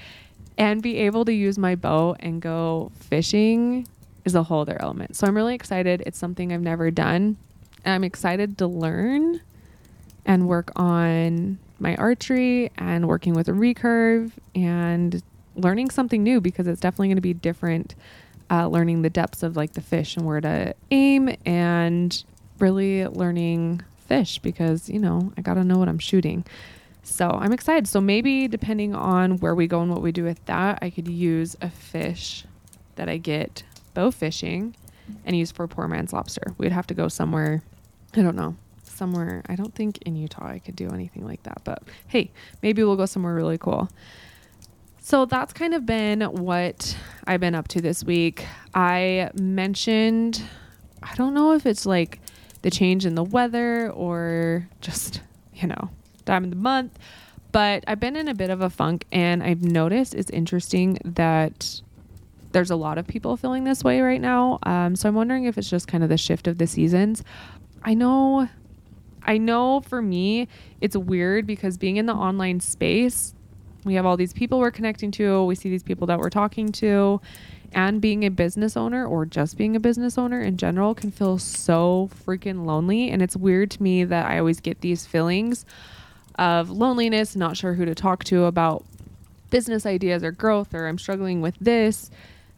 and 0.57 0.81
be 0.81 0.97
able 0.97 1.25
to 1.25 1.33
use 1.33 1.57
my 1.57 1.75
bow 1.75 2.15
and 2.19 2.41
go 2.41 2.91
fishing 2.99 3.87
is 4.25 4.35
a 4.35 4.43
whole 4.43 4.61
other 4.61 4.79
element. 4.81 5.15
So 5.15 5.27
I'm 5.27 5.35
really 5.35 5.55
excited. 5.55 6.03
It's 6.05 6.17
something 6.17 6.53
I've 6.53 6.61
never 6.61 6.91
done. 6.91 7.37
I'm 7.85 8.03
excited 8.03 8.57
to 8.59 8.67
learn 8.67 9.41
and 10.25 10.47
work 10.47 10.71
on 10.75 11.57
my 11.79 11.95
archery 11.95 12.71
and 12.77 13.07
working 13.07 13.33
with 13.33 13.47
a 13.47 13.51
recurve 13.51 14.31
and 14.53 15.23
learning 15.55 15.89
something 15.89 16.21
new 16.21 16.39
because 16.39 16.67
it's 16.67 16.79
definitely 16.79 17.07
going 17.07 17.17
to 17.17 17.21
be 17.21 17.33
different 17.33 17.95
uh, 18.51 18.67
learning 18.67 19.01
the 19.01 19.09
depths 19.09 19.41
of 19.43 19.55
like 19.55 19.73
the 19.73 19.81
fish 19.81 20.17
and 20.17 20.25
where 20.25 20.41
to 20.41 20.75
aim 20.91 21.35
and 21.45 22.23
really 22.59 23.07
learning 23.07 23.81
fish 24.07 24.39
because 24.39 24.89
you 24.89 24.99
know 24.99 25.31
i 25.37 25.41
gotta 25.41 25.63
know 25.63 25.77
what 25.77 25.87
i'm 25.87 25.99
shooting. 25.99 26.43
So 27.03 27.29
i'm 27.29 27.53
excited. 27.53 27.87
So 27.87 27.99
maybe 28.01 28.47
depending 28.47 28.93
on 28.93 29.37
where 29.37 29.55
we 29.55 29.65
go 29.67 29.81
and 29.81 29.89
what 29.89 30.01
we 30.01 30.11
do 30.11 30.23
with 30.23 30.43
that 30.45 30.79
i 30.81 30.89
could 30.89 31.07
use 31.07 31.55
a 31.61 31.69
fish 31.69 32.45
that 32.95 33.09
i 33.09 33.17
get 33.17 33.63
bow 33.93 34.11
fishing 34.11 34.75
and 35.25 35.35
use 35.35 35.51
for 35.51 35.67
poor 35.67 35.87
man's 35.87 36.13
lobster. 36.13 36.53
We'd 36.57 36.71
have 36.71 36.87
to 36.87 36.93
go 36.93 37.07
somewhere 37.07 37.63
i 38.15 38.21
don't 38.21 38.35
know 38.35 38.55
somewhere 38.83 39.41
i 39.47 39.55
don't 39.55 39.73
think 39.73 39.97
in 40.03 40.15
utah 40.15 40.45
i 40.45 40.59
could 40.59 40.75
do 40.75 40.89
anything 40.89 41.25
like 41.25 41.41
that 41.43 41.61
but 41.63 41.81
hey 42.07 42.29
maybe 42.61 42.83
we'll 42.83 42.97
go 42.97 43.05
somewhere 43.05 43.33
really 43.33 43.57
cool 43.57 43.89
so 45.03 45.25
that's 45.25 45.51
kind 45.51 45.73
of 45.73 45.85
been 45.85 46.21
what 46.21 46.95
I've 47.25 47.39
been 47.39 47.55
up 47.55 47.67
to 47.69 47.81
this 47.81 48.03
week. 48.03 48.45
I 48.75 49.31
mentioned, 49.33 50.43
I 51.01 51.15
don't 51.15 51.33
know 51.33 51.53
if 51.53 51.65
it's 51.65 51.87
like 51.87 52.21
the 52.61 52.69
change 52.69 53.07
in 53.07 53.15
the 53.15 53.23
weather 53.23 53.89
or 53.91 54.69
just, 54.79 55.21
you 55.55 55.67
know, 55.67 55.89
time 56.25 56.43
of 56.43 56.51
the 56.51 56.55
month, 56.55 56.99
but 57.51 57.83
I've 57.87 57.99
been 57.99 58.15
in 58.15 58.27
a 58.27 58.35
bit 58.35 58.51
of 58.51 58.61
a 58.61 58.69
funk 58.69 59.05
and 59.11 59.41
I've 59.41 59.63
noticed 59.63 60.13
it's 60.13 60.29
interesting 60.29 60.99
that 61.03 61.81
there's 62.51 62.69
a 62.69 62.75
lot 62.75 62.99
of 62.99 63.07
people 63.07 63.35
feeling 63.37 63.63
this 63.63 63.83
way 63.83 64.01
right 64.01 64.21
now. 64.21 64.59
Um, 64.63 64.95
so 64.95 65.09
I'm 65.09 65.15
wondering 65.15 65.45
if 65.45 65.57
it's 65.57 65.69
just 65.69 65.87
kind 65.87 66.03
of 66.03 66.09
the 66.09 66.17
shift 66.17 66.47
of 66.47 66.59
the 66.59 66.67
seasons. 66.67 67.23
I 67.81 67.95
know, 67.95 68.47
I 69.23 69.39
know 69.39 69.81
for 69.81 69.99
me, 69.99 70.47
it's 70.79 70.95
weird 70.95 71.47
because 71.47 71.77
being 71.77 71.97
in 71.97 72.05
the 72.05 72.13
online 72.13 72.59
space, 72.59 73.33
we 73.83 73.95
have 73.95 74.05
all 74.05 74.17
these 74.17 74.33
people 74.33 74.59
we're 74.59 74.71
connecting 74.71 75.11
to, 75.11 75.43
we 75.45 75.55
see 75.55 75.69
these 75.69 75.83
people 75.83 76.07
that 76.07 76.19
we're 76.19 76.29
talking 76.29 76.71
to, 76.73 77.21
and 77.73 78.01
being 78.01 78.25
a 78.25 78.29
business 78.29 78.75
owner 78.75 79.05
or 79.05 79.25
just 79.25 79.57
being 79.57 79.75
a 79.75 79.79
business 79.79 80.17
owner 80.17 80.41
in 80.41 80.57
general 80.57 80.93
can 80.93 81.11
feel 81.11 81.37
so 81.37 82.09
freaking 82.25 82.65
lonely. 82.65 83.09
And 83.09 83.21
it's 83.21 83.35
weird 83.35 83.71
to 83.71 83.83
me 83.83 84.03
that 84.03 84.25
I 84.25 84.39
always 84.39 84.59
get 84.59 84.81
these 84.81 85.05
feelings 85.05 85.65
of 86.35 86.69
loneliness, 86.69 87.35
not 87.35 87.57
sure 87.57 87.73
who 87.73 87.85
to 87.85 87.95
talk 87.95 88.23
to 88.25 88.43
about 88.45 88.83
business 89.49 89.85
ideas 89.85 90.23
or 90.23 90.31
growth, 90.31 90.73
or 90.73 90.87
I'm 90.87 90.97
struggling 90.97 91.41
with 91.41 91.55
this 91.59 92.09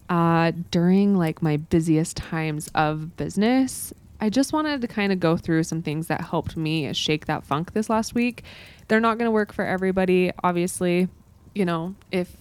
uh, 0.10 0.52
during 0.72 1.16
like 1.16 1.42
my 1.42 1.58
busiest 1.58 2.18
times 2.18 2.70
of 2.76 3.16
business. 3.18 3.94
I 4.24 4.30
just 4.30 4.54
wanted 4.54 4.80
to 4.80 4.88
kind 4.88 5.12
of 5.12 5.20
go 5.20 5.36
through 5.36 5.64
some 5.64 5.82
things 5.82 6.08
that 6.08 6.22
helped 6.22 6.56
me 6.56 6.94
shake 6.94 7.26
that 7.26 7.44
funk 7.44 7.74
this 7.74 7.90
last 7.90 8.16
week. 8.16 8.44
They're 8.88 9.02
not 9.02 9.18
going 9.18 9.28
to 9.28 9.32
work 9.32 9.52
for 9.52 9.66
everybody 9.66 10.32
obviously. 10.42 11.10
You 11.54 11.66
know 11.66 11.96
if 12.10 12.32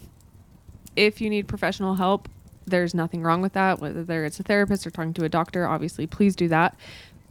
if 0.94 1.20
you 1.20 1.28
need 1.28 1.48
professional 1.48 1.96
help 1.96 2.28
there's 2.66 2.94
nothing 2.94 3.24
wrong 3.24 3.42
with 3.42 3.54
that 3.54 3.80
whether 3.80 4.24
it's 4.24 4.38
a 4.38 4.44
therapist 4.44 4.86
or 4.86 4.92
talking 4.92 5.12
to 5.14 5.24
a 5.24 5.28
doctor 5.28 5.66
obviously 5.66 6.06
please 6.06 6.36
do 6.36 6.46
that. 6.46 6.76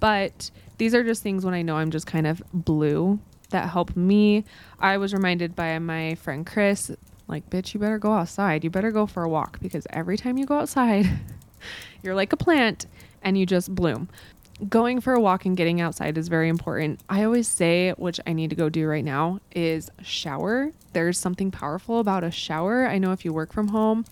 But 0.01 0.51
these 0.77 0.93
are 0.93 1.03
just 1.05 1.23
things 1.23 1.45
when 1.45 1.53
i 1.53 1.61
know 1.61 1.77
i'm 1.77 1.89
just 1.89 2.05
kind 2.05 2.27
of 2.27 2.43
blue 2.51 3.19
that 3.51 3.69
help 3.69 3.95
me. 3.95 4.43
I 4.81 4.97
was 4.97 5.13
reminded 5.13 5.55
by 5.55 5.79
my 5.79 6.15
friend 6.15 6.45
chris 6.45 6.91
like 7.29 7.49
bitch 7.49 7.73
you 7.73 7.79
better 7.79 7.99
go 7.99 8.11
outside. 8.11 8.65
You 8.65 8.69
better 8.69 8.91
go 8.91 9.05
for 9.05 9.23
a 9.23 9.29
walk 9.29 9.61
because 9.61 9.87
every 9.91 10.17
time 10.17 10.37
you 10.37 10.45
go 10.45 10.59
outside 10.59 11.09
you're 12.03 12.15
like 12.15 12.33
a 12.33 12.37
plant 12.37 12.85
and 13.23 13.37
you 13.37 13.45
just 13.45 13.73
bloom 13.73 14.09
going 14.69 15.01
for 15.01 15.13
a 15.13 15.19
walk 15.19 15.45
and 15.45 15.57
getting 15.57 15.81
outside 15.81 16.17
is 16.17 16.27
very 16.27 16.49
important. 16.49 16.99
I 17.09 17.23
always 17.23 17.47
say, 17.47 17.91
which 17.91 18.19
I 18.27 18.33
need 18.33 18.49
to 18.51 18.55
go 18.55 18.69
do 18.69 18.87
right 18.87 19.03
now, 19.03 19.39
is 19.55 19.89
shower. 20.01 20.71
There's 20.93 21.17
something 21.17 21.51
powerful 21.51 21.99
about 21.99 22.23
a 22.23 22.31
shower. 22.31 22.85
I 22.85 22.97
know 22.97 23.11
if 23.11 23.25
you 23.25 23.33
work 23.33 23.53
from 23.53 23.69
home, 23.69 24.05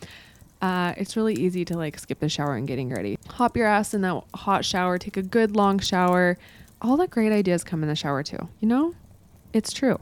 uh, 0.62 0.94
it's 0.98 1.16
really 1.16 1.36
easy 1.36 1.64
to 1.66 1.78
like 1.78 1.98
skip 2.00 2.20
the 2.20 2.30
shower 2.30 2.56
and 2.56 2.68
getting 2.68 2.90
ready. 2.90 3.18
Hop 3.30 3.56
your 3.56 3.68
ass 3.68 3.94
in 3.94 4.02
that 4.02 4.24
hot 4.34 4.66
shower, 4.66 4.98
take 4.98 5.18
a 5.18 5.22
good 5.22 5.56
long 5.56 5.80
shower. 5.80 6.38
All 6.82 6.98
the 6.98 7.08
great 7.08 7.32
ideas 7.32 7.64
come 7.64 7.84
in 7.84 7.90
the 7.90 7.96
shower 7.96 8.24
too. 8.24 8.50
You 8.60 8.68
know, 8.68 8.96
it's 9.54 9.72
true. 9.72 10.00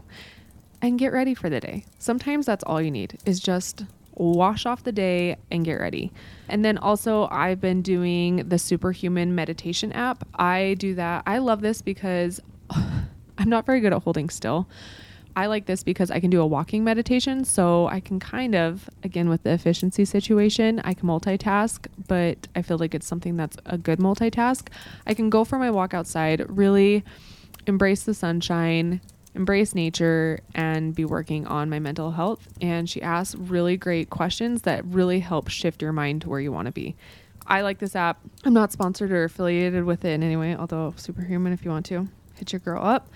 And 0.80 0.98
get 0.98 1.12
ready 1.12 1.34
for 1.34 1.50
the 1.50 1.60
day. 1.60 1.84
Sometimes 1.98 2.46
that's 2.46 2.64
all 2.64 2.80
you 2.80 2.90
need 2.90 3.18
is 3.26 3.40
just 3.40 3.84
wash 4.18 4.66
off 4.66 4.84
the 4.84 4.92
day 4.92 5.36
and 5.50 5.64
get 5.64 5.74
ready. 5.74 6.12
And 6.48 6.64
then 6.64 6.78
also, 6.78 7.28
I've 7.30 7.60
been 7.60 7.82
doing 7.82 8.48
the 8.48 8.58
Superhuman 8.58 9.34
meditation 9.34 9.92
app. 9.92 10.26
I 10.34 10.76
do 10.78 10.94
that. 10.94 11.22
I 11.26 11.38
love 11.38 11.60
this 11.60 11.82
because 11.82 12.40
I'm 12.70 13.48
not 13.48 13.66
very 13.66 13.80
good 13.80 13.92
at 13.92 14.02
holding 14.02 14.28
still. 14.30 14.68
I 15.36 15.46
like 15.46 15.66
this 15.66 15.84
because 15.84 16.10
I 16.10 16.18
can 16.18 16.30
do 16.30 16.40
a 16.40 16.46
walking 16.46 16.82
meditation. 16.82 17.44
So 17.44 17.86
I 17.86 18.00
can 18.00 18.18
kind 18.18 18.56
of, 18.56 18.90
again, 19.04 19.28
with 19.28 19.44
the 19.44 19.50
efficiency 19.50 20.04
situation, 20.04 20.80
I 20.82 20.94
can 20.94 21.08
multitask, 21.08 21.86
but 22.08 22.48
I 22.56 22.62
feel 22.62 22.78
like 22.78 22.92
it's 22.92 23.06
something 23.06 23.36
that's 23.36 23.56
a 23.64 23.78
good 23.78 24.00
multitask. 24.00 24.68
I 25.06 25.14
can 25.14 25.30
go 25.30 25.44
for 25.44 25.56
my 25.58 25.70
walk 25.70 25.94
outside, 25.94 26.44
really 26.48 27.04
embrace 27.68 28.02
the 28.02 28.14
sunshine, 28.14 29.00
embrace 29.38 29.74
nature 29.74 30.40
and 30.54 30.94
be 30.94 31.04
working 31.04 31.46
on 31.46 31.70
my 31.70 31.78
mental 31.78 32.10
health. 32.10 32.48
And 32.60 32.90
she 32.90 33.00
asks 33.00 33.34
really 33.36 33.76
great 33.76 34.10
questions 34.10 34.62
that 34.62 34.84
really 34.84 35.20
help 35.20 35.48
shift 35.48 35.80
your 35.80 35.92
mind 35.92 36.22
to 36.22 36.28
where 36.28 36.40
you 36.40 36.52
want 36.52 36.66
to 36.66 36.72
be. 36.72 36.96
I 37.46 37.62
like 37.62 37.78
this 37.78 37.96
app. 37.96 38.20
I'm 38.44 38.52
not 38.52 38.72
sponsored 38.72 39.10
or 39.10 39.24
affiliated 39.24 39.84
with 39.84 40.04
it 40.04 40.10
in 40.10 40.22
any 40.22 40.36
way, 40.36 40.54
although 40.54 40.92
superhuman 40.96 41.52
if 41.52 41.64
you 41.64 41.70
want 41.70 41.86
to 41.86 42.08
hit 42.34 42.52
your 42.52 42.60
girl 42.60 42.84
up. 42.84 43.08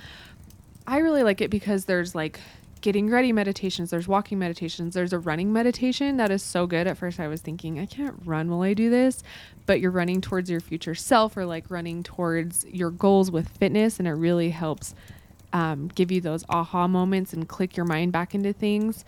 I 0.86 0.98
really 0.98 1.22
like 1.22 1.40
it 1.40 1.50
because 1.50 1.84
there's 1.84 2.14
like 2.14 2.40
getting 2.80 3.08
ready 3.08 3.32
meditations, 3.32 3.90
there's 3.90 4.08
walking 4.08 4.38
meditations, 4.38 4.94
there's 4.94 5.12
a 5.12 5.18
running 5.18 5.52
meditation 5.52 6.16
that 6.16 6.30
is 6.30 6.42
so 6.42 6.66
good. 6.66 6.86
At 6.86 6.98
first, 6.98 7.20
I 7.20 7.28
was 7.28 7.40
thinking, 7.40 7.78
I 7.78 7.86
can't 7.86 8.16
run 8.24 8.50
while 8.50 8.62
I 8.62 8.74
do 8.74 8.90
this, 8.90 9.22
but 9.66 9.80
you're 9.80 9.92
running 9.92 10.20
towards 10.20 10.50
your 10.50 10.60
future 10.60 10.94
self 10.94 11.36
or 11.36 11.46
like 11.46 11.70
running 11.70 12.02
towards 12.02 12.64
your 12.64 12.90
goals 12.90 13.30
with 13.30 13.48
fitness, 13.48 13.98
and 13.98 14.08
it 14.08 14.12
really 14.12 14.50
helps 14.50 14.94
um, 15.52 15.88
give 15.88 16.10
you 16.10 16.20
those 16.20 16.44
aha 16.48 16.86
moments 16.86 17.32
and 17.32 17.48
click 17.48 17.76
your 17.76 17.86
mind 17.86 18.12
back 18.12 18.34
into 18.34 18.52
things. 18.52 19.04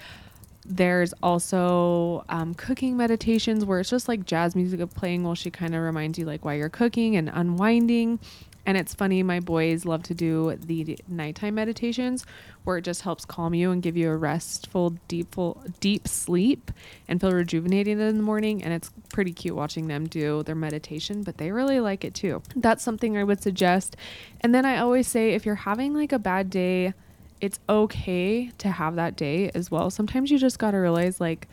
There's 0.66 1.12
also 1.22 2.24
um, 2.28 2.54
cooking 2.54 2.96
meditations 2.96 3.64
where 3.64 3.80
it's 3.80 3.90
just 3.90 4.08
like 4.08 4.24
jazz 4.24 4.56
music 4.56 4.80
playing 4.94 5.22
while 5.22 5.34
she 5.34 5.50
kind 5.50 5.74
of 5.74 5.82
reminds 5.82 6.18
you 6.18 6.24
like 6.24 6.44
why 6.44 6.54
you're 6.54 6.70
cooking 6.70 7.16
and 7.16 7.30
unwinding. 7.32 8.18
And 8.66 8.78
it's 8.78 8.94
funny, 8.94 9.22
my 9.22 9.40
boys 9.40 9.84
love 9.84 10.02
to 10.04 10.14
do 10.14 10.56
the 10.56 10.98
nighttime 11.06 11.54
meditations 11.54 12.24
where 12.64 12.78
it 12.78 12.82
just 12.82 13.02
helps 13.02 13.24
calm 13.24 13.54
you 13.54 13.70
and 13.70 13.82
give 13.82 13.96
you 13.96 14.10
a 14.10 14.16
restful, 14.16 14.96
deep, 15.06 15.36
deep 15.80 16.08
sleep 16.08 16.70
and 17.06 17.20
feel 17.20 17.32
rejuvenated 17.32 17.98
in 17.98 18.16
the 18.16 18.22
morning. 18.22 18.64
And 18.64 18.72
it's 18.72 18.90
pretty 19.12 19.32
cute 19.32 19.54
watching 19.54 19.88
them 19.88 20.06
do 20.06 20.42
their 20.44 20.54
meditation, 20.54 21.22
but 21.22 21.36
they 21.36 21.50
really 21.52 21.80
like 21.80 22.04
it 22.04 22.14
too. 22.14 22.42
That's 22.56 22.82
something 22.82 23.18
I 23.18 23.24
would 23.24 23.42
suggest. 23.42 23.96
And 24.40 24.54
then 24.54 24.64
I 24.64 24.78
always 24.78 25.08
say 25.08 25.34
if 25.34 25.44
you're 25.44 25.54
having 25.54 25.92
like 25.92 26.12
a 26.12 26.18
bad 26.18 26.48
day, 26.48 26.94
it's 27.40 27.58
okay 27.68 28.50
to 28.56 28.70
have 28.70 28.96
that 28.96 29.16
day 29.16 29.50
as 29.54 29.70
well. 29.70 29.90
Sometimes 29.90 30.30
you 30.30 30.38
just 30.38 30.58
got 30.58 30.70
to 30.70 30.78
realize, 30.78 31.20
like, 31.20 31.48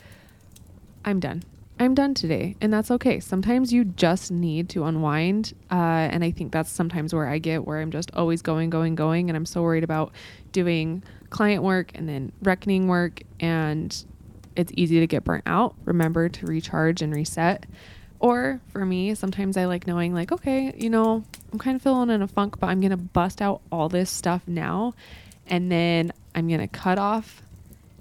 I'm 1.03 1.19
done. 1.19 1.43
I'm 1.81 1.95
done 1.95 2.13
today, 2.13 2.55
and 2.61 2.71
that's 2.71 2.91
okay. 2.91 3.19
Sometimes 3.19 3.73
you 3.73 3.85
just 3.85 4.29
need 4.29 4.69
to 4.69 4.83
unwind, 4.83 5.55
uh, 5.71 5.73
and 6.11 6.23
I 6.23 6.29
think 6.29 6.51
that's 6.51 6.69
sometimes 6.69 7.11
where 7.11 7.27
I 7.27 7.39
get 7.39 7.65
where 7.65 7.81
I'm 7.81 7.89
just 7.89 8.11
always 8.13 8.43
going, 8.43 8.69
going, 8.69 8.93
going, 8.93 9.31
and 9.31 9.35
I'm 9.35 9.47
so 9.47 9.63
worried 9.63 9.83
about 9.83 10.11
doing 10.51 11.01
client 11.31 11.63
work 11.63 11.91
and 11.95 12.07
then 12.07 12.33
reckoning 12.43 12.87
work, 12.87 13.23
and 13.39 14.05
it's 14.55 14.71
easy 14.77 14.99
to 14.99 15.07
get 15.07 15.23
burnt 15.23 15.41
out. 15.47 15.73
Remember 15.85 16.29
to 16.29 16.45
recharge 16.45 17.01
and 17.01 17.15
reset. 17.15 17.65
Or 18.19 18.61
for 18.67 18.85
me, 18.85 19.15
sometimes 19.15 19.57
I 19.57 19.65
like 19.65 19.87
knowing, 19.87 20.13
like, 20.13 20.31
okay, 20.31 20.75
you 20.77 20.91
know, 20.91 21.23
I'm 21.51 21.57
kind 21.57 21.75
of 21.75 21.81
feeling 21.81 22.11
in 22.11 22.21
a 22.21 22.27
funk, 22.27 22.59
but 22.59 22.67
I'm 22.67 22.79
gonna 22.79 22.95
bust 22.95 23.41
out 23.41 23.59
all 23.71 23.89
this 23.89 24.11
stuff 24.11 24.43
now, 24.45 24.93
and 25.47 25.71
then 25.71 26.13
I'm 26.35 26.47
gonna 26.47 26.67
cut 26.67 26.99
off 26.99 27.41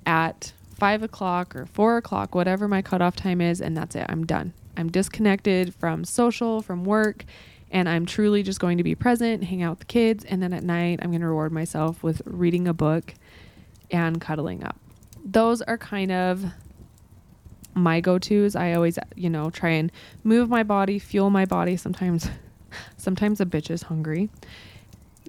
at 0.04 0.52
five 0.80 1.02
o'clock 1.02 1.54
or 1.54 1.66
four 1.66 1.98
o'clock, 1.98 2.34
whatever 2.34 2.66
my 2.66 2.80
cutoff 2.82 3.14
time 3.14 3.40
is, 3.40 3.60
and 3.60 3.76
that's 3.76 3.94
it. 3.94 4.06
I'm 4.08 4.24
done. 4.26 4.54
I'm 4.76 4.90
disconnected 4.90 5.74
from 5.74 6.04
social, 6.04 6.62
from 6.62 6.84
work, 6.84 7.26
and 7.70 7.88
I'm 7.88 8.06
truly 8.06 8.42
just 8.42 8.58
going 8.58 8.78
to 8.78 8.82
be 8.82 8.94
present, 8.94 9.44
hang 9.44 9.62
out 9.62 9.72
with 9.72 9.78
the 9.80 9.84
kids, 9.84 10.24
and 10.24 10.42
then 10.42 10.54
at 10.54 10.64
night 10.64 11.00
I'm 11.02 11.10
going 11.10 11.20
to 11.20 11.28
reward 11.28 11.52
myself 11.52 12.02
with 12.02 12.22
reading 12.24 12.66
a 12.66 12.72
book 12.72 13.14
and 13.90 14.20
cuddling 14.20 14.64
up. 14.64 14.76
Those 15.22 15.60
are 15.62 15.76
kind 15.76 16.10
of 16.10 16.46
my 17.74 18.00
go-tos. 18.00 18.56
I 18.56 18.72
always, 18.72 18.98
you 19.14 19.28
know, 19.28 19.50
try 19.50 19.70
and 19.70 19.92
move 20.24 20.48
my 20.48 20.62
body, 20.62 20.98
fuel 20.98 21.28
my 21.28 21.44
body. 21.44 21.76
Sometimes 21.76 22.28
sometimes 22.96 23.40
a 23.40 23.44
bitch 23.44 23.70
is 23.70 23.82
hungry. 23.82 24.30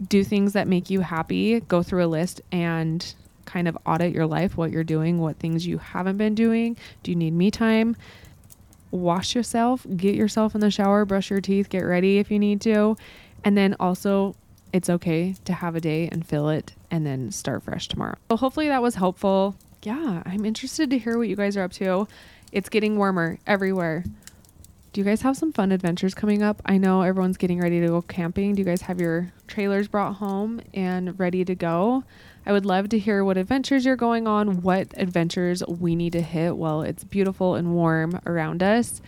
Do 0.07 0.23
things 0.23 0.53
that 0.53 0.67
make 0.67 0.89
you 0.89 1.01
happy. 1.01 1.59
Go 1.59 1.83
through 1.83 2.05
a 2.05 2.07
list 2.07 2.41
and 2.51 3.13
kind 3.45 3.67
of 3.67 3.77
audit 3.85 4.13
your 4.13 4.25
life, 4.25 4.57
what 4.57 4.71
you're 4.71 4.83
doing, 4.83 5.19
what 5.19 5.37
things 5.37 5.65
you 5.67 5.77
haven't 5.77 6.17
been 6.17 6.35
doing. 6.35 6.77
Do 7.03 7.11
you 7.11 7.15
need 7.15 7.33
me 7.33 7.51
time? 7.51 7.95
Wash 8.91 9.35
yourself, 9.35 9.85
get 9.95 10.15
yourself 10.15 10.53
in 10.53 10.61
the 10.61 10.71
shower, 10.71 11.05
brush 11.05 11.29
your 11.29 11.41
teeth, 11.41 11.69
get 11.69 11.81
ready 11.81 12.17
if 12.17 12.29
you 12.29 12.39
need 12.39 12.59
to. 12.61 12.97
And 13.43 13.57
then 13.57 13.75
also, 13.79 14.35
it's 14.73 14.89
okay 14.89 15.35
to 15.45 15.53
have 15.53 15.75
a 15.75 15.81
day 15.81 16.07
and 16.09 16.25
fill 16.25 16.49
it 16.49 16.73
and 16.89 17.05
then 17.05 17.31
start 17.31 17.63
fresh 17.63 17.87
tomorrow. 17.87 18.15
So, 18.29 18.37
hopefully, 18.37 18.67
that 18.67 18.81
was 18.81 18.95
helpful. 18.95 19.55
yeah, 19.83 20.21
I'm 20.25 20.45
interested 20.45 20.89
to 20.89 20.97
hear 20.97 21.17
what 21.17 21.27
you 21.27 21.35
guys 21.35 21.57
are 21.57 21.63
up 21.63 21.71
to. 21.73 22.07
It's 22.51 22.69
getting 22.69 22.97
warmer 22.97 23.39
everywhere. 23.47 24.03
Do 24.93 24.99
you 24.99 25.05
guys 25.05 25.21
have 25.21 25.37
some 25.37 25.53
fun 25.53 25.71
adventures 25.71 26.13
coming 26.13 26.43
up? 26.43 26.61
I 26.65 26.77
know 26.77 27.01
everyone's 27.01 27.37
getting 27.37 27.61
ready 27.61 27.79
to 27.79 27.87
go 27.87 28.01
camping. 28.01 28.55
Do 28.55 28.59
you 28.59 28.65
guys 28.65 28.81
have 28.81 28.99
your 28.99 29.31
trailers 29.47 29.87
brought 29.87 30.15
home 30.15 30.61
and 30.73 31.17
ready 31.17 31.45
to 31.45 31.55
go? 31.55 32.03
I 32.45 32.51
would 32.51 32.65
love 32.65 32.89
to 32.89 32.99
hear 32.99 33.23
what 33.23 33.37
adventures 33.37 33.85
you're 33.85 33.95
going 33.95 34.27
on, 34.27 34.61
what 34.61 34.93
adventures 34.97 35.63
we 35.67 35.95
need 35.95 36.13
to 36.13 36.21
hit 36.21 36.57
while 36.57 36.81
it's 36.81 37.03
beautiful 37.03 37.55
and 37.55 37.73
warm 37.73 38.19
around 38.25 38.63
us. 38.63 39.01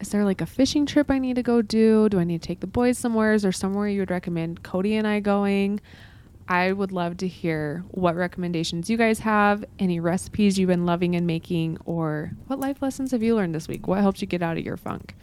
Is 0.00 0.10
there 0.10 0.24
like 0.24 0.40
a 0.40 0.46
fishing 0.46 0.86
trip 0.86 1.10
I 1.10 1.18
need 1.18 1.36
to 1.36 1.42
go 1.42 1.62
do? 1.62 2.08
Do 2.08 2.20
I 2.20 2.24
need 2.24 2.42
to 2.42 2.46
take 2.46 2.60
the 2.60 2.66
boys 2.66 2.98
somewhere? 2.98 3.32
Is 3.32 3.42
there 3.42 3.52
somewhere 3.52 3.88
you 3.88 4.00
would 4.00 4.10
recommend 4.10 4.62
Cody 4.62 4.94
and 4.94 5.06
I 5.06 5.20
going? 5.20 5.80
I 6.48 6.72
would 6.72 6.92
love 6.92 7.16
to 7.18 7.28
hear 7.28 7.82
what 7.90 8.14
recommendations 8.14 8.88
you 8.88 8.96
guys 8.96 9.18
have, 9.20 9.64
any 9.80 9.98
recipes 9.98 10.58
you've 10.58 10.68
been 10.68 10.86
loving 10.86 11.16
and 11.16 11.26
making, 11.26 11.78
or 11.84 12.30
what 12.46 12.60
life 12.60 12.80
lessons 12.80 13.10
have 13.10 13.22
you 13.22 13.34
learned 13.34 13.54
this 13.54 13.66
week? 13.66 13.88
What 13.88 14.00
helped 14.00 14.20
you 14.20 14.28
get 14.28 14.42
out 14.42 14.56
of 14.56 14.64
your 14.64 14.76
funk? 14.76 15.16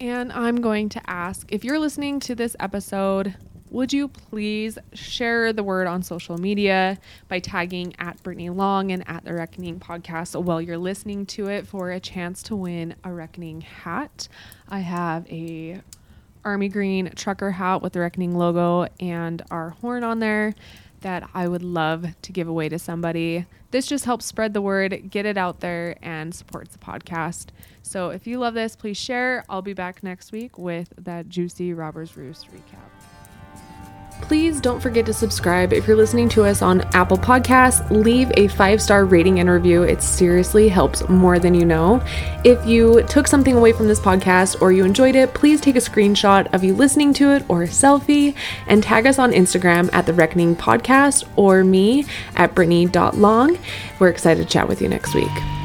And 0.00 0.32
I'm 0.32 0.60
going 0.60 0.88
to 0.88 1.02
ask 1.08 1.46
if 1.52 1.62
you're 1.62 1.78
listening 1.78 2.18
to 2.20 2.34
this 2.34 2.56
episode, 2.58 3.36
would 3.74 3.92
you 3.92 4.06
please 4.06 4.78
share 4.92 5.52
the 5.52 5.64
word 5.64 5.88
on 5.88 6.00
social 6.00 6.38
media 6.38 6.96
by 7.26 7.40
tagging 7.40 7.92
at 7.98 8.22
Brittany 8.22 8.48
Long 8.48 8.92
and 8.92 9.02
at 9.08 9.24
the 9.24 9.34
Reckoning 9.34 9.80
podcast 9.80 10.40
while 10.40 10.62
you're 10.62 10.78
listening 10.78 11.26
to 11.26 11.48
it 11.48 11.66
for 11.66 11.90
a 11.90 11.98
chance 11.98 12.40
to 12.44 12.54
win 12.54 12.94
a 13.02 13.12
Reckoning 13.12 13.62
hat? 13.62 14.28
I 14.68 14.78
have 14.78 15.26
a 15.26 15.80
army 16.44 16.68
green 16.68 17.10
trucker 17.16 17.50
hat 17.50 17.82
with 17.82 17.94
the 17.94 17.98
Reckoning 17.98 18.38
logo 18.38 18.86
and 19.00 19.42
our 19.50 19.70
horn 19.70 20.04
on 20.04 20.20
there 20.20 20.54
that 21.00 21.28
I 21.34 21.48
would 21.48 21.64
love 21.64 22.06
to 22.22 22.32
give 22.32 22.46
away 22.46 22.68
to 22.68 22.78
somebody. 22.78 23.44
This 23.72 23.88
just 23.88 24.04
helps 24.04 24.24
spread 24.24 24.54
the 24.54 24.62
word, 24.62 25.10
get 25.10 25.26
it 25.26 25.36
out 25.36 25.58
there, 25.58 25.96
and 26.00 26.32
supports 26.32 26.72
the 26.72 26.78
podcast. 26.78 27.48
So 27.82 28.10
if 28.10 28.24
you 28.24 28.38
love 28.38 28.54
this, 28.54 28.76
please 28.76 28.96
share. 28.96 29.44
I'll 29.48 29.62
be 29.62 29.74
back 29.74 30.04
next 30.04 30.30
week 30.30 30.58
with 30.58 30.92
that 30.96 31.28
juicy 31.28 31.74
Robbers 31.74 32.16
Roost 32.16 32.46
recap. 32.52 32.93
Please 34.20 34.60
don't 34.60 34.80
forget 34.80 35.04
to 35.06 35.12
subscribe. 35.12 35.72
If 35.72 35.86
you're 35.86 35.96
listening 35.96 36.28
to 36.30 36.44
us 36.44 36.62
on 36.62 36.80
Apple 36.94 37.18
Podcasts, 37.18 37.88
leave 37.90 38.32
a 38.36 38.48
five 38.48 38.80
star 38.80 39.04
rating 39.04 39.38
and 39.38 39.50
review. 39.50 39.82
It 39.82 40.02
seriously 40.02 40.68
helps 40.68 41.06
more 41.08 41.38
than 41.38 41.54
you 41.54 41.66
know. 41.66 42.02
If 42.42 42.64
you 42.66 43.02
took 43.02 43.26
something 43.26 43.54
away 43.54 43.72
from 43.72 43.86
this 43.86 44.00
podcast 44.00 44.62
or 44.62 44.72
you 44.72 44.84
enjoyed 44.84 45.14
it, 45.14 45.34
please 45.34 45.60
take 45.60 45.76
a 45.76 45.80
screenshot 45.80 46.52
of 46.54 46.64
you 46.64 46.74
listening 46.74 47.12
to 47.14 47.32
it 47.32 47.44
or 47.48 47.64
a 47.64 47.68
selfie 47.68 48.34
and 48.66 48.82
tag 48.82 49.06
us 49.06 49.18
on 49.18 49.30
Instagram 49.32 49.90
at 49.92 50.06
The 50.06 50.14
Reckoning 50.14 50.56
Podcast 50.56 51.28
or 51.36 51.62
me 51.62 52.06
at 52.34 52.54
Brittany.long. 52.54 53.58
We're 53.98 54.08
excited 54.08 54.42
to 54.42 54.48
chat 54.48 54.68
with 54.68 54.80
you 54.80 54.88
next 54.88 55.14
week. 55.14 55.63